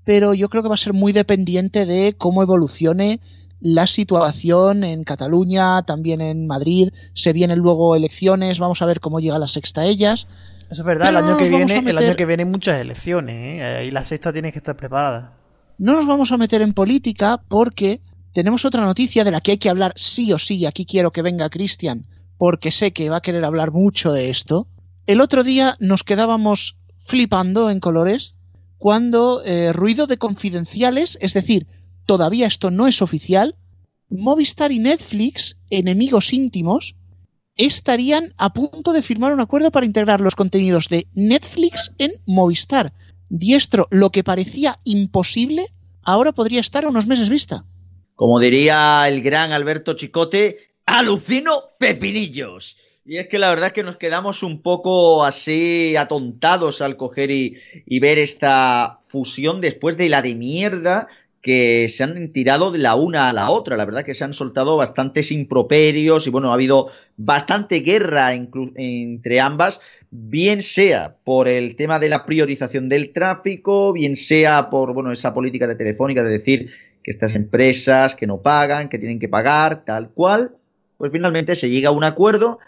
pero 0.04 0.34
yo 0.34 0.48
creo 0.48 0.62
que 0.62 0.68
va 0.68 0.74
a 0.74 0.78
ser 0.78 0.92
muy 0.92 1.12
dependiente 1.12 1.84
de 1.84 2.14
cómo 2.16 2.42
evolucione 2.42 3.20
la 3.60 3.86
situación 3.86 4.84
en 4.84 5.04
Cataluña, 5.04 5.82
también 5.82 6.20
en 6.20 6.46
Madrid, 6.46 6.90
se 7.14 7.32
vienen 7.32 7.58
luego 7.58 7.96
elecciones, 7.96 8.58
vamos 8.58 8.82
a 8.82 8.86
ver 8.86 9.00
cómo 9.00 9.20
llega 9.20 9.38
la 9.38 9.46
sexta 9.46 9.82
a 9.82 9.86
ellas. 9.86 10.28
Eso 10.70 10.82
es 10.82 10.86
verdad, 10.86 11.10
el 11.10 11.16
año, 11.16 11.36
que 11.36 11.48
viene, 11.48 11.78
el 11.78 11.98
año 11.98 12.16
que 12.16 12.26
viene 12.26 12.44
muchas 12.44 12.80
elecciones, 12.80 13.62
¿eh? 13.62 13.84
y 13.86 13.90
la 13.90 14.04
sexta 14.04 14.32
tiene 14.32 14.52
que 14.52 14.58
estar 14.58 14.76
preparada. 14.76 15.32
No 15.78 15.94
nos 15.94 16.06
vamos 16.06 16.32
a 16.32 16.36
meter 16.36 16.62
en 16.62 16.72
política 16.72 17.40
porque 17.48 18.00
tenemos 18.32 18.64
otra 18.64 18.84
noticia 18.84 19.24
de 19.24 19.30
la 19.30 19.40
que 19.40 19.52
hay 19.52 19.58
que 19.58 19.70
hablar 19.70 19.92
sí 19.96 20.32
o 20.32 20.38
sí. 20.38 20.66
Aquí 20.66 20.84
quiero 20.84 21.12
que 21.12 21.22
venga 21.22 21.48
Cristian, 21.50 22.06
porque 22.38 22.70
sé 22.70 22.92
que 22.92 23.10
va 23.10 23.18
a 23.18 23.22
querer 23.22 23.44
hablar 23.44 23.72
mucho 23.72 24.12
de 24.12 24.30
esto. 24.30 24.66
El 25.06 25.20
otro 25.20 25.44
día 25.44 25.76
nos 25.78 26.02
quedábamos 26.02 26.76
flipando 26.98 27.70
en 27.70 27.80
colores 27.80 28.34
cuando 28.78 29.42
eh, 29.44 29.72
ruido 29.72 30.06
de 30.06 30.18
confidenciales, 30.18 31.16
es 31.20 31.34
decir, 31.34 31.66
todavía 32.06 32.46
esto 32.46 32.70
no 32.70 32.86
es 32.86 33.02
oficial, 33.02 33.56
Movistar 34.08 34.72
y 34.72 34.78
Netflix, 34.78 35.58
enemigos 35.68 36.32
íntimos, 36.32 36.94
estarían 37.56 38.34
a 38.36 38.52
punto 38.52 38.92
de 38.92 39.02
firmar 39.02 39.32
un 39.32 39.40
acuerdo 39.40 39.70
para 39.70 39.86
integrar 39.86 40.20
los 40.20 40.36
contenidos 40.36 40.88
de 40.88 41.06
Netflix 41.14 41.92
en 41.98 42.12
Movistar. 42.26 42.92
Diestro, 43.28 43.88
lo 43.90 44.10
que 44.10 44.22
parecía 44.22 44.78
imposible, 44.84 45.66
ahora 46.02 46.32
podría 46.32 46.60
estar 46.60 46.84
a 46.84 46.88
unos 46.88 47.06
meses 47.06 47.28
vista. 47.28 47.64
Como 48.14 48.38
diría 48.38 49.06
el 49.08 49.22
gran 49.22 49.52
Alberto 49.52 49.94
Chicote, 49.94 50.58
alucino 50.86 51.64
pepinillos. 51.78 52.76
Y 53.04 53.18
es 53.18 53.28
que 53.28 53.38
la 53.38 53.50
verdad 53.50 53.68
es 53.68 53.72
que 53.72 53.84
nos 53.84 53.96
quedamos 53.96 54.42
un 54.42 54.62
poco 54.62 55.24
así 55.24 55.96
atontados 55.96 56.82
al 56.82 56.96
coger 56.96 57.30
y, 57.30 57.56
ver 58.00 58.18
esta 58.18 59.00
fusión 59.06 59.60
después 59.60 59.96
de 59.96 60.08
la 60.08 60.22
de 60.22 60.34
mierda 60.34 61.08
que 61.46 61.86
se 61.88 62.02
han 62.02 62.32
tirado 62.32 62.72
de 62.72 62.78
la 62.78 62.96
una 62.96 63.28
a 63.28 63.32
la 63.32 63.50
otra. 63.50 63.76
La 63.76 63.84
verdad 63.84 64.04
que 64.04 64.14
se 64.14 64.24
han 64.24 64.32
soltado 64.32 64.76
bastantes 64.76 65.30
improperios 65.30 66.26
y 66.26 66.30
bueno, 66.30 66.50
ha 66.50 66.54
habido 66.54 66.88
bastante 67.16 67.82
guerra 67.82 68.34
entre 68.34 69.40
ambas, 69.40 69.80
bien 70.10 70.60
sea 70.60 71.18
por 71.22 71.46
el 71.46 71.76
tema 71.76 72.00
de 72.00 72.08
la 72.08 72.26
priorización 72.26 72.88
del 72.88 73.12
tráfico, 73.12 73.92
bien 73.92 74.16
sea 74.16 74.70
por 74.70 74.92
bueno, 74.92 75.12
esa 75.12 75.32
política 75.32 75.68
de 75.68 75.76
telefónica 75.76 76.24
de 76.24 76.30
decir 76.30 76.70
que 77.04 77.12
estas 77.12 77.36
empresas 77.36 78.16
que 78.16 78.26
no 78.26 78.42
pagan, 78.42 78.88
que 78.88 78.98
tienen 78.98 79.20
que 79.20 79.28
pagar, 79.28 79.84
tal 79.84 80.10
cual, 80.10 80.56
pues 80.98 81.12
finalmente 81.12 81.54
se 81.54 81.70
llega 81.70 81.90
a 81.90 81.92
un 81.92 82.02
acuerdo. 82.02 82.58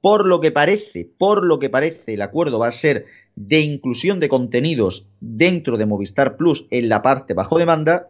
Por 0.00 0.26
lo 0.26 0.40
que 0.40 0.50
parece, 0.50 1.08
por 1.16 1.46
lo 1.46 1.60
que 1.60 1.70
parece, 1.70 2.14
el 2.14 2.22
acuerdo 2.22 2.58
va 2.58 2.66
a 2.66 2.72
ser 2.72 3.06
de 3.36 3.60
inclusión 3.60 4.18
de 4.18 4.28
contenidos 4.28 5.06
dentro 5.20 5.78
de 5.78 5.86
Movistar 5.86 6.36
Plus 6.36 6.66
en 6.70 6.88
la 6.88 7.00
parte 7.00 7.32
bajo 7.32 7.58
demanda, 7.58 8.08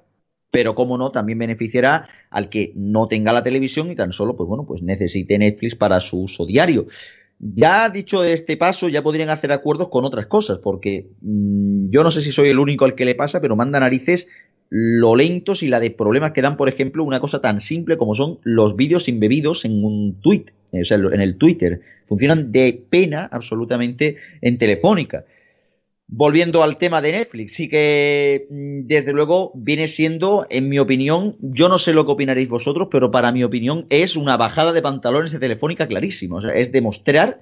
pero 0.54 0.76
como 0.76 0.96
no, 0.96 1.10
también 1.10 1.36
beneficiará 1.36 2.08
al 2.30 2.48
que 2.48 2.72
no 2.76 3.08
tenga 3.08 3.32
la 3.32 3.42
televisión 3.42 3.90
y 3.90 3.96
tan 3.96 4.12
solo, 4.12 4.36
pues 4.36 4.48
bueno, 4.48 4.64
pues 4.64 4.82
necesite 4.82 5.36
Netflix 5.36 5.74
para 5.74 5.98
su 5.98 6.22
uso 6.22 6.46
diario. 6.46 6.86
Ya 7.40 7.90
dicho 7.90 8.22
este 8.22 8.56
paso, 8.56 8.88
ya 8.88 9.02
podrían 9.02 9.30
hacer 9.30 9.50
acuerdos 9.50 9.88
con 9.88 10.04
otras 10.04 10.26
cosas, 10.26 10.58
porque 10.58 11.08
mm, 11.22 11.90
yo 11.90 12.04
no 12.04 12.12
sé 12.12 12.22
si 12.22 12.30
soy 12.30 12.50
el 12.50 12.60
único 12.60 12.84
al 12.84 12.94
que 12.94 13.04
le 13.04 13.16
pasa, 13.16 13.40
pero 13.40 13.56
manda 13.56 13.80
narices 13.80 14.28
lo 14.70 15.16
lentos 15.16 15.64
y 15.64 15.68
la 15.68 15.80
de 15.80 15.90
problemas 15.90 16.30
que 16.30 16.42
dan, 16.42 16.56
por 16.56 16.68
ejemplo, 16.68 17.02
una 17.02 17.18
cosa 17.18 17.40
tan 17.40 17.60
simple 17.60 17.96
como 17.96 18.14
son 18.14 18.38
los 18.44 18.76
vídeos 18.76 19.08
embebidos 19.08 19.64
en 19.64 19.84
un 19.84 20.20
tweet, 20.20 20.44
eh, 20.70 20.82
o 20.82 20.84
sea, 20.84 20.98
en 20.98 21.20
el 21.20 21.36
Twitter. 21.36 21.80
Funcionan 22.06 22.52
de 22.52 22.80
pena 22.88 23.28
absolutamente 23.32 24.18
en 24.40 24.56
Telefónica. 24.56 25.24
Volviendo 26.16 26.62
al 26.62 26.78
tema 26.78 27.02
de 27.02 27.12
Netflix, 27.12 27.54
sí 27.54 27.68
que 27.68 28.46
mm, 28.48 28.86
desde 28.86 29.12
luego 29.12 29.50
viene 29.54 29.88
siendo, 29.88 30.46
en 30.48 30.68
mi 30.68 30.78
opinión, 30.78 31.36
yo 31.40 31.68
no 31.68 31.78
sé 31.78 31.92
lo 31.92 32.06
que 32.06 32.12
opinaréis 32.12 32.48
vosotros, 32.48 32.88
pero 32.90 33.10
para 33.10 33.32
mi 33.32 33.42
opinión 33.42 33.86
es 33.90 34.16
una 34.16 34.36
bajada 34.36 34.72
de 34.72 34.82
pantalones 34.82 35.32
de 35.32 35.38
Telefónica 35.38 35.88
clarísima. 35.88 36.36
O 36.36 36.40
sea, 36.40 36.52
es 36.52 36.70
demostrar 36.70 37.40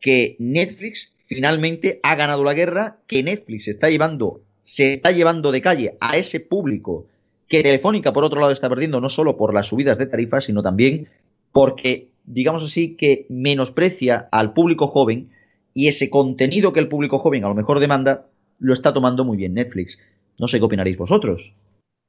que 0.00 0.36
Netflix 0.38 1.14
finalmente 1.26 1.98
ha 2.02 2.14
ganado 2.14 2.44
la 2.44 2.54
guerra, 2.54 2.98
que 3.06 3.22
Netflix 3.22 3.66
está 3.68 3.90
llevando 3.90 4.42
se 4.64 4.94
está 4.94 5.10
llevando 5.10 5.52
de 5.52 5.62
calle 5.62 5.96
a 6.00 6.16
ese 6.16 6.40
público 6.40 7.06
que 7.48 7.62
Telefónica, 7.62 8.12
por 8.12 8.24
otro 8.24 8.40
lado, 8.40 8.52
está 8.52 8.68
perdiendo 8.68 9.00
no 9.00 9.08
solo 9.08 9.36
por 9.36 9.52
las 9.52 9.66
subidas 9.66 9.98
de 9.98 10.06
tarifas, 10.06 10.44
sino 10.44 10.62
también 10.62 11.08
porque, 11.52 12.08
digamos 12.24 12.64
así, 12.64 12.94
que 12.96 13.26
menosprecia 13.28 14.28
al 14.30 14.54
público 14.54 14.86
joven 14.86 15.30
y 15.74 15.88
ese 15.88 16.10
contenido 16.10 16.72
que 16.72 16.80
el 16.80 16.88
público 16.88 17.18
joven 17.18 17.44
a 17.44 17.48
lo 17.48 17.54
mejor 17.54 17.80
demanda, 17.80 18.26
lo 18.58 18.72
está 18.72 18.92
tomando 18.92 19.24
muy 19.24 19.36
bien 19.36 19.54
Netflix. 19.54 19.98
No 20.38 20.48
sé 20.48 20.58
qué 20.58 20.64
opinaréis 20.64 20.98
vosotros. 20.98 21.52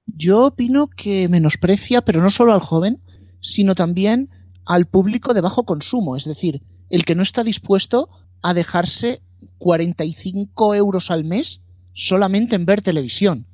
Yo 0.05 0.47
opino 0.47 0.87
que 0.87 1.29
menosprecia, 1.29 2.01
pero 2.01 2.21
no 2.21 2.29
solo 2.29 2.53
al 2.53 2.59
joven, 2.59 3.01
sino 3.39 3.75
también 3.75 4.29
al 4.65 4.85
público 4.85 5.33
de 5.33 5.41
bajo 5.41 5.65
consumo, 5.65 6.15
es 6.15 6.25
decir, 6.25 6.61
el 6.89 7.05
que 7.05 7.15
no 7.15 7.23
está 7.23 7.43
dispuesto 7.43 8.09
a 8.41 8.53
dejarse 8.53 9.21
45 9.57 10.75
euros 10.75 11.11
al 11.11 11.23
mes 11.23 11.61
solamente 11.93 12.55
en 12.55 12.65
ver 12.65 12.81
televisión. 12.81 13.47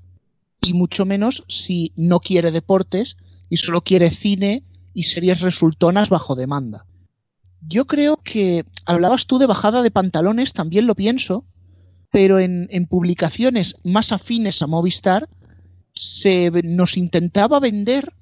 Y 0.62 0.74
mucho 0.74 1.06
menos 1.06 1.46
si 1.48 1.94
no 1.96 2.20
quiere 2.20 2.52
deportes 2.52 3.18
y 3.50 3.58
solo 3.58 3.82
quiere 3.82 4.10
cine 4.12 4.64
y 4.94 5.04
series 5.04 5.42
resultonas 5.42 6.10
bajo 6.10 6.36
demanda. 6.36 6.86
Yo 7.62 7.86
creo 7.88 8.18
que 8.18 8.66
hablabas 8.86 9.28
tú 9.28 9.38
de 9.38 9.48
bajada 9.48 9.82
de 9.82 9.92
pantalones, 9.92 10.54
también 10.54 10.88
lo 10.88 10.96
pienso, 10.96 11.46
pero 12.12 12.40
en, 12.40 12.68
en 12.72 12.88
publicaciones 12.88 13.76
más 13.84 14.12
afines 14.12 14.62
a 14.62 14.68
Movistar 14.68 15.30
se 15.94 16.52
nos 16.64 16.98
intentaba 16.98 17.60
vender 17.60 18.14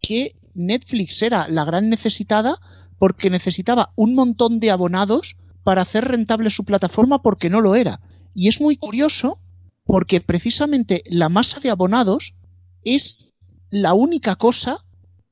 que 0.00 0.36
Netflix 0.54 1.22
era 1.22 1.48
la 1.48 1.64
gran 1.64 1.90
necesitada 1.90 2.58
porque 2.98 3.30
necesitaba 3.30 3.92
un 3.96 4.14
montón 4.14 4.60
de 4.60 4.70
abonados 4.70 5.36
para 5.62 5.82
hacer 5.82 6.04
rentable 6.04 6.50
su 6.50 6.64
plataforma 6.64 7.22
porque 7.22 7.50
no 7.50 7.60
lo 7.60 7.74
era. 7.74 8.00
Y 8.34 8.48
es 8.48 8.60
muy 8.60 8.76
curioso 8.76 9.40
porque 9.84 10.20
precisamente 10.20 11.02
la 11.06 11.28
masa 11.28 11.60
de 11.60 11.70
abonados 11.70 12.34
es 12.82 13.34
la 13.70 13.94
única 13.94 14.36
cosa 14.36 14.84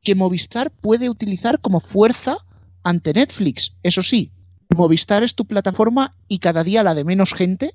que 0.03 0.15
Movistar 0.15 0.71
puede 0.71 1.09
utilizar 1.09 1.61
como 1.61 1.81
fuerza 1.81 2.39
ante 2.85 3.13
Netflix. 3.13 3.77
Eso 3.83 4.03
sí, 4.03 4.31
Movistar 4.75 5.23
es 5.23 5.35
tu 5.35 5.47
plataforma 5.47 6.15
y 6.29 6.39
cada 6.39 6.63
día 6.63 6.83
la 6.83 6.95
de 6.95 7.05
menos 7.05 7.35
gente 7.35 7.73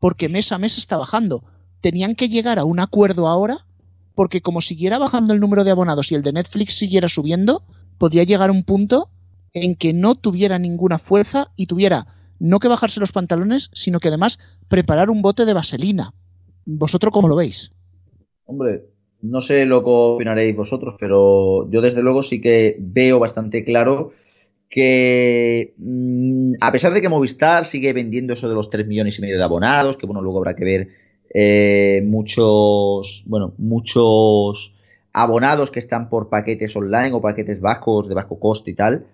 porque 0.00 0.28
mes 0.28 0.52
a 0.52 0.58
mes 0.58 0.78
está 0.78 0.96
bajando. 0.96 1.44
Tenían 1.80 2.14
que 2.14 2.28
llegar 2.28 2.58
a 2.58 2.64
un 2.64 2.80
acuerdo 2.80 3.28
ahora 3.28 3.66
porque 4.14 4.40
como 4.40 4.60
siguiera 4.60 4.98
bajando 4.98 5.34
el 5.34 5.40
número 5.40 5.64
de 5.64 5.72
abonados 5.72 6.12
y 6.12 6.14
el 6.14 6.22
de 6.22 6.32
Netflix 6.32 6.76
siguiera 6.76 7.08
subiendo, 7.08 7.62
podía 7.98 8.22
llegar 8.24 8.48
a 8.48 8.52
un 8.52 8.64
punto 8.64 9.10
en 9.52 9.74
que 9.74 9.92
no 9.92 10.14
tuviera 10.14 10.58
ninguna 10.58 10.98
fuerza 10.98 11.50
y 11.56 11.66
tuviera 11.66 12.06
no 12.38 12.58
que 12.58 12.68
bajarse 12.68 13.00
los 13.00 13.12
pantalones, 13.12 13.70
sino 13.72 14.00
que 14.00 14.08
además 14.08 14.38
preparar 14.68 15.10
un 15.10 15.22
bote 15.22 15.44
de 15.44 15.54
vaselina. 15.54 16.12
¿Vosotros 16.66 17.12
cómo 17.12 17.28
lo 17.28 17.36
veis? 17.36 17.72
Hombre, 18.44 18.84
no 19.22 19.40
sé 19.40 19.64
lo 19.64 19.82
que 19.82 19.90
opinaréis 19.90 20.54
vosotros, 20.56 20.96
pero 20.98 21.70
yo 21.70 21.80
desde 21.80 22.02
luego 22.02 22.22
sí 22.22 22.40
que 22.40 22.76
veo 22.78 23.18
bastante 23.18 23.64
claro 23.64 24.12
que 24.74 25.72
mm, 25.78 26.54
a 26.60 26.72
pesar 26.72 26.92
de 26.92 27.00
que 27.00 27.08
Movistar 27.08 27.64
sigue 27.64 27.92
vendiendo 27.92 28.32
eso 28.32 28.48
de 28.48 28.56
los 28.56 28.70
3 28.70 28.88
millones 28.88 29.16
y 29.16 29.22
medio 29.22 29.38
de 29.38 29.44
abonados, 29.44 29.96
que 29.96 30.04
bueno, 30.04 30.20
luego 30.20 30.38
habrá 30.38 30.56
que 30.56 30.64
ver 30.64 30.88
eh, 31.32 32.02
muchos, 32.04 33.22
bueno, 33.24 33.54
muchos 33.56 34.74
abonados 35.12 35.70
que 35.70 35.78
están 35.78 36.08
por 36.08 36.28
paquetes 36.28 36.74
online 36.74 37.12
o 37.12 37.20
paquetes 37.20 37.60
bajos, 37.60 38.08
de 38.08 38.16
bajo 38.16 38.40
coste 38.40 38.72
y 38.72 38.74
tal, 38.74 39.06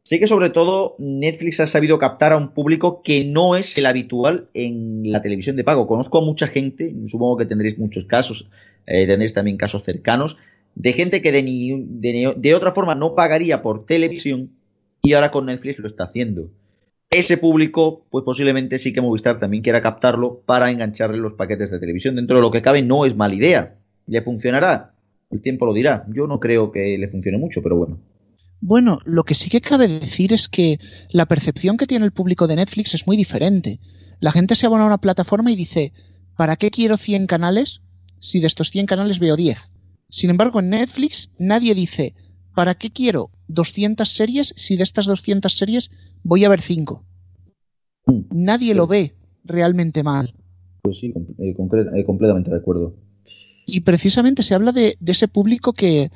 Sé 0.00 0.20
que 0.20 0.28
sobre 0.28 0.50
todo 0.50 0.94
Netflix 1.00 1.58
ha 1.58 1.66
sabido 1.66 1.98
captar 1.98 2.32
a 2.32 2.36
un 2.36 2.52
público 2.52 3.02
que 3.02 3.24
no 3.24 3.56
es 3.56 3.76
el 3.76 3.86
habitual 3.86 4.48
en 4.54 5.02
la 5.10 5.20
televisión 5.20 5.56
de 5.56 5.64
pago. 5.64 5.88
Conozco 5.88 6.18
a 6.18 6.24
mucha 6.24 6.46
gente, 6.46 6.94
supongo 7.06 7.36
que 7.36 7.46
tendréis 7.46 7.76
muchos 7.76 8.04
casos, 8.04 8.48
eh, 8.86 9.04
tendréis 9.04 9.34
también 9.34 9.56
casos 9.56 9.82
cercanos, 9.82 10.36
de 10.76 10.92
gente 10.92 11.22
que 11.22 11.32
de, 11.32 12.34
de, 12.36 12.54
otra 12.54 12.72
forma 12.72 12.94
no 12.94 13.16
pagaría 13.16 13.62
por 13.62 13.84
televisión 13.84 14.52
y 15.06 15.14
ahora 15.14 15.30
con 15.30 15.46
Netflix 15.46 15.78
lo 15.78 15.86
está 15.86 16.04
haciendo. 16.04 16.50
Ese 17.10 17.36
público, 17.36 18.04
pues 18.10 18.24
posiblemente 18.24 18.78
sí 18.78 18.92
que 18.92 19.00
Movistar 19.00 19.38
también 19.38 19.62
quiera 19.62 19.80
captarlo 19.80 20.42
para 20.44 20.68
engancharle 20.68 21.18
los 21.18 21.34
paquetes 21.34 21.70
de 21.70 21.78
televisión. 21.78 22.16
Dentro 22.16 22.38
de 22.38 22.42
lo 22.42 22.50
que 22.50 22.60
cabe 22.60 22.82
no 22.82 23.06
es 23.06 23.14
mala 23.14 23.36
idea. 23.36 23.76
¿Le 24.08 24.22
funcionará? 24.22 24.94
El 25.30 25.40
tiempo 25.40 25.64
lo 25.64 25.72
dirá. 25.72 26.04
Yo 26.12 26.26
no 26.26 26.40
creo 26.40 26.72
que 26.72 26.98
le 26.98 27.06
funcione 27.06 27.38
mucho, 27.38 27.62
pero 27.62 27.76
bueno. 27.76 28.00
Bueno, 28.60 28.98
lo 29.04 29.22
que 29.22 29.36
sí 29.36 29.48
que 29.48 29.60
cabe 29.60 29.86
decir 29.86 30.32
es 30.32 30.48
que 30.48 30.78
la 31.10 31.26
percepción 31.26 31.76
que 31.76 31.86
tiene 31.86 32.04
el 32.04 32.10
público 32.10 32.48
de 32.48 32.56
Netflix 32.56 32.94
es 32.94 33.06
muy 33.06 33.16
diferente. 33.16 33.78
La 34.18 34.32
gente 34.32 34.56
se 34.56 34.66
abona 34.66 34.82
a 34.82 34.88
una 34.88 34.98
plataforma 34.98 35.52
y 35.52 35.56
dice, 35.56 35.92
¿para 36.36 36.56
qué 36.56 36.72
quiero 36.72 36.96
100 36.96 37.28
canales 37.28 37.80
si 38.18 38.40
de 38.40 38.48
estos 38.48 38.70
100 38.70 38.86
canales 38.86 39.20
veo 39.20 39.36
10? 39.36 39.56
Sin 40.08 40.30
embargo, 40.30 40.58
en 40.58 40.70
Netflix 40.70 41.30
nadie 41.38 41.76
dice, 41.76 42.16
¿para 42.56 42.74
qué 42.74 42.90
quiero 42.90 43.30
200 43.48 44.08
series 44.08 44.54
si 44.56 44.76
de 44.76 44.82
estas 44.82 45.06
200 45.06 45.52
series 45.52 45.90
voy 46.22 46.44
a 46.44 46.48
ver 46.48 46.60
5? 46.60 47.04
Nadie 48.30 48.74
lo 48.74 48.86
ve 48.86 49.14
realmente 49.44 50.02
mal. 50.02 50.34
Pues 50.82 50.98
sí, 50.98 51.12
eh, 51.38 51.54
eh, 51.56 52.04
completamente 52.04 52.50
de 52.50 52.56
acuerdo. 52.56 52.94
Y 53.66 53.80
precisamente 53.80 54.42
se 54.42 54.54
habla 54.54 54.72
de, 54.72 54.96
de 55.00 55.12
ese 55.12 55.26
público 55.26 55.72
que, 55.72 56.10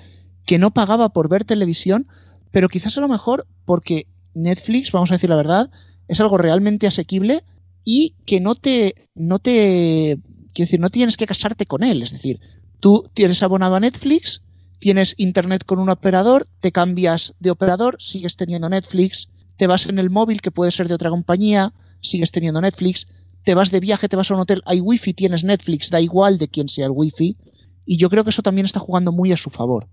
que 0.46 0.58
no 0.58 0.72
pagaba 0.72 1.08
por 1.08 1.28
ver 1.28 1.44
televisión 1.44 2.06
pero 2.50 2.68
quizás 2.68 2.96
a 2.98 3.00
lo 3.00 3.08
mejor 3.08 3.46
porque 3.64 4.06
Netflix, 4.34 4.92
vamos 4.92 5.10
a 5.10 5.14
decir 5.14 5.30
la 5.30 5.36
verdad, 5.36 5.70
es 6.08 6.20
algo 6.20 6.38
realmente 6.38 6.86
asequible 6.86 7.42
y 7.84 8.14
que 8.26 8.40
no 8.40 8.54
te, 8.54 8.94
no 9.14 9.38
te, 9.38 10.18
quiero 10.52 10.66
decir, 10.66 10.80
no 10.80 10.90
tienes 10.90 11.16
que 11.16 11.26
casarte 11.26 11.66
con 11.66 11.82
él. 11.82 12.02
Es 12.02 12.12
decir, 12.12 12.40
tú 12.80 13.08
tienes 13.14 13.42
abonado 13.42 13.76
a 13.76 13.80
Netflix, 13.80 14.42
tienes 14.80 15.14
internet 15.18 15.64
con 15.64 15.78
un 15.78 15.90
operador, 15.90 16.46
te 16.60 16.72
cambias 16.72 17.34
de 17.38 17.50
operador, 17.50 17.96
sigues 18.00 18.36
teniendo 18.36 18.68
Netflix, 18.68 19.28
te 19.56 19.66
vas 19.66 19.86
en 19.86 19.98
el 19.98 20.10
móvil 20.10 20.40
que 20.40 20.50
puede 20.50 20.72
ser 20.72 20.88
de 20.88 20.94
otra 20.94 21.10
compañía, 21.10 21.72
sigues 22.00 22.32
teniendo 22.32 22.60
Netflix, 22.60 23.06
te 23.44 23.54
vas 23.54 23.70
de 23.70 23.80
viaje, 23.80 24.08
te 24.08 24.16
vas 24.16 24.30
a 24.30 24.34
un 24.34 24.40
hotel, 24.40 24.62
hay 24.64 24.80
wifi, 24.80 25.12
tienes 25.12 25.44
Netflix, 25.44 25.90
da 25.90 26.00
igual 26.00 26.38
de 26.38 26.48
quién 26.48 26.68
sea 26.68 26.86
el 26.86 26.92
wifi. 26.92 27.36
Y 27.84 27.98
yo 27.98 28.10
creo 28.10 28.24
que 28.24 28.30
eso 28.30 28.42
también 28.42 28.64
está 28.64 28.80
jugando 28.80 29.12
muy 29.12 29.32
a 29.32 29.36
su 29.36 29.50
favor. 29.50 29.88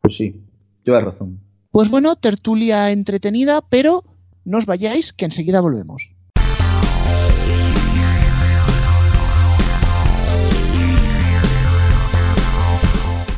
Pues 0.00 0.16
sí, 0.16 0.40
llevas 0.84 1.04
razón. 1.04 1.40
Pues 1.70 1.90
bueno, 1.90 2.16
tertulia 2.16 2.90
entretenida, 2.90 3.60
pero 3.68 4.04
no 4.44 4.58
os 4.58 4.66
vayáis, 4.66 5.12
que 5.12 5.24
enseguida 5.24 5.60
volvemos. 5.60 6.12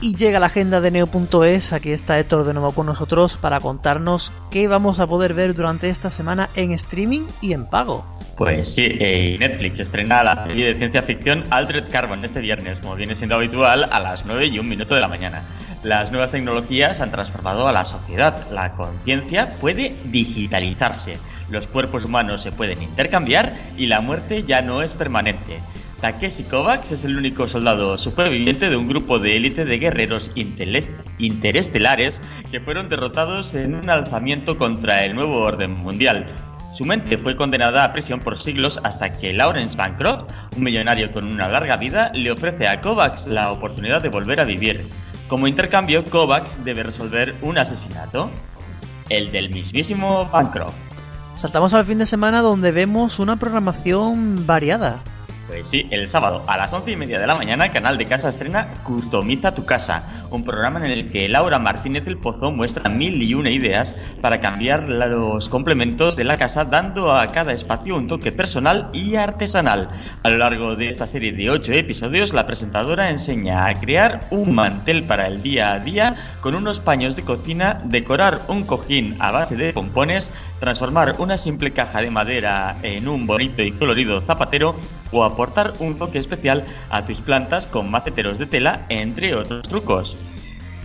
Y 0.02 0.16
llega 0.16 0.40
la 0.40 0.46
agenda 0.46 0.80
de 0.80 0.90
Neo.es, 0.90 1.72
aquí 1.72 1.92
está 1.92 2.18
Héctor 2.18 2.42
de 2.42 2.52
nuevo 2.54 2.72
con 2.72 2.86
nosotros 2.86 3.36
para 3.36 3.60
contarnos 3.60 4.32
qué 4.50 4.66
vamos 4.66 4.98
a 4.98 5.06
poder 5.06 5.32
ver 5.32 5.54
durante 5.54 5.88
esta 5.88 6.10
semana 6.10 6.50
en 6.56 6.72
streaming 6.72 7.22
y 7.40 7.52
en 7.52 7.66
pago. 7.66 8.04
Pues 8.36 8.74
sí, 8.74 8.88
eh, 8.98 9.36
Netflix 9.38 9.78
estrena 9.78 10.24
la 10.24 10.42
serie 10.42 10.66
de 10.66 10.74
ciencia 10.74 11.02
ficción 11.02 11.44
Altered 11.50 11.88
Carbon 11.88 12.24
este 12.24 12.40
viernes, 12.40 12.80
como 12.80 12.96
viene 12.96 13.14
siendo 13.14 13.36
habitual, 13.36 13.88
a 13.92 14.00
las 14.00 14.26
9 14.26 14.46
y 14.46 14.58
un 14.58 14.68
minuto 14.68 14.96
de 14.96 15.02
la 15.02 15.06
mañana. 15.06 15.44
Las 15.84 16.10
nuevas 16.10 16.32
tecnologías 16.32 16.98
han 16.98 17.12
transformado 17.12 17.68
a 17.68 17.72
la 17.72 17.84
sociedad. 17.84 18.50
La 18.50 18.72
conciencia 18.72 19.52
puede 19.60 19.94
digitalizarse, 20.06 21.16
los 21.48 21.68
cuerpos 21.68 22.04
humanos 22.04 22.42
se 22.42 22.50
pueden 22.50 22.82
intercambiar 22.82 23.54
y 23.76 23.86
la 23.86 24.00
muerte 24.00 24.42
ya 24.42 24.62
no 24.62 24.82
es 24.82 24.94
permanente. 24.94 25.60
Takeshi 26.02 26.42
Kovacs 26.42 26.90
es 26.90 27.04
el 27.04 27.16
único 27.16 27.46
soldado 27.46 27.96
superviviente 27.96 28.68
de 28.68 28.76
un 28.76 28.88
grupo 28.88 29.20
de 29.20 29.36
élite 29.36 29.64
de 29.64 29.78
guerreros 29.78 30.32
interestelares 30.34 32.20
que 32.50 32.58
fueron 32.58 32.88
derrotados 32.88 33.54
en 33.54 33.76
un 33.76 33.88
alzamiento 33.88 34.58
contra 34.58 35.04
el 35.04 35.14
nuevo 35.14 35.36
orden 35.42 35.70
mundial. 35.70 36.26
Su 36.74 36.84
mente 36.84 37.18
fue 37.18 37.36
condenada 37.36 37.84
a 37.84 37.92
prisión 37.92 38.18
por 38.18 38.36
siglos 38.36 38.80
hasta 38.82 39.16
que 39.16 39.32
Lawrence 39.32 39.76
Bancroft, 39.76 40.28
un 40.56 40.64
millonario 40.64 41.12
con 41.12 41.24
una 41.24 41.46
larga 41.46 41.76
vida, 41.76 42.10
le 42.14 42.32
ofrece 42.32 42.66
a 42.66 42.80
Kovacs 42.80 43.28
la 43.28 43.52
oportunidad 43.52 44.02
de 44.02 44.08
volver 44.08 44.40
a 44.40 44.44
vivir. 44.44 44.84
Como 45.28 45.46
intercambio, 45.46 46.04
Kovacs 46.04 46.64
debe 46.64 46.82
resolver 46.82 47.36
un 47.42 47.58
asesinato, 47.58 48.28
el 49.08 49.30
del 49.30 49.50
mismísimo 49.50 50.28
Bancroft. 50.32 50.74
Saltamos 51.36 51.72
al 51.74 51.84
fin 51.84 51.98
de 51.98 52.06
semana 52.06 52.40
donde 52.40 52.72
vemos 52.72 53.20
una 53.20 53.36
programación 53.36 54.48
variada. 54.48 55.04
Pues 55.52 55.68
sí, 55.68 55.86
el 55.90 56.08
sábado 56.08 56.42
a 56.46 56.56
las 56.56 56.72
once 56.72 56.90
y 56.92 56.96
media 56.96 57.20
de 57.20 57.26
la 57.26 57.34
mañana, 57.34 57.70
Canal 57.70 57.98
de 57.98 58.06
Casa 58.06 58.30
estrena 58.30 58.68
Customiza 58.82 59.54
tu 59.54 59.66
casa, 59.66 60.21
un 60.32 60.44
programa 60.44 60.80
en 60.80 60.90
el 60.90 61.10
que 61.10 61.28
Laura 61.28 61.58
Martínez 61.58 62.04
del 62.04 62.16
Pozo 62.16 62.50
muestra 62.50 62.88
mil 62.88 63.22
y 63.22 63.34
una 63.34 63.50
ideas 63.50 63.96
para 64.20 64.40
cambiar 64.40 64.88
los 64.88 65.48
complementos 65.48 66.16
de 66.16 66.24
la 66.24 66.36
casa, 66.36 66.64
dando 66.64 67.12
a 67.12 67.28
cada 67.28 67.52
espacio 67.52 67.96
un 67.96 68.08
toque 68.08 68.32
personal 68.32 68.88
y 68.92 69.16
artesanal. 69.16 69.90
A 70.22 70.28
lo 70.28 70.38
largo 70.38 70.76
de 70.76 70.88
esta 70.90 71.06
serie 71.06 71.32
de 71.32 71.50
ocho 71.50 71.72
episodios, 71.72 72.32
la 72.32 72.46
presentadora 72.46 73.10
enseña 73.10 73.66
a 73.66 73.74
crear 73.74 74.26
un 74.30 74.54
mantel 74.54 75.04
para 75.04 75.26
el 75.26 75.42
día 75.42 75.74
a 75.74 75.78
día 75.78 76.16
con 76.40 76.54
unos 76.54 76.80
paños 76.80 77.16
de 77.16 77.22
cocina, 77.22 77.80
decorar 77.84 78.40
un 78.48 78.64
cojín 78.64 79.16
a 79.18 79.32
base 79.32 79.56
de 79.56 79.72
pompones, 79.72 80.30
transformar 80.60 81.16
una 81.18 81.36
simple 81.36 81.72
caja 81.72 82.00
de 82.00 82.10
madera 82.10 82.76
en 82.82 83.08
un 83.08 83.26
bonito 83.26 83.62
y 83.62 83.72
colorido 83.72 84.20
zapatero 84.20 84.76
o 85.10 85.24
aportar 85.24 85.74
un 85.78 85.98
toque 85.98 86.18
especial 86.18 86.64
a 86.90 87.04
tus 87.04 87.18
plantas 87.18 87.66
con 87.66 87.90
maceteros 87.90 88.38
de 88.38 88.46
tela, 88.46 88.86
entre 88.88 89.34
otros 89.34 89.68
trucos. 89.68 90.16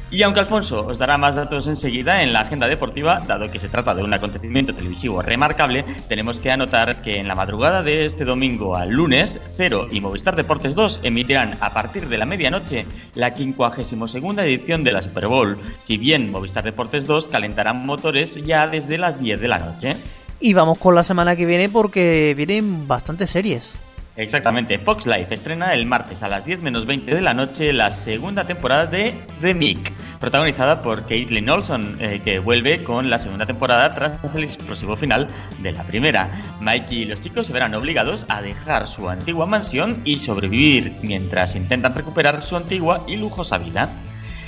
Y 0.10 0.24
aunque 0.24 0.40
Alfonso 0.40 0.86
os 0.86 0.98
dará 0.98 1.18
más 1.18 1.36
datos 1.36 1.68
enseguida 1.68 2.24
en 2.24 2.32
la 2.32 2.42
agenda 2.42 2.68
deportiva, 2.68 3.20
dado 3.28 3.52
que 3.52 3.60
se 3.60 3.68
trata 3.68 3.94
de 3.94 4.04
un 4.04 4.14
acontecimiento 4.14 4.74
televisivo 4.74 5.22
remarcable, 5.22 5.84
tenemos 6.08 6.40
que 6.40 6.50
anotar 6.50 7.02
que 7.02 7.18
en 7.18 7.28
la 7.28 7.36
madrugada 7.36 7.84
de 7.84 8.06
este 8.06 8.24
domingo 8.24 8.78
al 8.78 8.92
lunes, 8.92 9.42
Cero 9.58 9.88
y 9.92 10.00
Movistar 10.00 10.38
Deportes 10.38 10.76
2 10.76 11.02
emitirán 11.04 11.58
a 11.60 11.74
partir 11.74 12.08
de 12.08 12.18
la 12.18 12.26
medianoche 12.26 12.86
la 13.16 13.36
52 13.36 14.16
edición 14.38 14.86
de 14.86 14.94
la 14.94 15.02
Super 15.02 15.28
Bowl, 15.28 15.58
si 15.82 15.98
bien 15.98 16.32
Movistar 16.32 16.64
Deportes 16.64 17.06
2 17.06 17.28
calentarán 17.28 17.86
motores 17.86 18.36
ya 18.46 18.66
desde 18.68 18.98
las 18.98 19.20
10 19.20 19.42
de 19.42 19.48
la 19.50 19.60
noche. 19.60 19.98
Y 20.40 20.54
vamos 20.54 20.78
con 20.78 20.96
la 20.96 21.04
semana 21.04 21.36
que 21.36 21.46
viene 21.46 21.68
porque 21.68 22.34
vienen 22.38 22.88
bastantes 22.88 23.30
series. 23.30 23.78
Exactamente, 24.18 24.80
Fox 24.80 25.06
Life 25.06 25.32
estrena 25.32 25.76
el 25.76 25.86
martes 25.86 26.24
a 26.24 26.28
las 26.28 26.44
10 26.44 26.64
menos 26.64 26.88
20 26.88 27.14
de 27.14 27.22
la 27.22 27.36
noche 27.36 27.72
la 27.72 27.92
segunda 27.92 28.46
temporada 28.46 28.88
de 28.88 29.14
The 29.42 29.54
Mick, 29.54 29.94
protagonizada 30.20 30.82
por 30.82 31.06
Caitlin 31.06 31.48
Olson, 31.48 31.98
eh, 32.00 32.20
que 32.26 32.40
vuelve 32.40 32.84
con 32.84 33.12
la 33.12 33.20
segunda 33.20 33.46
temporada 33.46 33.94
tras 33.94 34.34
el 34.34 34.44
explosivo 34.44 34.96
final 34.96 35.28
de 35.60 35.72
la 35.72 35.84
primera. 35.84 36.32
Mike 36.62 36.96
y 36.96 37.06
los 37.06 37.22
chicos 37.22 37.46
se 37.46 37.54
verán 37.54 37.76
obligados 37.76 38.26
a 38.28 38.42
dejar 38.42 38.88
su 38.88 39.08
antigua 39.08 39.46
mansión 39.46 40.02
y 40.04 40.18
sobrevivir 40.18 40.98
mientras 41.04 41.56
intentan 41.56 41.94
recuperar 41.94 42.42
su 42.44 42.56
antigua 42.56 43.04
y 43.08 43.18
lujosa 43.18 43.60
vida. 43.60 43.88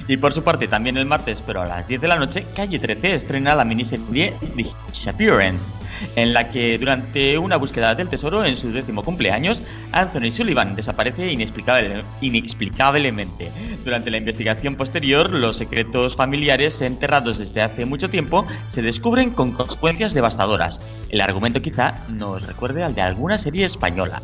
Y 0.10 0.18
por 0.18 0.34
su 0.34 0.44
parte, 0.44 0.68
también 0.68 0.98
el 0.98 1.06
martes, 1.06 1.44
pero 1.46 1.62
a 1.62 1.68
las 1.68 1.88
10 1.88 2.02
de 2.02 2.08
la 2.08 2.18
noche, 2.18 2.48
Calle 2.56 2.80
13 2.80 3.14
estrena 3.14 3.54
la 3.54 3.64
miniserie 3.64 4.34
Disappearance, 4.56 5.72
en 6.16 6.34
la 6.34 6.50
que 6.50 6.80
durante 6.80 7.38
una 7.38 7.58
búsqueda 7.58 7.94
del 7.94 8.10
tesoro 8.10 8.44
en 8.44 8.58
su 8.58 8.72
décimo 8.72 9.04
cumpleaños, 9.04 9.62
Anthony 9.92 10.32
Sullivan 10.32 10.76
desaparece 10.76 11.32
inexplicable- 11.32 12.04
inexplicablemente. 12.22 13.52
Durante 13.86 14.10
la 14.10 14.18
investigación 14.18 14.78
posterior, 14.78 15.30
los 15.30 15.58
secretos 15.58 16.16
familiares 16.16 16.82
enterrados 16.82 17.38
desde 17.38 17.62
hace 17.62 17.86
mucho 17.86 18.10
tiempo 18.10 18.48
se 18.68 18.82
descubren 18.82 19.30
con 19.30 19.52
consecuencias 19.52 20.16
devastadoras. 20.16 20.82
El 21.10 21.22
argumento 21.22 21.62
quizá 21.62 22.04
nos 22.10 22.48
recuerde 22.48 22.82
al 22.84 22.96
de 22.96 23.02
alguna 23.02 23.38
serie 23.38 23.64
española. 23.64 24.24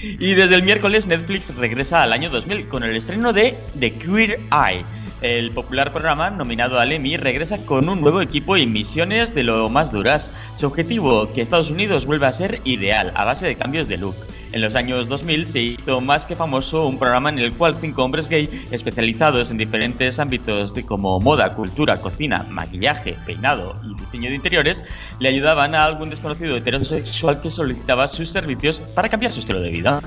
Y 0.00 0.34
desde 0.34 0.54
el 0.54 0.62
miércoles 0.62 1.08
Netflix 1.08 1.52
regresa 1.56 2.04
al 2.04 2.12
año 2.12 2.30
2000 2.30 2.68
con 2.68 2.84
el 2.84 2.94
estreno 2.94 3.32
de 3.32 3.56
The 3.80 3.90
Queer 3.94 4.38
Eye. 4.52 4.84
El 5.24 5.52
popular 5.52 5.90
programa, 5.90 6.28
nominado 6.28 6.78
al 6.78 6.92
Emmy, 6.92 7.16
regresa 7.16 7.56
con 7.56 7.88
un 7.88 8.02
nuevo 8.02 8.20
equipo 8.20 8.58
y 8.58 8.66
misiones 8.66 9.34
de 9.34 9.42
lo 9.42 9.70
más 9.70 9.90
duras. 9.90 10.30
Su 10.58 10.66
objetivo, 10.66 11.32
que 11.32 11.40
Estados 11.40 11.70
Unidos 11.70 12.04
vuelva 12.04 12.28
a 12.28 12.32
ser 12.32 12.60
ideal, 12.64 13.10
a 13.14 13.24
base 13.24 13.46
de 13.46 13.56
cambios 13.56 13.88
de 13.88 13.96
look. 13.96 14.14
En 14.52 14.60
los 14.60 14.74
años 14.74 15.08
2000 15.08 15.46
se 15.46 15.60
hizo 15.60 16.02
más 16.02 16.26
que 16.26 16.36
famoso 16.36 16.86
un 16.86 16.98
programa 16.98 17.30
en 17.30 17.38
el 17.38 17.56
cual 17.56 17.74
cinco 17.80 18.04
hombres 18.04 18.28
gay, 18.28 18.66
especializados 18.70 19.50
en 19.50 19.56
diferentes 19.56 20.18
ámbitos 20.18 20.74
como 20.84 21.18
moda, 21.20 21.54
cultura, 21.54 22.02
cocina, 22.02 22.44
maquillaje, 22.50 23.16
peinado 23.24 23.80
y 23.82 23.98
diseño 23.98 24.28
de 24.28 24.36
interiores, 24.36 24.84
le 25.20 25.30
ayudaban 25.30 25.74
a 25.74 25.84
algún 25.84 26.10
desconocido 26.10 26.54
heterosexual 26.54 27.40
que 27.40 27.48
solicitaba 27.48 28.08
sus 28.08 28.28
servicios 28.28 28.82
para 28.94 29.08
cambiar 29.08 29.32
su 29.32 29.40
estilo 29.40 29.60
de 29.60 29.70
vida. 29.70 30.00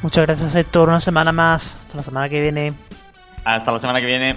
Muchas 0.00 0.24
gracias, 0.24 0.54
Héctor. 0.54 0.88
Una 0.88 1.00
semana 1.00 1.32
más. 1.32 1.80
Hasta 1.82 1.98
la 1.98 2.02
semana 2.02 2.30
que 2.30 2.40
viene. 2.40 2.72
Hasta 3.48 3.72
la 3.72 3.78
semana 3.78 4.00
que 4.00 4.06
viene. 4.06 4.36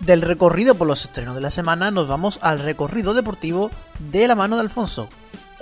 Del 0.00 0.20
recorrido 0.20 0.74
por 0.74 0.86
los 0.86 1.06
estrenos 1.06 1.34
de 1.34 1.40
la 1.40 1.48
semana, 1.48 1.90
nos 1.90 2.06
vamos 2.06 2.38
al 2.42 2.58
recorrido 2.58 3.14
deportivo 3.14 3.70
de 3.98 4.28
la 4.28 4.34
mano 4.34 4.56
de 4.56 4.60
Alfonso. 4.60 5.08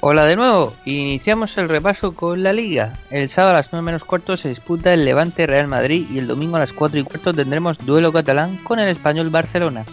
Hola 0.00 0.24
de 0.24 0.34
nuevo, 0.34 0.74
iniciamos 0.84 1.56
el 1.56 1.68
repaso 1.68 2.16
con 2.16 2.42
la 2.42 2.52
liga. 2.52 2.94
El 3.10 3.30
sábado 3.30 3.54
a 3.54 3.58
las 3.58 3.68
9 3.70 3.84
menos 3.84 4.02
cuarto 4.02 4.36
se 4.36 4.48
disputa 4.48 4.92
el 4.92 5.04
Levante 5.04 5.46
Real 5.46 5.68
Madrid 5.68 6.04
y 6.10 6.18
el 6.18 6.26
domingo 6.26 6.56
a 6.56 6.58
las 6.58 6.72
4 6.72 6.98
y 6.98 7.04
cuarto 7.04 7.32
tendremos 7.32 7.78
duelo 7.78 8.12
catalán 8.12 8.56
con 8.64 8.80
el 8.80 8.88
español 8.88 9.30
Barcelona, 9.30 9.84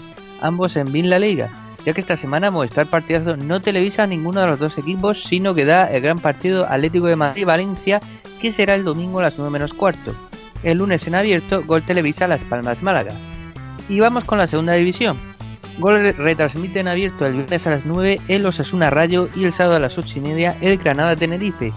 ambos 0.42 0.76
en 0.76 0.92
Bin 0.92 1.08
La 1.12 1.20
Liga, 1.20 1.52
ya 1.86 1.94
que 1.94 2.02
esta 2.02 2.18
semana 2.18 2.50
Movistar 2.50 2.88
Partidazo 2.88 3.38
no 3.38 3.60
televisa 3.60 4.04
a 4.04 4.08
ninguno 4.08 4.42
de 4.42 4.48
los 4.48 4.58
dos 4.58 4.76
equipos, 4.80 5.24
sino 5.24 5.54
que 5.54 5.66
da 5.66 5.86
el 5.86 6.02
gran 6.02 6.18
partido 6.18 6.66
Atlético 6.66 7.06
de 7.06 7.16
Madrid-Valencia, 7.16 8.02
que 8.42 8.52
será 8.52 8.74
el 8.74 8.86
domingo 8.86 9.20
a 9.20 9.24
las 9.24 9.38
9 9.38 9.52
menos 9.52 9.76
cuarto. 9.76 10.16
El 10.64 10.80
lunes 10.80 11.06
en 11.08 11.16
abierto, 11.16 11.64
Gol 11.66 11.84
Televisa 11.84 12.28
Las 12.28 12.42
Palmas 12.44 12.82
Málaga. 12.84 13.14
Y 13.90 14.00
vamos 14.00 14.26
con 14.26 14.38
la 14.38 14.48
segunda 14.48 14.74
división. 14.74 15.18
Gol 15.80 16.00
re- 16.02 16.12
retransmite 16.14 16.80
en 16.80 16.88
abierto 16.88 17.26
el 17.26 17.34
viernes 17.34 17.68
a 17.68 17.70
las 17.70 17.86
9 17.86 18.20
el 18.28 18.46
Osasuna 18.46 18.90
Rayo 18.90 19.30
y 19.36 19.46
el 19.46 19.54
sábado 19.54 19.76
a 19.76 19.80
las 19.80 19.98
8 19.98 20.14
y 20.18 20.22
media 20.22 20.58
el 20.62 20.78
Granada 20.78 21.16
Tenerife. 21.16 21.72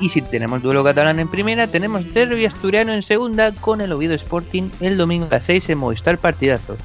Y 0.00 0.10
si 0.10 0.20
tenemos 0.20 0.62
duelo 0.62 0.84
catalán 0.84 1.20
en 1.20 1.28
primera, 1.28 1.66
tenemos 1.66 2.12
derbi 2.12 2.44
asturiano 2.44 2.92
en 2.92 3.02
segunda 3.02 3.52
con 3.52 3.80
el 3.80 3.92
Oviedo 3.92 4.14
Sporting 4.14 4.68
el 4.80 4.98
domingo 4.98 5.26
a 5.26 5.36
las 5.36 5.46
6 5.46 5.70
en 5.70 5.78
Movistar 5.78 6.18
Partidazo. 6.18 6.76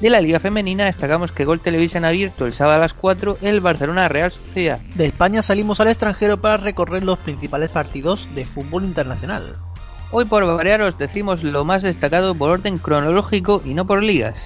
De 0.00 0.10
la 0.10 0.20
Liga 0.20 0.38
Femenina 0.40 0.84
destacamos 0.84 1.32
que 1.32 1.44
Gol 1.44 1.60
Televisa 1.60 1.98
en 1.98 2.04
abierto 2.04 2.46
el 2.46 2.52
sábado 2.52 2.76
a 2.76 2.80
las 2.80 2.92
4 2.92 3.38
el 3.42 3.60
Barcelona 3.60 4.06
Real 4.08 4.30
Sociedad. 4.30 4.78
De 4.94 5.06
España 5.06 5.40
salimos 5.40 5.80
al 5.80 5.88
extranjero 5.88 6.40
para 6.40 6.58
recorrer 6.58 7.02
los 7.02 7.18
principales 7.18 7.70
partidos 7.70 8.28
de 8.34 8.44
fútbol 8.44 8.84
internacional. 8.84 9.56
Hoy 10.16 10.26
por 10.26 10.46
variar 10.46 10.80
os 10.80 10.96
decimos 10.96 11.42
lo 11.42 11.64
más 11.64 11.82
destacado 11.82 12.36
por 12.36 12.48
orden 12.48 12.78
cronológico 12.78 13.60
y 13.64 13.74
no 13.74 13.84
por 13.84 14.00
ligas. 14.00 14.36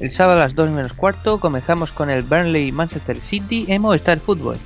El 0.00 0.10
sábado 0.10 0.40
a 0.40 0.46
las 0.46 0.56
2 0.56 0.70
menos 0.70 0.94
cuarto 0.94 1.38
comenzamos 1.38 1.92
con 1.92 2.10
el 2.10 2.24
Burnley 2.24 2.72
Manchester 2.72 3.20
City 3.20 3.66
en 3.68 3.82
Movistar 3.82 4.18
Fútbol. 4.18 4.56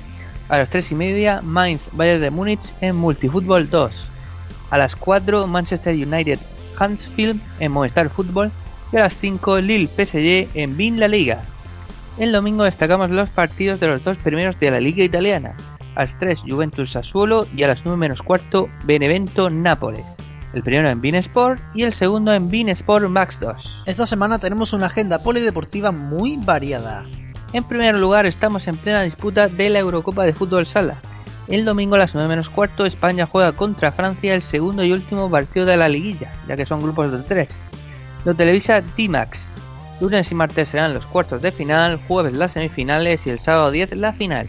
A 0.49 0.57
las 0.57 0.67
3 0.71 0.93
y 0.93 0.95
media 0.95 1.41
Mainz 1.43 1.83
Bayern 1.91 2.21
de 2.21 2.31
Múnich 2.31 2.73
en 2.81 2.95
Multifútbol 2.95 3.69
2. 3.69 3.91
A 4.71 4.77
las 4.79 4.95
4 4.95 5.45
Manchester 5.45 5.93
United 5.93 6.39
Hansfield 6.79 7.39
en 7.59 7.71
Movistar 7.71 8.09
Fútbol. 8.09 8.51
Y 8.91 8.97
a 8.97 9.01
las 9.01 9.15
5 9.15 9.59
Lille 9.59 9.87
PSG 9.87 10.57
en 10.57 10.75
Bin 10.75 10.99
La 10.99 11.07
Liga. 11.07 11.43
El 12.17 12.31
domingo 12.31 12.63
destacamos 12.63 13.11
los 13.11 13.29
partidos 13.29 13.79
de 13.79 13.89
los 13.89 14.03
dos 14.03 14.17
primeros 14.17 14.59
de 14.59 14.71
la 14.71 14.79
Liga 14.79 15.03
Italiana. 15.03 15.55
A 15.93 16.05
las 16.05 16.17
3 16.17 16.39
Juventus 16.49 16.93
Sassuolo 16.93 17.45
y 17.53 17.61
a 17.61 17.67
las 17.67 17.85
9 17.85 17.95
menos 17.99 18.23
cuarto 18.23 18.69
Benevento 18.85 19.51
Nápoles. 19.51 20.16
El 20.53 20.63
primero 20.63 20.89
en 20.89 21.01
Bean 21.01 21.15
Sport 21.15 21.61
y 21.73 21.83
el 21.83 21.93
segundo 21.93 22.33
en 22.33 22.49
Bean 22.49 22.69
Sport 22.69 23.09
Max 23.09 23.37
2. 23.39 23.83
Esta 23.85 24.05
semana 24.05 24.39
tenemos 24.39 24.73
una 24.73 24.85
agenda 24.85 25.21
polideportiva 25.21 25.91
muy 25.91 26.37
variada. 26.37 27.03
En 27.53 27.63
primer 27.63 27.95
lugar 27.95 28.25
estamos 28.25 28.67
en 28.67 28.77
plena 28.77 29.03
disputa 29.03 29.49
de 29.49 29.69
la 29.69 29.79
Eurocopa 29.79 30.23
de 30.23 30.33
Fútbol 30.33 30.65
Sala. 30.65 30.95
El 31.47 31.63
domingo 31.63 31.95
a 31.95 31.99
las 31.99 32.13
9 32.13 32.27
menos 32.27 32.49
cuarto 32.49 32.85
España 32.85 33.25
juega 33.25 33.53
contra 33.53 33.91
Francia 33.91 34.33
el 34.33 34.41
segundo 34.41 34.83
y 34.83 34.91
último 34.91 35.29
partido 35.29 35.65
de 35.65 35.77
la 35.77 35.87
liguilla, 35.87 36.31
ya 36.47 36.57
que 36.57 36.65
son 36.65 36.81
grupos 36.81 37.11
de 37.11 37.19
tres. 37.19 37.49
Lo 38.25 38.35
televisa 38.35 38.81
D-Max. 38.81 39.47
Lunes 40.01 40.31
y 40.31 40.35
martes 40.35 40.69
serán 40.69 40.93
los 40.93 41.05
cuartos 41.05 41.41
de 41.41 41.51
final, 41.51 41.99
jueves 42.07 42.33
las 42.33 42.51
semifinales 42.51 43.25
y 43.25 43.29
el 43.29 43.39
sábado 43.39 43.71
10 43.71 43.95
la 43.97 44.13
final. 44.13 44.47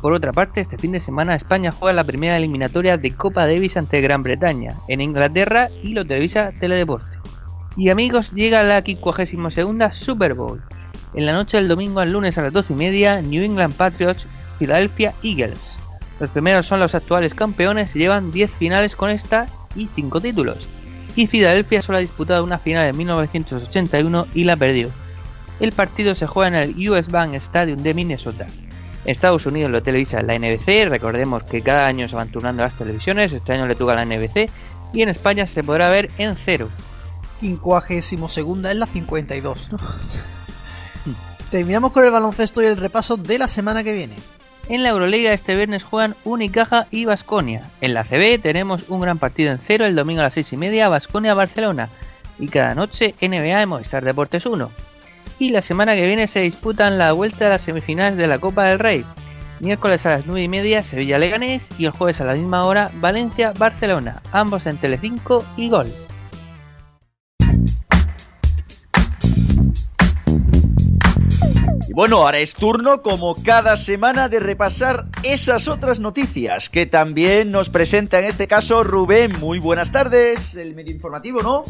Por 0.00 0.12
otra 0.12 0.32
parte, 0.32 0.60
este 0.60 0.78
fin 0.78 0.92
de 0.92 1.00
semana 1.00 1.36
España 1.36 1.70
juega 1.70 1.92
la 1.92 2.04
primera 2.04 2.36
eliminatoria 2.36 2.96
de 2.96 3.12
Copa 3.12 3.46
Davis 3.46 3.76
ante 3.76 4.00
Gran 4.00 4.22
Bretaña, 4.22 4.74
en 4.88 5.00
Inglaterra 5.00 5.68
y 5.82 5.94
lo 5.94 6.04
televisa 6.04 6.50
Teledeporte. 6.58 7.18
Y 7.76 7.88
amigos, 7.88 8.32
llega 8.32 8.62
la 8.62 8.82
52 8.82 9.94
Super 9.94 10.34
Bowl. 10.34 10.62
En 11.14 11.26
la 11.26 11.32
noche 11.32 11.56
del 11.56 11.68
domingo 11.68 12.00
al 12.00 12.12
lunes 12.12 12.36
a 12.36 12.42
las 12.42 12.52
12 12.52 12.72
y 12.72 12.76
media, 12.76 13.22
New 13.22 13.42
England 13.42 13.74
Patriots, 13.74 14.26
Philadelphia 14.58 15.14
Eagles. 15.22 15.78
Los 16.20 16.30
primeros 16.30 16.66
son 16.66 16.80
los 16.80 16.94
actuales 16.94 17.34
campeones 17.34 17.94
y 17.94 18.00
llevan 18.00 18.30
10 18.30 18.50
finales 18.50 18.96
con 18.96 19.10
esta 19.10 19.46
y 19.74 19.88
5 19.94 20.20
títulos. 20.20 20.66
Y 21.16 21.26
Philadelphia 21.26 21.82
solo 21.82 21.98
ha 21.98 22.00
disputado 22.00 22.44
una 22.44 22.58
final 22.58 22.88
en 22.88 22.96
1981 22.96 24.26
y 24.34 24.44
la 24.44 24.56
perdió. 24.56 24.90
El 25.60 25.72
partido 25.72 26.14
se 26.14 26.26
juega 26.26 26.48
en 26.48 26.54
el 26.76 26.90
US 26.90 27.08
Bank 27.08 27.34
Stadium 27.34 27.82
de 27.82 27.94
Minnesota. 27.94 28.46
Estados 29.04 29.46
Unidos 29.46 29.70
lo 29.70 29.82
televisa 29.82 30.22
la 30.22 30.38
NBC, 30.38 30.88
recordemos 30.88 31.42
que 31.44 31.62
cada 31.62 31.86
año 31.86 32.08
se 32.08 32.14
van 32.14 32.30
turnando 32.30 32.62
las 32.62 32.76
televisiones, 32.78 33.32
este 33.32 33.52
año 33.52 33.66
le 33.66 33.74
toca 33.74 33.94
la 33.94 34.04
NBC, 34.04 34.48
y 34.92 35.02
en 35.02 35.08
España 35.08 35.46
se 35.46 35.64
podrá 35.64 35.90
ver 35.90 36.10
en 36.18 36.36
cero. 36.44 36.68
52 37.40 38.66
es 38.66 38.76
la 38.76 38.86
52. 38.86 39.72
¿no? 39.72 39.78
Terminamos 41.50 41.92
con 41.92 42.04
el 42.04 42.10
baloncesto 42.10 42.62
y 42.62 42.66
el 42.66 42.76
repaso 42.76 43.16
de 43.16 43.38
la 43.38 43.48
semana 43.48 43.82
que 43.82 43.92
viene. 43.92 44.14
En 44.68 44.82
la 44.82 44.90
Euroliga 44.90 45.32
este 45.32 45.56
viernes 45.56 45.82
juegan 45.82 46.14
Unicaja 46.24 46.86
y 46.90 47.04
Basconia. 47.04 47.70
En 47.80 47.94
la 47.94 48.04
CB 48.04 48.40
tenemos 48.40 48.88
un 48.88 49.00
gran 49.00 49.18
partido 49.18 49.50
en 49.50 49.58
cero 49.58 49.84
el 49.84 49.96
domingo 49.96 50.20
a 50.20 50.24
las 50.24 50.34
6 50.34 50.52
y 50.52 50.56
media, 50.56 50.88
Basconia-Barcelona. 50.88 51.88
Y 52.38 52.46
cada 52.48 52.74
noche 52.74 53.14
NBA 53.20 53.62
en 53.62 53.68
Movistar 53.68 54.04
Deportes 54.04 54.46
1. 54.46 54.70
Y 55.42 55.50
la 55.50 55.60
semana 55.60 55.96
que 55.96 56.06
viene 56.06 56.28
se 56.28 56.38
disputan 56.38 56.98
la 56.98 57.10
vuelta 57.10 57.48
a 57.48 57.50
las 57.50 57.62
semifinales 57.62 58.16
de 58.16 58.28
la 58.28 58.38
Copa 58.38 58.62
del 58.62 58.78
Rey. 58.78 59.04
Miércoles 59.58 60.06
a 60.06 60.10
las 60.10 60.24
9 60.24 60.40
y 60.40 60.48
media 60.48 60.84
Sevilla-Leganés 60.84 61.68
y 61.78 61.86
el 61.86 61.90
jueves 61.90 62.20
a 62.20 62.24
la 62.24 62.34
misma 62.34 62.64
hora 62.64 62.92
Valencia-Barcelona. 63.00 64.22
Ambos 64.30 64.66
en 64.66 64.76
Telecinco 64.76 65.44
y 65.56 65.68
Gol. 65.68 65.92
Y 71.88 71.92
bueno, 71.94 72.18
ahora 72.18 72.38
es 72.38 72.54
turno, 72.54 73.02
como 73.02 73.34
cada 73.42 73.76
semana, 73.76 74.28
de 74.28 74.40
repasar 74.40 75.06
esas 75.22 75.68
otras 75.68 75.98
noticias 75.98 76.68
que 76.68 76.86
también 76.86 77.50
nos 77.50 77.68
presenta 77.68 78.18
en 78.18 78.26
este 78.26 78.46
caso 78.46 78.84
Rubén. 78.84 79.32
Muy 79.40 79.58
buenas 79.58 79.90
tardes, 79.90 80.54
el 80.54 80.74
medio 80.74 80.92
informativo, 80.92 81.42
¿no? 81.42 81.62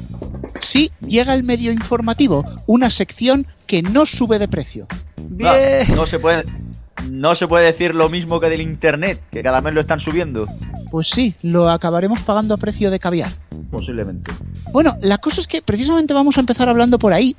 Sí, 0.60 0.90
llega 1.00 1.34
el 1.34 1.42
medio 1.42 1.72
informativo, 1.72 2.44
una 2.66 2.90
sección 2.90 3.46
que 3.66 3.82
no 3.82 4.06
sube 4.06 4.38
de 4.38 4.48
precio. 4.48 4.86
Bien. 5.16 5.50
Ah, 5.88 5.92
no 5.94 6.06
se 6.06 6.18
puede. 6.18 6.44
No 7.10 7.34
se 7.34 7.48
puede 7.48 7.66
decir 7.66 7.94
lo 7.94 8.08
mismo 8.08 8.40
que 8.40 8.48
del 8.48 8.60
internet, 8.60 9.20
que 9.30 9.42
cada 9.42 9.60
mes 9.60 9.74
lo 9.74 9.80
están 9.80 10.00
subiendo. 10.00 10.46
Pues 10.90 11.08
sí, 11.08 11.34
lo 11.42 11.68
acabaremos 11.70 12.22
pagando 12.22 12.54
a 12.54 12.58
precio 12.58 12.90
de 12.90 12.98
caviar. 12.98 13.30
Posiblemente. 13.70 14.30
Bueno, 14.72 14.96
la 15.00 15.18
cosa 15.18 15.40
es 15.40 15.46
que 15.46 15.62
precisamente 15.62 16.12
vamos 16.14 16.36
a 16.36 16.40
empezar 16.40 16.68
hablando 16.68 16.98
por 16.98 17.12
ahí, 17.12 17.34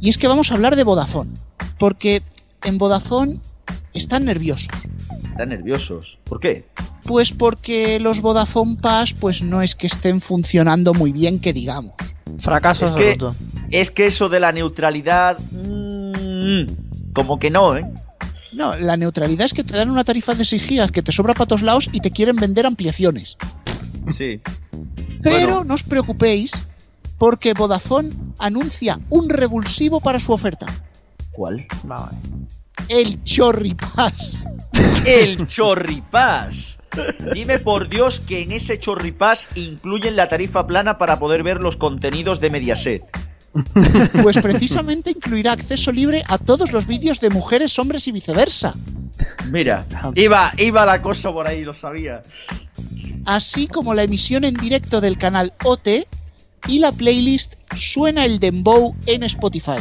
y 0.00 0.10
es 0.10 0.18
que 0.18 0.28
vamos 0.28 0.50
a 0.50 0.54
hablar 0.54 0.76
de 0.76 0.84
Vodafone, 0.84 1.30
porque 1.78 2.22
en 2.64 2.78
Vodafone 2.78 3.40
están 3.94 4.24
nerviosos. 4.24 4.68
Están 5.30 5.48
nerviosos. 5.50 6.18
¿Por 6.24 6.40
qué? 6.40 6.66
Pues 7.04 7.32
porque 7.32 8.00
los 8.00 8.20
Vodafone 8.20 8.76
Pass 8.80 9.14
pues 9.14 9.42
no 9.42 9.62
es 9.62 9.74
que 9.76 9.86
estén 9.86 10.20
funcionando 10.20 10.92
muy 10.92 11.12
bien, 11.12 11.38
que 11.40 11.52
digamos. 11.52 11.94
Fracaso 12.38 12.86
Es 12.86 12.92
que- 12.92 13.12
absoluto. 13.12 13.36
Es 13.70 13.90
que 13.90 14.06
eso 14.06 14.28
de 14.28 14.40
la 14.40 14.52
neutralidad. 14.52 15.38
mm, 15.52 17.12
como 17.12 17.38
que 17.38 17.50
no, 17.50 17.76
¿eh? 17.76 17.86
No, 18.56 18.74
la 18.74 18.96
neutralidad 18.96 19.44
es 19.44 19.52
que 19.52 19.64
te 19.64 19.76
dan 19.76 19.90
una 19.90 20.02
tarifa 20.02 20.34
de 20.34 20.42
6 20.46 20.62
gigas 20.62 20.90
que 20.90 21.02
te 21.02 21.12
sobra 21.12 21.34
para 21.34 21.44
todos 21.46 21.60
lados 21.60 21.90
y 21.92 22.00
te 22.00 22.10
quieren 22.10 22.36
vender 22.36 22.64
ampliaciones. 22.64 23.36
Sí. 24.16 24.40
Pero 25.22 25.46
Bueno. 25.56 25.64
no 25.64 25.74
os 25.74 25.82
preocupéis, 25.82 26.52
porque 27.18 27.52
Vodafone 27.52 28.10
anuncia 28.38 28.98
un 29.10 29.28
revulsivo 29.28 30.00
para 30.00 30.18
su 30.18 30.32
oferta. 30.32 30.66
¿Cuál? 31.32 31.66
El 32.88 33.22
Chorripass. 33.24 34.44
El 35.04 35.46
Chorripás. 35.46 36.78
Dime 37.34 37.58
por 37.58 37.90
Dios 37.90 38.20
que 38.20 38.40
en 38.42 38.52
ese 38.52 38.80
Chorripás 38.80 39.50
incluyen 39.54 40.16
la 40.16 40.28
tarifa 40.28 40.66
plana 40.66 40.96
para 40.96 41.18
poder 41.18 41.42
ver 41.42 41.60
los 41.60 41.76
contenidos 41.76 42.40
de 42.40 42.48
Mediaset. 42.48 43.02
Pues 44.22 44.38
precisamente 44.38 45.10
incluirá 45.10 45.52
acceso 45.52 45.92
libre 45.92 46.22
a 46.26 46.38
todos 46.38 46.72
los 46.72 46.86
vídeos 46.86 47.20
de 47.20 47.30
mujeres, 47.30 47.78
hombres 47.78 48.06
y 48.08 48.12
viceversa. 48.12 48.74
Mira, 49.50 49.86
iba, 50.14 50.52
iba 50.58 50.84
la 50.84 51.00
cosa 51.00 51.32
por 51.32 51.46
ahí, 51.46 51.64
lo 51.64 51.72
sabía. 51.72 52.22
Así 53.24 53.66
como 53.66 53.94
la 53.94 54.02
emisión 54.02 54.44
en 54.44 54.54
directo 54.54 55.00
del 55.00 55.18
canal 55.18 55.52
OT 55.64 56.06
y 56.68 56.78
la 56.78 56.92
playlist 56.92 57.54
Suena 57.76 58.24
el 58.24 58.38
Dembow 58.38 58.94
en 59.06 59.22
Spotify. 59.24 59.78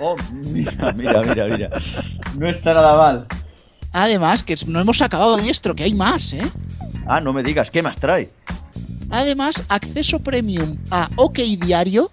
Oh, 0.00 0.16
mira, 0.42 0.92
mira, 0.96 1.22
mira, 1.22 1.46
mira. 1.46 1.70
No 2.36 2.48
está 2.48 2.74
nada 2.74 2.96
mal. 2.96 3.26
Además, 3.92 4.42
que 4.42 4.56
no 4.66 4.80
hemos 4.80 5.00
acabado 5.02 5.36
diestro, 5.36 5.74
que 5.74 5.84
hay 5.84 5.94
más, 5.94 6.32
¿eh? 6.32 6.42
Ah, 7.06 7.20
no 7.20 7.32
me 7.32 7.44
digas, 7.44 7.70
¿qué 7.70 7.80
más 7.80 7.96
trae? 7.96 8.28
Además, 9.10 9.62
acceso 9.68 10.18
premium 10.18 10.78
a 10.90 11.08
OK 11.14 11.38
Diario. 11.38 12.10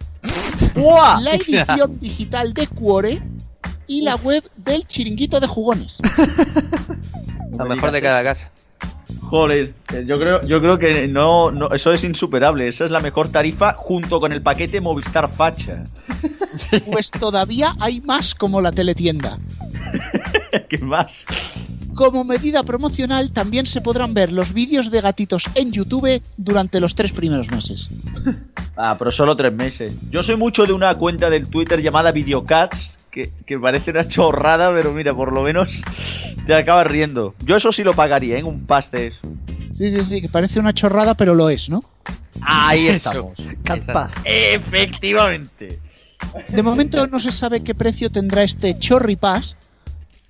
la 1.22 1.36
edición 1.36 2.00
digital 2.00 2.54
de 2.54 2.68
Cuore 2.68 3.22
y 3.88 4.02
la 4.02 4.16
web 4.16 4.44
del 4.58 4.88
chiringuito 4.88 5.40
de 5.40 5.48
jugones. 5.48 5.98
Lo 7.58 7.66
mejor 7.66 7.92
de 7.92 8.02
cada 8.02 8.24
casa. 8.24 8.52
Joder, 9.22 9.74
yo 10.06 10.20
creo, 10.20 10.42
yo 10.42 10.60
creo 10.60 10.78
que 10.78 11.08
no, 11.08 11.52
no, 11.52 11.70
eso 11.70 11.94
es 11.94 12.04
insuperable. 12.04 12.68
Esa 12.68 12.86
es 12.86 12.92
la 12.92 13.00
mejor 13.00 13.32
tarifa 13.32 13.76
junto 13.78 14.20
con 14.20 14.34
el 14.34 14.42
paquete 14.42 14.82
Movistar 14.82 15.34
Facha. 15.34 15.84
Pues 16.92 17.12
todavía 17.12 17.74
hay 17.80 18.02
más 18.02 18.36
como 18.36 18.60
la 18.60 18.72
teletienda. 18.72 19.40
¿Qué 20.70 20.78
más? 20.80 21.26
Como 21.96 22.24
medida 22.24 22.64
promocional, 22.64 23.32
también 23.32 23.66
se 23.66 23.82
podrán 23.82 24.14
ver 24.14 24.32
los 24.32 24.54
vídeos 24.54 24.92
de 24.92 25.02
gatitos 25.02 25.46
en 25.56 25.72
YouTube 25.72 26.22
durante 26.38 26.80
los 26.80 26.96
tres 26.96 27.12
primeros 27.12 27.50
meses. 27.52 27.90
Ah, 28.84 28.96
pero 28.98 29.12
solo 29.12 29.36
tres 29.36 29.54
meses. 29.54 30.10
Yo 30.10 30.24
soy 30.24 30.38
mucho 30.38 30.66
de 30.66 30.74
una 30.74 30.96
cuenta 30.96 31.30
del 31.30 31.48
Twitter 31.48 31.82
llamada 31.82 32.12
Videocats, 32.12 32.98
que, 33.12 33.30
que 33.46 33.60
parece 33.60 33.92
una 33.92 34.08
chorrada, 34.08 34.74
pero 34.74 34.94
mira, 34.94 35.14
por 35.14 35.34
lo 35.34 35.44
menos 35.44 35.84
te 36.48 36.54
acabas 36.56 36.88
riendo. 36.88 37.36
Yo 37.46 37.58
eso 37.58 37.72
sí 37.72 37.84
lo 37.84 37.94
pagaría, 37.94 38.40
¿eh? 38.40 38.44
Un 38.44 38.66
pas 38.66 38.90
de 38.90 39.08
eso. 39.08 39.20
Sí, 39.74 39.92
sí, 39.92 40.04
sí, 40.06 40.22
que 40.22 40.30
parece 40.30 40.60
una 40.60 40.74
chorrada, 40.74 41.14
pero 41.16 41.36
lo 41.36 41.50
es, 41.50 41.70
¿no? 41.70 41.84
Ahí 42.42 42.88
estamos. 42.88 43.38
Cat 43.64 43.86
Pass. 43.86 44.16
Efectivamente. 44.26 45.80
De 46.50 46.64
momento 46.64 47.06
no 47.08 47.20
se 47.20 47.32
sabe 47.32 47.64
qué 47.64 47.76
precio 47.76 48.10
tendrá 48.10 48.44
este 48.44 48.78
Chorri 48.80 49.16
Pass, 49.16 49.58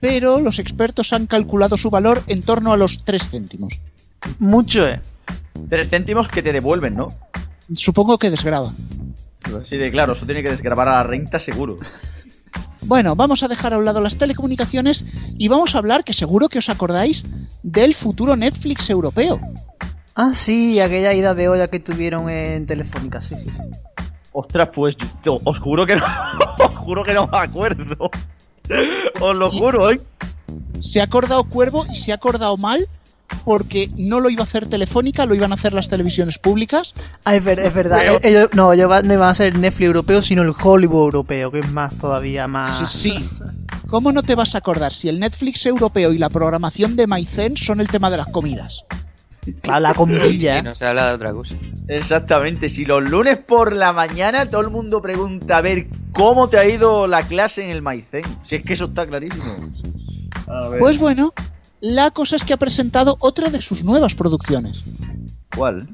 pero 0.01 0.41
los 0.41 0.59
expertos 0.59 1.13
han 1.13 1.27
calculado 1.27 1.77
su 1.77 1.89
valor 1.89 2.21
en 2.27 2.41
torno 2.41 2.73
a 2.73 2.77
los 2.77 3.05
3 3.05 3.29
céntimos. 3.29 3.79
Mucho, 4.39 4.85
eh. 4.87 4.99
Tres 5.69 5.89
céntimos 5.89 6.27
que 6.27 6.43
te 6.43 6.51
devuelven, 6.51 6.95
¿no? 6.95 7.07
Supongo 7.73 8.17
que 8.17 8.29
desgraba. 8.29 8.71
Así 9.61 9.77
de 9.77 9.89
claro, 9.91 10.13
eso 10.13 10.25
tiene 10.25 10.43
que 10.43 10.49
desgravar 10.49 10.87
a 10.89 10.93
la 10.97 11.03
renta 11.03 11.39
seguro. 11.39 11.77
Bueno, 12.83 13.15
vamos 13.15 13.43
a 13.43 13.47
dejar 13.47 13.73
a 13.73 13.77
un 13.77 13.85
lado 13.85 14.01
las 14.01 14.17
telecomunicaciones 14.17 15.05
y 15.37 15.47
vamos 15.47 15.75
a 15.75 15.77
hablar, 15.77 16.03
que 16.03 16.13
seguro 16.13 16.49
que 16.49 16.59
os 16.59 16.69
acordáis, 16.69 17.25
del 17.63 17.93
futuro 17.93 18.35
Netflix 18.35 18.89
europeo. 18.89 19.39
Ah, 20.15 20.31
sí, 20.33 20.79
aquella 20.79 21.13
ida 21.13 21.33
de 21.33 21.47
olla 21.47 21.67
que 21.67 21.79
tuvieron 21.79 22.29
en 22.29 22.65
Telefónica, 22.65 23.21
sí, 23.21 23.35
sí, 23.35 23.49
sí. 23.49 23.61
Ostras, 24.33 24.69
pues 24.73 24.95
yo- 25.23 25.39
os 25.43 25.59
juro 25.59 25.85
que 25.85 25.95
no, 25.95 26.05
os 26.59 26.75
juro 26.77 27.03
que 27.03 27.13
no 27.13 27.27
me 27.27 27.37
acuerdo. 27.37 28.09
Os 29.19 29.35
lo 29.35 29.51
juro, 29.51 29.91
¿eh? 29.91 29.99
Se 30.79 31.01
ha 31.01 31.03
acordado 31.03 31.43
Cuervo 31.43 31.85
y 31.91 31.95
se 31.95 32.11
ha 32.11 32.15
acordado 32.15 32.57
mal 32.57 32.87
porque 33.45 33.89
no 33.95 34.19
lo 34.19 34.29
iba 34.29 34.41
a 34.43 34.45
hacer 34.45 34.67
Telefónica, 34.67 35.25
lo 35.25 35.33
iban 35.35 35.51
a 35.51 35.55
hacer 35.55 35.71
las 35.73 35.87
televisiones 35.87 36.37
públicas. 36.37 36.93
Ah, 37.23 37.35
es, 37.35 37.43
ver- 37.45 37.59
es 37.59 37.73
verdad. 37.73 37.99
Pero- 37.99 38.13
eh, 38.15 38.19
Ellos, 38.23 38.49
no, 38.53 38.73
ellos 38.73 38.89
va- 38.91 39.01
no 39.03 39.13
iban 39.13 39.29
a 39.29 39.35
ser 39.35 39.57
Netflix 39.57 39.85
europeo, 39.87 40.21
sino 40.21 40.41
el 40.41 40.53
Hollywood 40.61 41.05
europeo, 41.05 41.49
que 41.51 41.59
es 41.59 41.69
más 41.71 41.97
todavía 41.97 42.47
más. 42.47 42.89
Sí, 42.91 43.13
sí. 43.17 43.29
¿Cómo 43.89 44.11
no 44.11 44.21
te 44.23 44.35
vas 44.35 44.55
a 44.55 44.57
acordar 44.59 44.93
si 44.93 45.07
el 45.09 45.19
Netflix 45.19 45.65
europeo 45.65 46.11
y 46.13 46.17
la 46.17 46.29
programación 46.29 46.95
de 46.95 47.07
Maicen 47.07 47.55
son 47.57 47.79
el 47.79 47.87
tema 47.87 48.09
de 48.09 48.17
las 48.17 48.27
comidas? 48.27 48.83
Claro, 49.61 49.79
la 49.79 49.93
comidilla. 49.93 50.61
no 50.61 50.73
se 50.73 50.85
habla 50.85 51.07
de 51.07 51.13
otra 51.13 51.33
cosa. 51.33 51.55
Exactamente, 51.87 52.69
si 52.69 52.85
los 52.85 53.01
lunes 53.09 53.39
por 53.39 53.75
la 53.75 53.91
mañana 53.91 54.45
todo 54.45 54.61
el 54.61 54.69
mundo 54.69 55.01
pregunta 55.01 55.57
a 55.57 55.61
ver 55.61 55.87
cómo 56.13 56.47
te 56.47 56.57
ha 56.57 56.65
ido 56.65 57.07
la 57.07 57.23
clase 57.23 57.65
en 57.65 57.71
el 57.71 57.81
Maicén. 57.81 58.23
Si 58.43 58.55
es 58.55 58.63
que 58.63 58.73
eso 58.73 58.85
está 58.85 59.05
clarísimo. 59.07 59.55
A 60.47 60.69
ver, 60.69 60.79
Pues 60.79 60.99
bueno, 60.99 61.33
la 61.79 62.11
cosa 62.11 62.35
es 62.35 62.45
que 62.45 62.53
ha 62.53 62.57
presentado 62.57 63.17
otra 63.19 63.49
de 63.49 63.61
sus 63.61 63.83
nuevas 63.83 64.13
producciones. 64.15 64.83
¿cuál? 65.55 65.87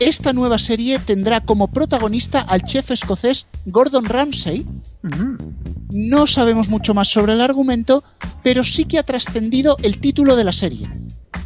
Esta 0.00 0.32
nueva 0.32 0.58
serie 0.58 0.98
tendrá 0.98 1.40
como 1.40 1.68
protagonista 1.68 2.40
al 2.40 2.62
chef 2.64 2.90
escocés 2.90 3.46
Gordon 3.64 4.04
Ramsay. 4.04 4.66
Ujú. 5.04 5.54
No 5.90 6.26
sabemos 6.26 6.68
mucho 6.68 6.92
más 6.92 7.08
sobre 7.08 7.32
el 7.32 7.40
argumento, 7.40 8.04
pero 8.42 8.62
sí 8.64 8.84
que 8.84 8.98
ha 8.98 9.02
trascendido 9.02 9.76
el 9.82 9.98
título 9.98 10.36
de 10.36 10.44
la 10.44 10.52
serie. 10.52 10.86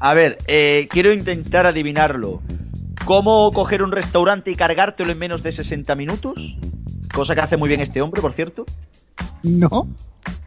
A 0.00 0.14
ver, 0.14 0.38
eh, 0.48 0.88
quiero 0.90 1.12
intentar 1.12 1.66
adivinarlo. 1.66 2.42
¿Cómo 3.04 3.52
coger 3.52 3.82
un 3.82 3.92
restaurante 3.92 4.50
y 4.50 4.56
cargártelo 4.56 5.12
en 5.12 5.18
menos 5.18 5.42
de 5.42 5.52
60 5.52 5.94
minutos? 5.94 6.56
Cosa 7.14 7.34
que 7.34 7.40
hace 7.42 7.56
muy 7.56 7.68
bien 7.68 7.80
este 7.80 8.00
hombre, 8.00 8.20
por 8.20 8.32
cierto. 8.32 8.64
¿No? 9.42 9.88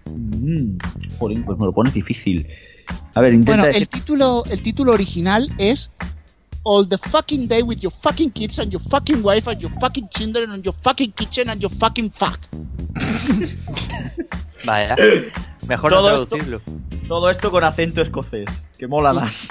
Mm, 0.05 0.77
jolín, 1.19 1.43
pues 1.43 1.57
me 1.57 1.65
lo 1.65 1.73
pones 1.73 1.93
difícil. 1.93 2.47
A 3.15 3.21
ver, 3.21 3.33
intenta 3.33 3.51
Bueno, 3.51 3.63
decir- 3.65 3.81
el 3.81 3.87
título, 3.87 4.43
el 4.49 4.61
título 4.61 4.91
original 4.91 5.49
es 5.57 5.91
All 6.65 6.85
the 6.87 6.97
fucking 6.97 7.47
day 7.47 7.61
with 7.61 7.79
your 7.81 7.91
fucking 8.01 8.31
kids 8.31 8.57
and 8.59 8.71
your 8.71 8.81
fucking 8.89 9.21
wife 9.21 9.47
and 9.49 9.59
your 9.61 9.71
fucking 9.81 10.07
children 10.09 10.51
and 10.51 10.63
your 10.63 10.73
fucking 10.81 11.11
kitchen 11.11 11.49
and 11.49 11.61
your 11.61 11.71
fucking 11.71 12.11
fuck. 12.11 12.39
Vaya. 14.65 14.95
Mejor 15.67 15.91
Todo 15.91 16.09
no 16.09 16.15
esto- 16.15 16.27
traducirlo. 16.27 16.61
todo 17.07 17.29
esto 17.29 17.51
con 17.51 17.63
acento 17.63 18.01
escocés, 18.01 18.45
que 18.77 18.87
mola 18.87 19.13
más. 19.13 19.47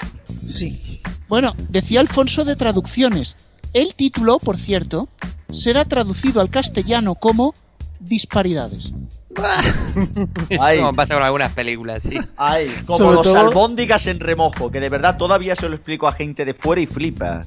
Sí. 0.47 1.01
Bueno, 1.27 1.53
decía 1.69 1.99
Alfonso 1.99 2.45
de 2.45 2.55
traducciones. 2.55 3.35
El 3.73 3.93
título, 3.95 4.39
por 4.39 4.57
cierto, 4.57 5.09
será 5.49 5.85
traducido 5.85 6.41
al 6.41 6.49
castellano 6.49 7.15
como 7.15 7.53
Disparidades. 7.99 8.91
Es 10.49 10.61
Ay. 10.61 10.79
como 10.79 10.93
pasa 10.93 11.13
con 11.15 11.23
algunas 11.23 11.51
películas, 11.53 12.01
sí. 12.03 12.17
Ay, 12.37 12.67
como 12.85 12.97
Sobre 12.97 13.15
los 13.17 13.23
todo- 13.27 13.39
albóndigas 13.39 14.07
en 14.07 14.19
remojo, 14.19 14.71
que 14.71 14.79
de 14.79 14.89
verdad 14.89 15.17
todavía 15.17 15.55
se 15.55 15.69
lo 15.69 15.75
explico 15.75 16.07
a 16.07 16.11
gente 16.13 16.45
de 16.45 16.53
fuera 16.53 16.81
y 16.81 16.87
flipa. 16.87 17.41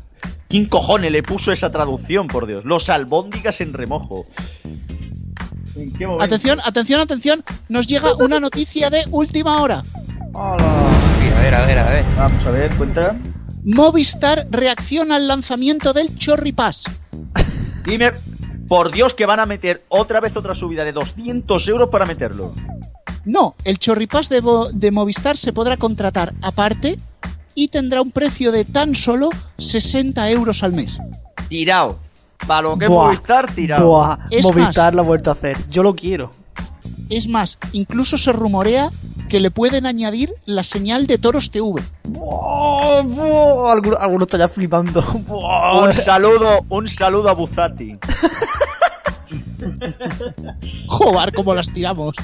¿Quién 0.48 0.66
cojones 0.66 1.10
le 1.10 1.22
puso 1.22 1.52
esa 1.52 1.70
traducción, 1.70 2.28
por 2.28 2.46
Dios? 2.46 2.64
Los 2.64 2.88
albóndigas 2.88 3.60
en 3.60 3.72
remojo. 3.72 4.26
¿En 5.76 5.92
qué 5.92 6.06
momento? 6.06 6.24
Atención, 6.24 6.58
atención, 6.64 7.00
atención. 7.00 7.44
Nos 7.68 7.86
llega 7.86 8.14
una 8.18 8.40
noticia 8.40 8.88
de 8.90 9.02
última 9.10 9.60
hora. 9.60 9.82
Sí, 9.84 9.90
a 10.36 11.40
ver, 11.42 11.54
a 11.54 11.66
ver, 11.66 11.78
a 11.78 11.88
ver. 11.88 12.04
Vamos 12.16 12.46
a 12.46 12.50
ver, 12.50 12.70
cuenta. 12.76 13.12
Movistar 13.64 14.46
reacciona 14.50 15.16
al 15.16 15.26
lanzamiento 15.26 15.92
del 15.92 16.16
Chorri 16.16 16.52
Pass. 16.52 16.84
Dime, 17.84 18.12
por 18.68 18.90
Dios, 18.92 19.14
que 19.14 19.26
van 19.26 19.40
a 19.40 19.46
meter 19.46 19.84
otra 19.88 20.20
vez 20.20 20.36
otra 20.36 20.54
subida 20.54 20.84
de 20.84 20.92
200 20.92 21.68
euros 21.68 21.88
para 21.88 22.06
meterlo. 22.06 22.52
No, 23.24 23.54
el 23.64 23.78
Chorripass 23.78 24.28
de, 24.28 24.42
de 24.72 24.90
Movistar 24.90 25.36
se 25.36 25.52
podrá 25.52 25.76
contratar 25.76 26.32
aparte 26.42 26.98
y 27.54 27.68
tendrá 27.68 28.02
un 28.02 28.12
precio 28.12 28.52
de 28.52 28.64
tan 28.64 28.94
solo 28.94 29.30
60 29.58 30.30
euros 30.30 30.62
al 30.62 30.72
mes. 30.72 30.98
Tirado. 31.48 31.98
Para 32.46 32.62
lo 32.62 32.78
que 32.78 32.86
tirado. 33.54 33.88
Buah, 33.88 34.18
Es 34.30 34.44
Movistar 34.44 34.92
más. 34.92 34.94
lo 34.94 35.00
ha 35.02 35.04
vuelto 35.04 35.30
a 35.30 35.32
hacer. 35.32 35.56
Yo 35.70 35.82
lo 35.82 35.94
quiero. 35.96 36.30
Es 37.08 37.28
más, 37.28 37.58
incluso 37.72 38.16
se 38.16 38.32
rumorea 38.32 38.90
que 39.28 39.40
le 39.40 39.50
pueden 39.50 39.86
añadir 39.86 40.32
la 40.44 40.62
señal 40.62 41.06
de 41.06 41.18
Toros 41.18 41.50
TV. 41.50 41.82
Algunos, 43.68 44.00
algunos 44.00 44.26
están 44.26 44.40
ya 44.40 44.48
flipando. 44.48 45.02
Buah. 45.02 45.84
Un 45.84 45.92
saludo, 45.94 46.64
un 46.68 46.88
saludo 46.88 47.28
a 47.28 47.34
Buzati. 47.34 47.98
Joder, 50.86 51.32
cómo 51.34 51.54
las 51.54 51.72
tiramos. 51.72 52.14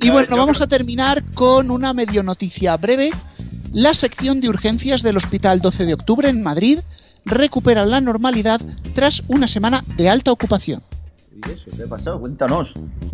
Y 0.00 0.10
bueno, 0.10 0.36
vamos 0.36 0.60
a 0.60 0.66
terminar 0.66 1.22
con 1.34 1.70
una 1.70 1.92
medio 1.92 2.22
noticia 2.22 2.76
breve. 2.76 3.10
La 3.72 3.94
sección 3.94 4.40
de 4.40 4.48
urgencias 4.48 5.02
del 5.02 5.16
Hospital 5.16 5.60
12 5.60 5.86
de 5.86 5.94
Octubre 5.94 6.28
en 6.28 6.42
Madrid 6.42 6.80
recupera 7.24 7.86
la 7.86 8.00
normalidad 8.00 8.60
tras 8.94 9.22
una 9.28 9.46
semana 9.46 9.84
de 9.96 10.10
alta 10.10 10.32
ocupación. 10.32 10.82
¿Y 11.34 11.50
eso? 11.50 11.64
¿Qué 11.76 11.82
ha 11.84 11.86
pasado? 11.88 12.20
Cuéntanos. 12.20 12.72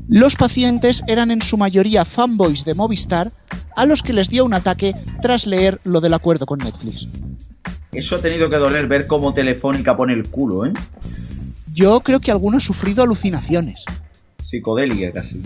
Los 0.08 0.36
pacientes 0.36 1.02
eran 1.06 1.30
en 1.30 1.42
su 1.42 1.56
mayoría 1.56 2.04
fanboys 2.04 2.64
de 2.64 2.74
Movistar, 2.74 3.32
a 3.76 3.86
los 3.86 4.02
que 4.02 4.12
les 4.12 4.28
dio 4.28 4.44
un 4.44 4.54
ataque 4.54 4.94
tras 5.22 5.46
leer 5.46 5.80
lo 5.84 6.00
del 6.00 6.14
acuerdo 6.14 6.46
con 6.46 6.58
Netflix. 6.58 7.06
Eso 7.92 8.16
ha 8.16 8.20
tenido 8.20 8.50
que 8.50 8.56
doler 8.56 8.86
ver 8.86 9.06
cómo 9.06 9.32
Telefónica 9.32 9.96
pone 9.96 10.12
el 10.12 10.28
culo, 10.28 10.66
¿eh? 10.66 10.72
Yo 11.74 12.00
creo 12.00 12.20
que 12.20 12.30
alguno 12.30 12.56
ha 12.58 12.60
sufrido 12.60 13.02
alucinaciones. 13.02 13.84
Psicodélica 14.44 15.12
casi. 15.12 15.42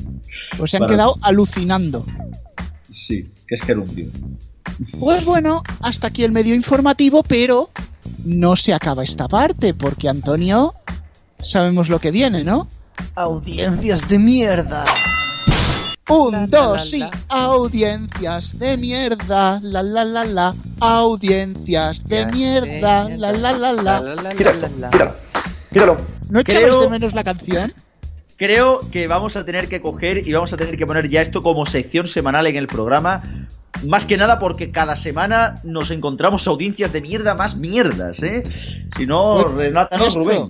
Pues 0.56 0.70
se 0.70 0.76
han 0.78 0.82
Para- 0.82 0.92
quedado 0.94 1.18
alucinando. 1.22 2.04
Sí, 2.92 3.30
que 3.46 3.54
es 3.56 3.60
gerundio. 3.62 4.06
Pues 4.98 5.24
bueno, 5.24 5.62
hasta 5.80 6.06
aquí 6.08 6.24
el 6.24 6.32
medio 6.32 6.54
informativo, 6.54 7.22
pero 7.22 7.70
no 8.24 8.56
se 8.56 8.72
acaba 8.72 9.04
esta 9.04 9.28
parte, 9.28 9.74
porque 9.74 10.08
Antonio, 10.08 10.74
sabemos 11.42 11.88
lo 11.88 11.98
que 11.98 12.10
viene, 12.10 12.44
¿no? 12.44 12.68
Audiencias 13.14 14.08
de 14.08 14.18
mierda. 14.18 14.84
Un, 16.08 16.32
La, 16.32 16.46
dos, 16.46 16.92
la, 16.92 17.06
la. 17.06 17.10
audiencias 17.28 18.58
de 18.58 18.76
mierda, 18.76 19.60
la 19.62 19.82
la 19.82 20.04
la 20.04 20.24
la, 20.24 20.54
audiencias 20.80 22.04
de 22.04 22.26
mierda, 22.26 23.08
la 23.08 23.32
la 23.32 23.52
la 23.52 23.72
la. 23.72 24.28
Quítalo, 24.36 24.68
quítalo, 24.90 25.14
quítalo. 25.72 25.96
¿No 26.28 26.40
echabais 26.40 26.66
Creo- 26.68 26.80
de 26.82 26.88
menos 26.90 27.14
la 27.14 27.24
canción? 27.24 27.72
Creo 28.36 28.80
que 28.90 29.06
vamos 29.06 29.36
a 29.36 29.44
tener 29.44 29.68
que 29.68 29.80
coger 29.80 30.26
y 30.26 30.32
vamos 30.32 30.52
a 30.52 30.56
tener 30.56 30.76
que 30.76 30.84
poner 30.86 31.08
ya 31.08 31.22
esto 31.22 31.40
como 31.42 31.64
sección 31.64 32.08
semanal 32.08 32.46
en 32.48 32.56
el 32.56 32.66
programa. 32.66 33.22
Más 33.86 34.04
que 34.04 34.16
nada 34.16 34.38
porque 34.40 34.70
cada 34.72 34.96
semana 34.96 35.54
nos 35.64 35.90
encontramos 35.92 36.46
audiencias 36.48 36.92
de 36.92 37.00
mierda 37.00 37.34
más 37.34 37.56
mierdas, 37.56 38.20
¿eh? 38.22 38.42
Si 38.96 39.06
no, 39.06 39.44
Pues, 39.44 39.66
Renata, 39.66 39.96
no, 39.96 40.02
diestro, 40.04 40.48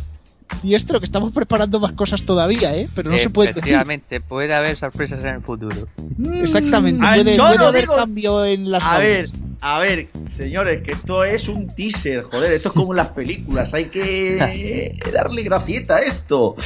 Rubén. 0.53 0.63
Diestro, 0.63 0.99
que 1.01 1.05
estamos 1.07 1.33
preparando 1.33 1.81
más 1.81 1.93
cosas 1.93 2.23
todavía, 2.23 2.75
¿eh? 2.75 2.89
Pero 2.95 3.11
no 3.11 3.19
se 3.19 3.31
puede 3.31 3.49
decir. 3.49 3.61
Efectivamente, 3.63 4.21
puede 4.21 4.55
haber 4.55 4.77
sorpresas 4.77 5.21
en 5.25 5.35
el 5.37 5.43
futuro. 5.43 5.89
Exactamente, 6.35 7.01
Ah, 7.05 7.15
puede, 7.17 7.37
yo 7.37 7.43
puede 7.45 7.59
no 7.59 7.65
haber 7.67 7.81
digo- 7.83 7.97
cambio 7.97 8.45
en 8.45 8.71
las 8.71 8.83
A 8.85 8.99
ver, 8.99 9.29
a 9.61 9.79
ver, 9.81 10.09
señores, 10.37 10.83
que 10.87 10.93
esto 10.95 11.25
es 11.25 11.49
un 11.49 11.67
teaser, 11.69 12.23
joder, 12.23 12.53
esto 12.53 12.69
es 12.71 12.75
como 12.75 12.93
en 12.93 12.97
las 12.99 13.09
películas, 13.09 13.73
hay 13.75 13.87
que 13.87 14.99
darle 15.13 15.43
gracieta 15.43 15.97
a 15.97 15.99
esto. 16.01 16.57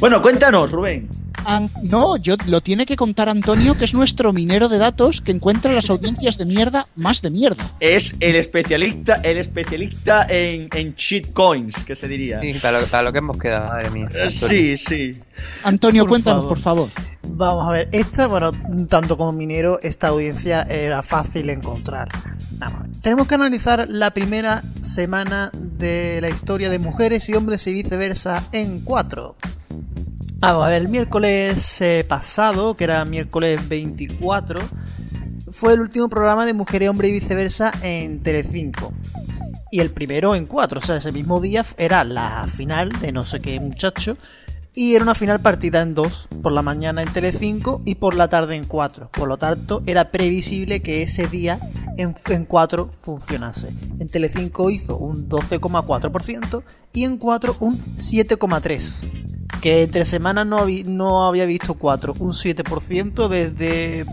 Bueno, 0.00 0.22
cuéntanos, 0.22 0.70
Rubén. 0.70 1.08
An- 1.44 1.70
no, 1.82 2.16
yo 2.16 2.36
lo 2.46 2.60
tiene 2.60 2.84
que 2.84 2.94
contar 2.96 3.28
Antonio, 3.28 3.76
que 3.76 3.84
es 3.84 3.94
nuestro 3.94 4.32
minero 4.32 4.68
de 4.68 4.78
datos 4.78 5.20
que 5.20 5.32
encuentra 5.32 5.72
las 5.72 5.88
audiencias 5.88 6.36
de 6.36 6.44
mierda 6.46 6.86
más 6.94 7.22
de 7.22 7.30
mierda. 7.30 7.64
Es 7.80 8.14
el 8.20 8.36
especialista, 8.36 9.14
el 9.16 9.38
especialista 9.38 10.26
en, 10.28 10.68
en 10.74 10.94
shitcoins, 10.94 11.82
que 11.84 11.94
se 11.96 12.06
diría. 12.06 12.40
Sí, 12.40 12.54
para 12.60 12.80
lo, 12.80 12.86
para 12.86 13.02
lo 13.04 13.12
que 13.12 13.18
hemos 13.18 13.38
quedado, 13.38 13.68
madre 13.68 13.90
mía. 13.90 14.08
Eh, 14.14 14.30
Sí, 14.30 14.76
sí. 14.76 15.18
Antonio, 15.64 16.02
Por 16.04 16.10
cuéntanos, 16.10 16.42
favor. 16.44 16.54
por 16.56 16.62
favor. 16.62 16.90
Vamos 17.30 17.68
a 17.68 17.72
ver, 17.72 17.88
esta, 17.92 18.26
bueno, 18.26 18.52
tanto 18.88 19.16
como 19.16 19.32
minero, 19.32 19.78
esta 19.82 20.08
audiencia 20.08 20.62
era 20.62 21.02
fácil 21.02 21.50
encontrar. 21.50 22.08
Vamos. 22.52 23.00
Tenemos 23.00 23.26
que 23.26 23.34
analizar 23.36 23.86
la 23.88 24.10
primera 24.12 24.62
semana 24.82 25.50
de 25.54 26.20
la 26.20 26.28
historia 26.28 26.68
de 26.70 26.78
mujeres 26.78 27.28
y 27.28 27.34
hombres 27.34 27.66
y 27.66 27.72
viceversa 27.72 28.44
en 28.52 28.80
cuatro. 28.80 29.36
Vamos 30.40 30.64
a 30.64 30.68
ver, 30.68 30.82
el 30.82 30.88
miércoles 30.88 31.80
eh, 31.80 32.04
pasado, 32.08 32.74
que 32.74 32.84
era 32.84 33.04
miércoles 33.04 33.68
24, 33.68 34.60
fue 35.50 35.72
el 35.72 35.80
último 35.80 36.08
programa 36.08 36.46
de 36.46 36.54
Mujer 36.54 36.82
y 36.82 36.88
Hombre 36.88 37.08
y 37.08 37.12
Viceversa 37.12 37.72
en 37.82 38.22
Telecinco. 38.22 38.92
Y 39.70 39.80
el 39.80 39.90
primero 39.90 40.34
en 40.34 40.46
cuatro, 40.46 40.78
o 40.78 40.82
sea, 40.82 40.96
ese 40.96 41.12
mismo 41.12 41.40
día 41.40 41.64
era 41.76 42.04
la 42.04 42.46
final 42.46 42.90
de 43.00 43.12
no 43.12 43.24
sé 43.24 43.40
qué 43.40 43.58
muchacho. 43.60 44.16
Y 44.80 44.94
era 44.94 45.02
una 45.02 45.16
final 45.16 45.40
partida 45.40 45.80
en 45.82 45.92
dos, 45.94 46.28
por 46.40 46.52
la 46.52 46.62
mañana 46.62 47.02
en 47.02 47.12
Telecinco 47.12 47.82
y 47.84 47.96
por 47.96 48.14
la 48.14 48.28
tarde 48.28 48.54
en 48.54 48.64
4. 48.64 49.10
Por 49.12 49.26
lo 49.26 49.36
tanto, 49.36 49.82
era 49.86 50.12
previsible 50.12 50.80
que 50.82 51.02
ese 51.02 51.26
día 51.26 51.58
en, 51.96 52.14
en 52.28 52.44
4 52.44 52.88
funcionase. 52.96 53.70
En 53.98 54.08
Telecinco 54.08 54.70
hizo 54.70 54.96
un 54.96 55.28
12,4% 55.28 56.62
y 56.92 57.02
en 57.02 57.18
4 57.18 57.56
un 57.58 57.76
7,3%. 57.96 59.04
Que 59.60 59.82
entre 59.82 60.04
semanas 60.04 60.46
no, 60.46 60.58
habí- 60.60 60.84
no 60.84 61.26
había 61.26 61.44
visto 61.44 61.74
4, 61.74 62.14
un 62.20 62.30
7% 62.30 63.26
desde... 63.28 64.04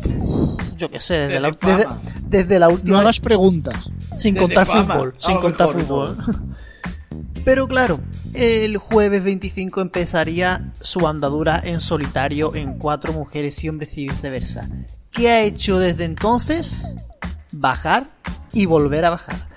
Yo 0.78 0.90
qué 0.90 1.00
sé, 1.00 1.14
desde, 1.14 1.28
Desde 1.28 1.40
la, 1.42 1.58
desde, 1.62 1.86
desde 2.28 2.60
la 2.60 2.68
No 2.70 2.74
última... 2.74 3.00
hagas 3.02 3.20
preguntas. 3.20 3.88
Sin 4.18 4.34
Desde 4.34 4.40
contar 4.48 4.66
Fama, 4.66 4.96
fútbol, 4.96 5.14
sin 5.20 5.38
contar 5.38 5.76
mejor, 5.76 6.16
fútbol. 6.16 6.46
Pero 7.46 7.68
claro, 7.68 8.00
el 8.34 8.78
jueves 8.78 9.24
25 9.24 9.80
empezaría 9.82 10.74
su 10.82 11.08
andadura 11.08 11.62
en 11.64 11.80
solitario 11.80 12.54
en 12.56 12.74
cuatro 12.80 13.14
mujeres 13.14 13.64
y 13.64 13.70
hombres 13.70 13.98
y 13.98 14.10
viceversa. 14.10 14.68
¿Qué 15.12 15.30
ha 15.30 15.44
hecho 15.44 15.78
desde 15.80 16.06
entonces? 16.06 16.96
Bajar 17.52 18.06
y 18.52 18.66
volver 18.66 19.06
a 19.06 19.12
bajar. 19.12 19.48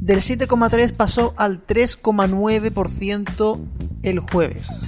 Del 0.00 0.18
7,3 0.20 0.92
pasó 0.92 1.34
al 1.36 1.60
3,9% 1.66 3.60
el 4.04 4.20
jueves. 4.20 4.86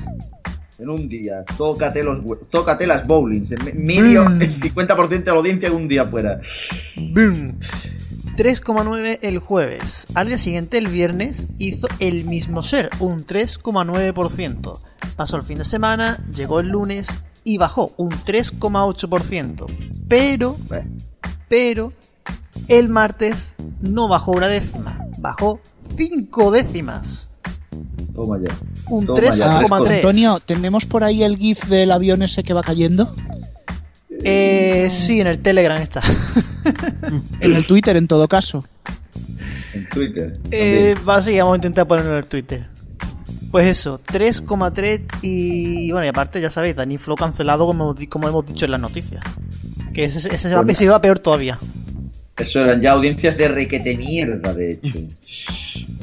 En 0.79 0.91
un 0.91 1.09
día, 1.09 1.45
tócate, 1.57 2.05
los, 2.05 2.21
tócate 2.51 2.87
las 2.87 3.05
bowlings. 3.05 3.51
Medio, 3.75 4.29
Mm. 4.31 4.43
el 4.43 4.61
50% 4.61 5.25
de 5.25 5.33
la 5.33 5.39
audiencia 5.39 5.69
en 5.69 5.75
un 5.75 5.89
día 5.89 6.05
fuera. 6.05 6.41
Boom. 6.97 7.59
3,9 8.39 9.19
el 9.23 9.41
jueves. 9.41 10.07
Al 10.15 10.29
día 10.29 10.39
siguiente, 10.39 10.79
el 10.79 10.87
viernes, 10.87 11.49
hizo 11.59 11.89
el 11.99 12.25
mismo 12.25 12.63
ser, 12.63 12.89
un 13.01 13.27
3,9%. 13.27 14.79
Pasó 15.17 15.37
el 15.37 15.43
fin 15.43 15.59
de 15.59 15.65
semana, 15.65 16.25
llegó 16.33 16.61
el 16.61 16.69
lunes 16.69 17.09
y 17.43 17.59
bajó 17.59 17.93
un 17.97 18.11
3,8%. 18.11 19.67
Pero, 20.07 20.57
pero, 21.49 21.93
el 22.69 22.89
martes 22.89 23.57
no 23.81 24.07
bajó 24.07 24.31
una 24.31 24.47
décima, 24.47 25.05
bajó 25.19 25.59
5 25.97 26.53
décimas. 26.53 27.31
Toma 28.15 28.39
ya. 28.39 28.55
Un 28.89 29.05
Toma 29.05 29.21
ya, 29.33 29.63
3,3. 29.63 29.97
Antonio, 29.97 30.39
¿tenemos 30.39 30.87
por 30.87 31.03
ahí 31.03 31.25
el 31.25 31.37
GIF 31.37 31.65
del 31.65 31.91
avión 31.91 32.23
ese 32.23 32.45
que 32.45 32.55
va 32.55 32.63
cayendo? 32.63 33.13
Eh, 34.25 34.89
sí, 34.91 35.21
en 35.21 35.27
el 35.29 35.39
Telegram 35.41 35.81
está. 35.81 36.03
En 37.41 37.55
el 37.55 37.67
Twitter, 37.67 37.97
en 37.97 38.07
todo 38.09 38.29
caso. 38.29 38.63
En 39.73 39.89
Twitter. 39.89 40.39
Eh, 40.51 40.95
va, 41.09 41.23
sí, 41.23 41.39
vamos 41.39 41.55
a 41.55 41.57
intentar 41.57 41.87
ponerlo 41.87 42.13
en 42.13 42.19
el 42.19 42.27
Twitter. 42.27 42.67
Pues 43.51 43.67
eso, 43.67 44.01
3,3 44.07 45.01
y 45.23 45.91
bueno, 45.93 46.05
y 46.05 46.09
aparte 46.09 46.41
ya 46.41 46.51
sabéis, 46.51 46.77
Dani 46.77 46.99
Flow 46.99 47.17
cancelado 47.17 47.65
como, 47.67 47.85
hemos 47.85 47.97
di- 47.97 48.07
como 48.07 48.29
hemos 48.29 48.47
dicho 48.47 48.67
en 48.67 48.73
las 48.73 48.81
noticias. 48.81 49.25
Que 49.95 50.05
ese, 50.05 50.19
ese 50.19 50.37
se, 50.37 50.55
va, 50.55 50.63
Pues 50.63 50.77
ese 50.77 50.89
va 50.91 51.01
peor 51.01 51.19
todavía. 51.19 51.59
Eso 52.37 52.63
eran 52.63 52.83
ya 52.83 52.93
audiencias 52.93 53.37
de 53.39 53.49
requete 53.49 53.97
mierda, 53.97 54.53
de 54.53 54.73
hecho. 54.73 54.99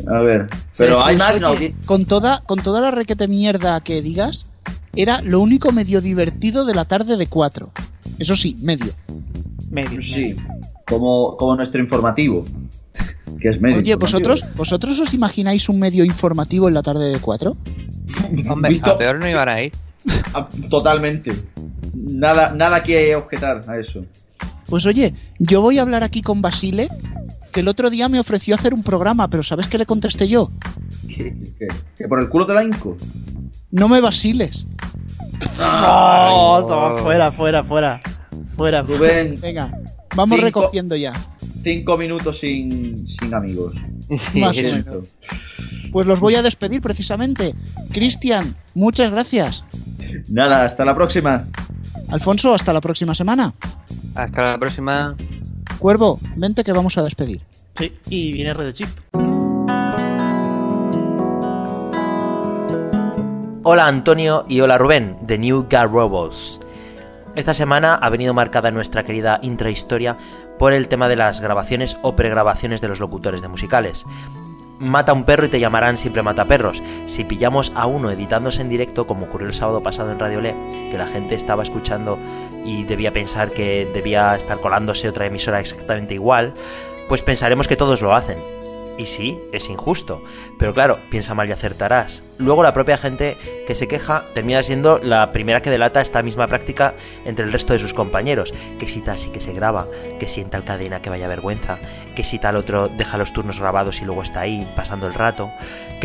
A 0.07 0.19
ver, 0.21 0.47
pero 0.77 0.99
Sí, 1.01 1.07
hay 1.07 1.15
más 1.17 1.37
con 1.85 2.05
toda, 2.05 2.41
con 2.47 2.59
toda 2.59 2.81
la 2.81 2.91
requete 2.91 3.27
mierda 3.27 3.79
que 3.81 4.01
digas, 4.01 4.47
era 4.95 5.21
lo 5.21 5.39
único 5.39 5.71
medio 5.71 6.01
divertido 6.01 6.65
de 6.65 6.73
la 6.73 6.85
tarde 6.85 7.15
de 7.17 7.27
4. 7.27 7.71
Eso 8.19 8.35
sí, 8.35 8.55
medio. 8.61 8.91
Medio. 9.71 10.01
Sí, 10.01 10.35
como, 10.87 11.35
como 11.37 11.55
nuestro 11.55 11.81
informativo. 11.81 12.45
Que 13.39 13.49
es 13.49 13.61
medio. 13.61 13.77
Oye. 13.79 13.95
¿vosotros, 13.95 14.43
¿vosotros 14.55 14.99
os 14.99 15.13
imagináis 15.13 15.67
un 15.69 15.79
medio 15.79 16.05
informativo 16.05 16.67
en 16.67 16.73
la 16.75 16.83
tarde 16.83 17.09
de 17.11 17.19
4? 17.19 17.57
Hombre, 18.49 18.71
Visto- 18.71 18.91
a 18.91 18.97
peor 18.97 19.19
no 19.19 19.27
iban 19.29 19.49
a 19.49 19.61
ir. 19.63 19.73
Ah, 20.33 20.47
Totalmente. 20.69 21.31
Nada, 21.93 22.51
nada 22.51 22.83
que 22.83 23.15
objetar 23.15 23.61
a 23.67 23.77
eso. 23.79 24.05
Pues 24.67 24.85
oye, 24.85 25.13
yo 25.39 25.61
voy 25.61 25.77
a 25.77 25.81
hablar 25.83 26.03
aquí 26.03 26.21
con 26.21 26.41
Basile, 26.41 26.89
que 27.51 27.59
el 27.61 27.67
otro 27.67 27.89
día 27.89 28.09
me 28.09 28.19
ofreció 28.19 28.55
hacer 28.55 28.73
un 28.73 28.83
programa, 28.83 29.29
pero 29.29 29.43
¿sabes 29.43 29.67
qué 29.67 29.77
le 29.77 29.85
contesté 29.85 30.27
yo? 30.27 30.51
¿Qué, 31.07 31.35
qué- 31.59 31.67
que 31.97 32.07
por 32.07 32.19
el 32.19 32.29
culo 32.29 32.45
te 32.45 32.53
la 32.53 32.63
hinco? 32.63 32.97
No 33.71 33.87
me 33.89 34.01
vaciles. 34.01 34.65
Oh, 35.59 36.65
toma, 36.67 37.01
fuera, 37.01 37.31
fuera, 37.31 37.63
fuera. 37.63 38.01
Fuera. 38.55 38.81
Rubén, 38.81 39.35
Venga, 39.41 39.71
vamos 40.15 40.35
Cinco. 40.37 40.45
recogiendo 40.45 40.95
ya. 40.95 41.13
cinco 41.63 41.97
minutos 41.97 42.39
sin, 42.39 43.07
sin 43.07 43.33
amigos. 43.33 43.73
Más 44.35 44.51
o 44.51 44.53
Siento. 44.53 44.91
menos. 44.91 45.07
Pues 45.91 46.07
los 46.07 46.19
voy 46.19 46.35
a 46.35 46.41
despedir 46.41 46.81
precisamente. 46.81 47.53
Cristian, 47.91 48.55
muchas 48.73 49.11
gracias. 49.11 49.63
Nada, 50.29 50.65
hasta 50.65 50.85
la 50.85 50.95
próxima. 50.95 51.47
Alfonso, 52.09 52.53
hasta 52.53 52.71
la 52.73 52.81
próxima 52.81 53.13
semana. 53.15 53.53
Hasta 54.13 54.51
la 54.51 54.57
próxima. 54.57 55.15
Cuervo, 55.79 56.19
vente 56.35 56.63
que 56.63 56.71
vamos 56.71 56.97
a 56.97 57.03
despedir. 57.03 57.41
Sí, 57.77 57.93
y 58.09 58.31
viene 58.33 58.53
Red 58.53 58.73
Chip. 58.73 58.89
Hola 63.67 63.87
Antonio 63.87 64.45
y 64.47 64.61
hola 64.61 64.77
Rubén, 64.77 65.17
de 65.21 65.39
New 65.39 65.65
Gar 65.67 65.89
Robots. 65.89 66.61
Esta 67.33 67.55
semana 67.55 67.95
ha 67.95 68.11
venido 68.11 68.31
marcada 68.31 68.69
nuestra 68.69 69.01
querida 69.01 69.39
intrahistoria 69.41 70.17
por 70.59 70.71
el 70.71 70.87
tema 70.87 71.09
de 71.09 71.15
las 71.15 71.41
grabaciones 71.41 71.97
o 72.03 72.15
pregrabaciones 72.15 72.79
de 72.79 72.89
los 72.89 72.99
locutores 72.99 73.41
de 73.41 73.47
musicales. 73.47 74.05
Mata 74.77 75.13
un 75.13 75.23
perro 75.23 75.47
y 75.47 75.49
te 75.49 75.59
llamarán 75.59 75.97
siempre 75.97 76.21
mataperros. 76.21 76.83
Si 77.07 77.23
pillamos 77.23 77.71
a 77.73 77.87
uno 77.87 78.11
editándose 78.11 78.61
en 78.61 78.69
directo, 78.69 79.07
como 79.07 79.25
ocurrió 79.25 79.47
el 79.47 79.55
sábado 79.55 79.81
pasado 79.81 80.11
en 80.11 80.19
Radio 80.19 80.41
Le, 80.41 80.55
que 80.91 80.99
la 80.99 81.07
gente 81.07 81.33
estaba 81.33 81.63
escuchando 81.63 82.19
y 82.63 82.83
debía 82.83 83.13
pensar 83.13 83.51
que 83.51 83.89
debía 83.91 84.35
estar 84.35 84.59
colándose 84.59 85.09
otra 85.09 85.25
emisora 85.25 85.59
exactamente 85.59 86.13
igual, 86.13 86.53
pues 87.09 87.23
pensaremos 87.23 87.67
que 87.67 87.75
todos 87.75 88.03
lo 88.03 88.13
hacen. 88.13 88.54
Y 88.97 89.07
sí, 89.07 89.39
es 89.51 89.69
injusto. 89.69 90.23
Pero 90.57 90.73
claro, 90.73 90.99
piensa 91.09 91.33
mal 91.33 91.49
y 91.49 91.51
acertarás. 91.51 92.23
Luego 92.37 92.63
la 92.63 92.73
propia 92.73 92.97
gente 92.97 93.37
que 93.67 93.75
se 93.75 93.87
queja 93.87 94.25
termina 94.33 94.63
siendo 94.63 94.99
la 94.99 95.31
primera 95.31 95.61
que 95.61 95.69
delata 95.69 96.01
esta 96.01 96.23
misma 96.23 96.47
práctica 96.47 96.95
entre 97.25 97.45
el 97.45 97.51
resto 97.51 97.73
de 97.73 97.79
sus 97.79 97.93
compañeros. 97.93 98.53
Que 98.79 98.87
si 98.87 99.01
tal 99.01 99.19
sí 99.19 99.29
que 99.31 99.41
se 99.41 99.53
graba, 99.53 99.87
que 100.19 100.27
si 100.27 100.41
en 100.41 100.49
tal 100.49 100.63
cadena 100.63 101.01
que 101.01 101.09
vaya 101.09 101.27
vergüenza, 101.27 101.77
que 102.15 102.23
si 102.23 102.39
tal 102.39 102.55
otro 102.55 102.87
deja 102.87 103.17
los 103.17 103.33
turnos 103.33 103.59
grabados 103.59 104.01
y 104.01 104.05
luego 104.05 104.23
está 104.23 104.41
ahí 104.41 104.65
pasando 104.75 105.07
el 105.07 105.13
rato. 105.13 105.51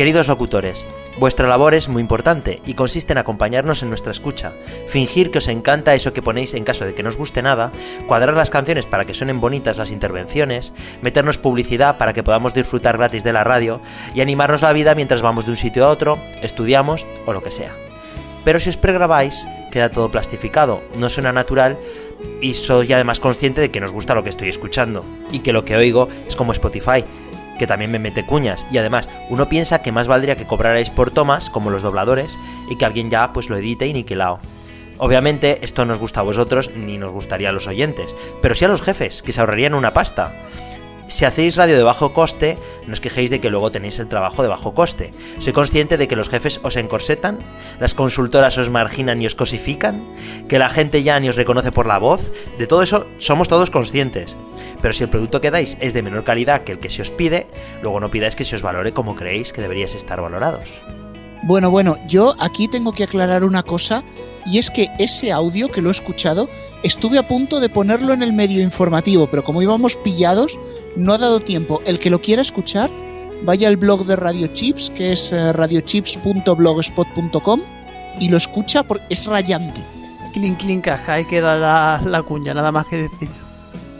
Queridos 0.01 0.27
locutores, 0.27 0.87
vuestra 1.19 1.47
labor 1.47 1.75
es 1.75 1.87
muy 1.87 2.01
importante 2.01 2.59
y 2.65 2.73
consiste 2.73 3.13
en 3.13 3.19
acompañarnos 3.19 3.83
en 3.83 3.89
nuestra 3.89 4.11
escucha, 4.11 4.51
fingir 4.87 5.29
que 5.29 5.37
os 5.37 5.47
encanta 5.47 5.93
eso 5.93 6.11
que 6.11 6.23
ponéis 6.23 6.55
en 6.55 6.63
caso 6.63 6.85
de 6.85 6.95
que 6.95 7.03
no 7.03 7.09
os 7.09 7.17
guste 7.17 7.43
nada, 7.43 7.71
cuadrar 8.07 8.35
las 8.35 8.49
canciones 8.49 8.87
para 8.87 9.05
que 9.05 9.13
suenen 9.13 9.39
bonitas 9.39 9.77
las 9.77 9.91
intervenciones, 9.91 10.73
meternos 11.03 11.37
publicidad 11.37 11.99
para 11.99 12.13
que 12.13 12.23
podamos 12.23 12.55
disfrutar 12.55 12.97
gratis 12.97 13.23
de 13.23 13.31
la 13.31 13.43
radio 13.43 13.79
y 14.15 14.21
animarnos 14.21 14.63
la 14.63 14.73
vida 14.73 14.95
mientras 14.95 15.21
vamos 15.21 15.45
de 15.45 15.51
un 15.51 15.57
sitio 15.57 15.85
a 15.85 15.89
otro, 15.89 16.17
estudiamos 16.41 17.05
o 17.27 17.33
lo 17.33 17.43
que 17.43 17.51
sea. 17.51 17.75
Pero 18.43 18.59
si 18.59 18.69
os 18.69 18.77
pregrabáis, 18.77 19.47
queda 19.71 19.89
todo 19.89 20.09
plastificado, 20.09 20.81
no 20.97 21.09
suena 21.09 21.31
natural 21.31 21.77
y 22.41 22.55
soy 22.55 22.91
además 22.91 23.19
consciente 23.19 23.61
de 23.61 23.69
que 23.69 23.79
nos 23.79 23.91
gusta 23.91 24.15
lo 24.15 24.23
que 24.23 24.31
estoy 24.31 24.49
escuchando 24.49 25.05
y 25.31 25.41
que 25.41 25.53
lo 25.53 25.63
que 25.63 25.75
oigo 25.75 26.09
es 26.27 26.35
como 26.35 26.53
Spotify, 26.53 27.03
que 27.61 27.67
también 27.67 27.91
me 27.91 27.99
mete 27.99 28.25
cuñas. 28.25 28.65
Y 28.71 28.79
además, 28.79 29.07
uno 29.29 29.47
piensa 29.47 29.83
que 29.83 29.91
más 29.91 30.07
valdría 30.07 30.35
que 30.35 30.47
cobrarais 30.47 30.89
por 30.89 31.11
tomas, 31.11 31.51
como 31.51 31.69
los 31.69 31.83
dobladores, 31.83 32.39
y 32.71 32.75
que 32.75 32.85
alguien 32.85 33.11
ya 33.11 33.33
pues 33.33 33.51
lo 33.51 33.57
edite 33.57 33.85
y 33.85 33.93
niquilao. 33.93 34.39
Obviamente, 34.97 35.59
esto 35.61 35.85
no 35.85 35.93
os 35.93 35.99
gusta 35.99 36.21
a 36.21 36.23
vosotros 36.23 36.71
ni 36.75 36.97
nos 36.97 37.11
gustaría 37.11 37.49
a 37.49 37.51
los 37.51 37.67
oyentes, 37.67 38.15
pero 38.41 38.55
sí 38.55 38.65
a 38.65 38.67
los 38.67 38.81
jefes, 38.81 39.21
que 39.21 39.31
se 39.31 39.41
ahorrarían 39.41 39.75
una 39.75 39.93
pasta. 39.93 40.33
Si 41.11 41.25
hacéis 41.25 41.57
radio 41.57 41.75
de 41.75 41.83
bajo 41.83 42.13
coste, 42.13 42.55
no 42.87 42.93
os 42.93 43.01
quejéis 43.01 43.29
de 43.29 43.41
que 43.41 43.49
luego 43.49 43.69
tenéis 43.69 43.99
el 43.99 44.07
trabajo 44.07 44.43
de 44.43 44.47
bajo 44.47 44.73
coste. 44.73 45.11
Soy 45.39 45.51
consciente 45.51 45.97
de 45.97 46.07
que 46.07 46.15
los 46.15 46.29
jefes 46.29 46.61
os 46.63 46.77
encorsetan, 46.77 47.39
las 47.81 47.93
consultoras 47.93 48.57
os 48.57 48.69
marginan 48.69 49.21
y 49.21 49.25
os 49.25 49.35
cosifican, 49.35 50.07
que 50.47 50.57
la 50.57 50.69
gente 50.69 51.03
ya 51.03 51.19
ni 51.19 51.27
os 51.27 51.35
reconoce 51.35 51.73
por 51.73 51.85
la 51.85 51.97
voz, 51.97 52.31
de 52.57 52.65
todo 52.65 52.81
eso 52.81 53.07
somos 53.17 53.49
todos 53.49 53.69
conscientes. 53.69 54.37
Pero 54.81 54.93
si 54.93 55.03
el 55.03 55.09
producto 55.09 55.41
que 55.41 55.51
dais 55.51 55.75
es 55.81 55.93
de 55.93 56.01
menor 56.01 56.23
calidad 56.23 56.63
que 56.63 56.71
el 56.71 56.79
que 56.79 56.89
se 56.89 57.01
os 57.01 57.11
pide, 57.11 57.47
luego 57.81 57.99
no 57.99 58.09
pidáis 58.09 58.37
que 58.37 58.45
se 58.45 58.55
os 58.55 58.61
valore 58.61 58.93
como 58.93 59.17
creéis 59.17 59.51
que 59.51 59.59
deberíais 59.59 59.95
estar 59.95 60.21
valorados. 60.21 60.81
Bueno, 61.43 61.71
bueno, 61.71 61.97
yo 62.07 62.35
aquí 62.39 62.69
tengo 62.69 62.93
que 62.93 63.03
aclarar 63.03 63.43
una 63.43 63.63
cosa, 63.63 64.01
y 64.45 64.59
es 64.59 64.71
que 64.71 64.87
ese 64.97 65.33
audio 65.33 65.67
que 65.67 65.81
lo 65.81 65.89
he 65.89 65.91
escuchado, 65.91 66.47
estuve 66.83 67.17
a 67.17 67.27
punto 67.27 67.59
de 67.59 67.69
ponerlo 67.69 68.13
en 68.13 68.23
el 68.23 68.33
medio 68.33 68.61
informativo, 68.61 69.29
pero 69.29 69.43
como 69.43 69.61
íbamos 69.61 69.97
pillados, 69.97 70.59
no 70.95 71.13
ha 71.13 71.17
dado 71.17 71.39
tiempo. 71.39 71.81
El 71.85 71.99
que 71.99 72.09
lo 72.09 72.21
quiera 72.21 72.41
escuchar, 72.41 72.89
vaya 73.43 73.67
al 73.67 73.77
blog 73.77 74.05
de 74.05 74.15
Radio 74.15 74.47
Chips, 74.47 74.91
que 74.91 75.13
es 75.13 75.31
eh, 75.31 75.53
radiochips.blogspot.com, 75.53 77.61
y 78.19 78.29
lo 78.29 78.37
escucha 78.37 78.83
porque 78.83 79.05
es 79.09 79.25
rayante. 79.25 79.81
Clink, 80.33 80.59
clink, 80.59 80.85
caja, 80.85 81.13
hay 81.13 81.25
que 81.25 81.41
dar 81.41 81.59
la, 81.59 82.01
la 82.05 82.23
cuña, 82.23 82.53
nada 82.53 82.71
más 82.71 82.87
que 82.87 83.03
decir. 83.03 83.29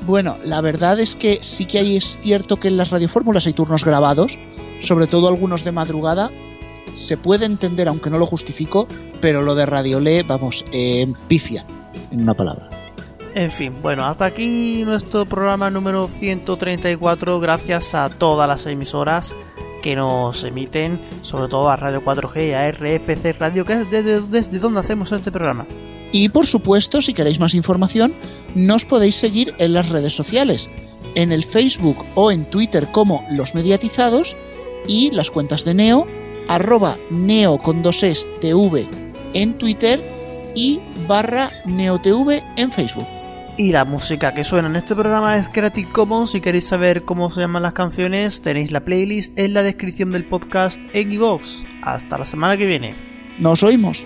Bueno, 0.05 0.37
la 0.43 0.61
verdad 0.61 0.99
es 0.99 1.15
que 1.15 1.39
sí 1.41 1.65
que 1.65 1.79
hay, 1.79 1.97
es 1.97 2.17
cierto 2.17 2.57
que 2.57 2.69
en 2.69 2.77
las 2.77 2.89
radiofórmulas 2.89 3.45
hay 3.45 3.53
turnos 3.53 3.85
grabados, 3.85 4.39
sobre 4.79 5.07
todo 5.07 5.27
algunos 5.27 5.63
de 5.63 5.71
madrugada. 5.71 6.31
Se 6.95 7.17
puede 7.17 7.45
entender, 7.45 7.87
aunque 7.87 8.09
no 8.09 8.17
lo 8.17 8.25
justifico, 8.25 8.87
pero 9.21 9.43
lo 9.43 9.55
de 9.55 9.65
Radiolé, 9.65 10.23
vamos, 10.23 10.65
eh, 10.73 11.13
pifia, 11.27 11.65
en 12.11 12.21
una 12.21 12.33
palabra. 12.33 12.70
En 13.33 13.49
fin, 13.49 13.81
bueno, 13.81 14.05
hasta 14.05 14.25
aquí 14.25 14.83
nuestro 14.83 15.25
programa 15.25 15.69
número 15.69 16.07
134, 16.09 17.39
gracias 17.39 17.95
a 17.95 18.09
todas 18.09 18.45
las 18.45 18.65
emisoras 18.65 19.33
que 19.81 19.95
nos 19.95 20.43
emiten, 20.43 21.01
sobre 21.21 21.47
todo 21.47 21.69
a 21.69 21.77
Radio 21.77 22.03
4G 22.03 22.49
y 22.49 22.53
a 22.53 22.69
RFC 22.69 23.39
Radio, 23.39 23.63
que 23.63 23.73
es 23.73 23.89
desde, 23.89 24.19
desde 24.19 24.59
donde 24.59 24.81
hacemos 24.81 25.13
este 25.13 25.31
programa. 25.31 25.65
Y 26.11 26.27
por 26.27 26.45
supuesto, 26.45 27.01
si 27.01 27.13
queréis 27.13 27.39
más 27.39 27.53
información, 27.53 28.13
nos 28.53 28.85
podéis 28.85 29.15
seguir 29.15 29.55
en 29.59 29.73
las 29.73 29.87
redes 29.87 30.13
sociales, 30.13 30.69
en 31.15 31.31
el 31.31 31.45
Facebook 31.45 32.03
o 32.15 32.33
en 32.33 32.43
Twitter 32.49 32.89
como 32.91 33.25
Los 33.31 33.55
Mediatizados 33.55 34.35
y 34.87 35.09
las 35.11 35.31
cuentas 35.31 35.63
de 35.63 35.73
Neo, 35.73 36.05
arroba 36.49 36.97
Neo 37.09 37.59
con 37.59 37.81
dos 37.81 38.03
es 38.03 38.27
TV 38.41 38.89
en 39.33 39.57
Twitter 39.57 40.01
y 40.53 40.81
barra 41.07 41.49
NeoTV 41.65 42.43
en 42.57 42.71
Facebook. 42.73 43.20
Y 43.57 43.71
la 43.71 43.85
música 43.85 44.33
que 44.33 44.43
suena 44.43 44.69
en 44.69 44.75
este 44.75 44.95
programa 44.95 45.37
es 45.37 45.49
Creative 45.49 45.89
Commons. 45.91 46.31
Si 46.31 46.41
queréis 46.41 46.67
saber 46.67 47.03
cómo 47.03 47.29
se 47.29 47.41
llaman 47.41 47.63
las 47.63 47.73
canciones, 47.73 48.41
tenéis 48.41 48.71
la 48.71 48.85
playlist 48.85 49.37
en 49.37 49.53
la 49.53 49.61
descripción 49.61 50.11
del 50.11 50.25
podcast 50.25 50.79
en 50.93 51.11
iVoox. 51.11 51.65
Hasta 51.83 52.17
la 52.17 52.25
semana 52.25 52.57
que 52.57 52.65
viene. 52.65 52.95
Nos 53.39 53.61
oímos. 53.61 54.05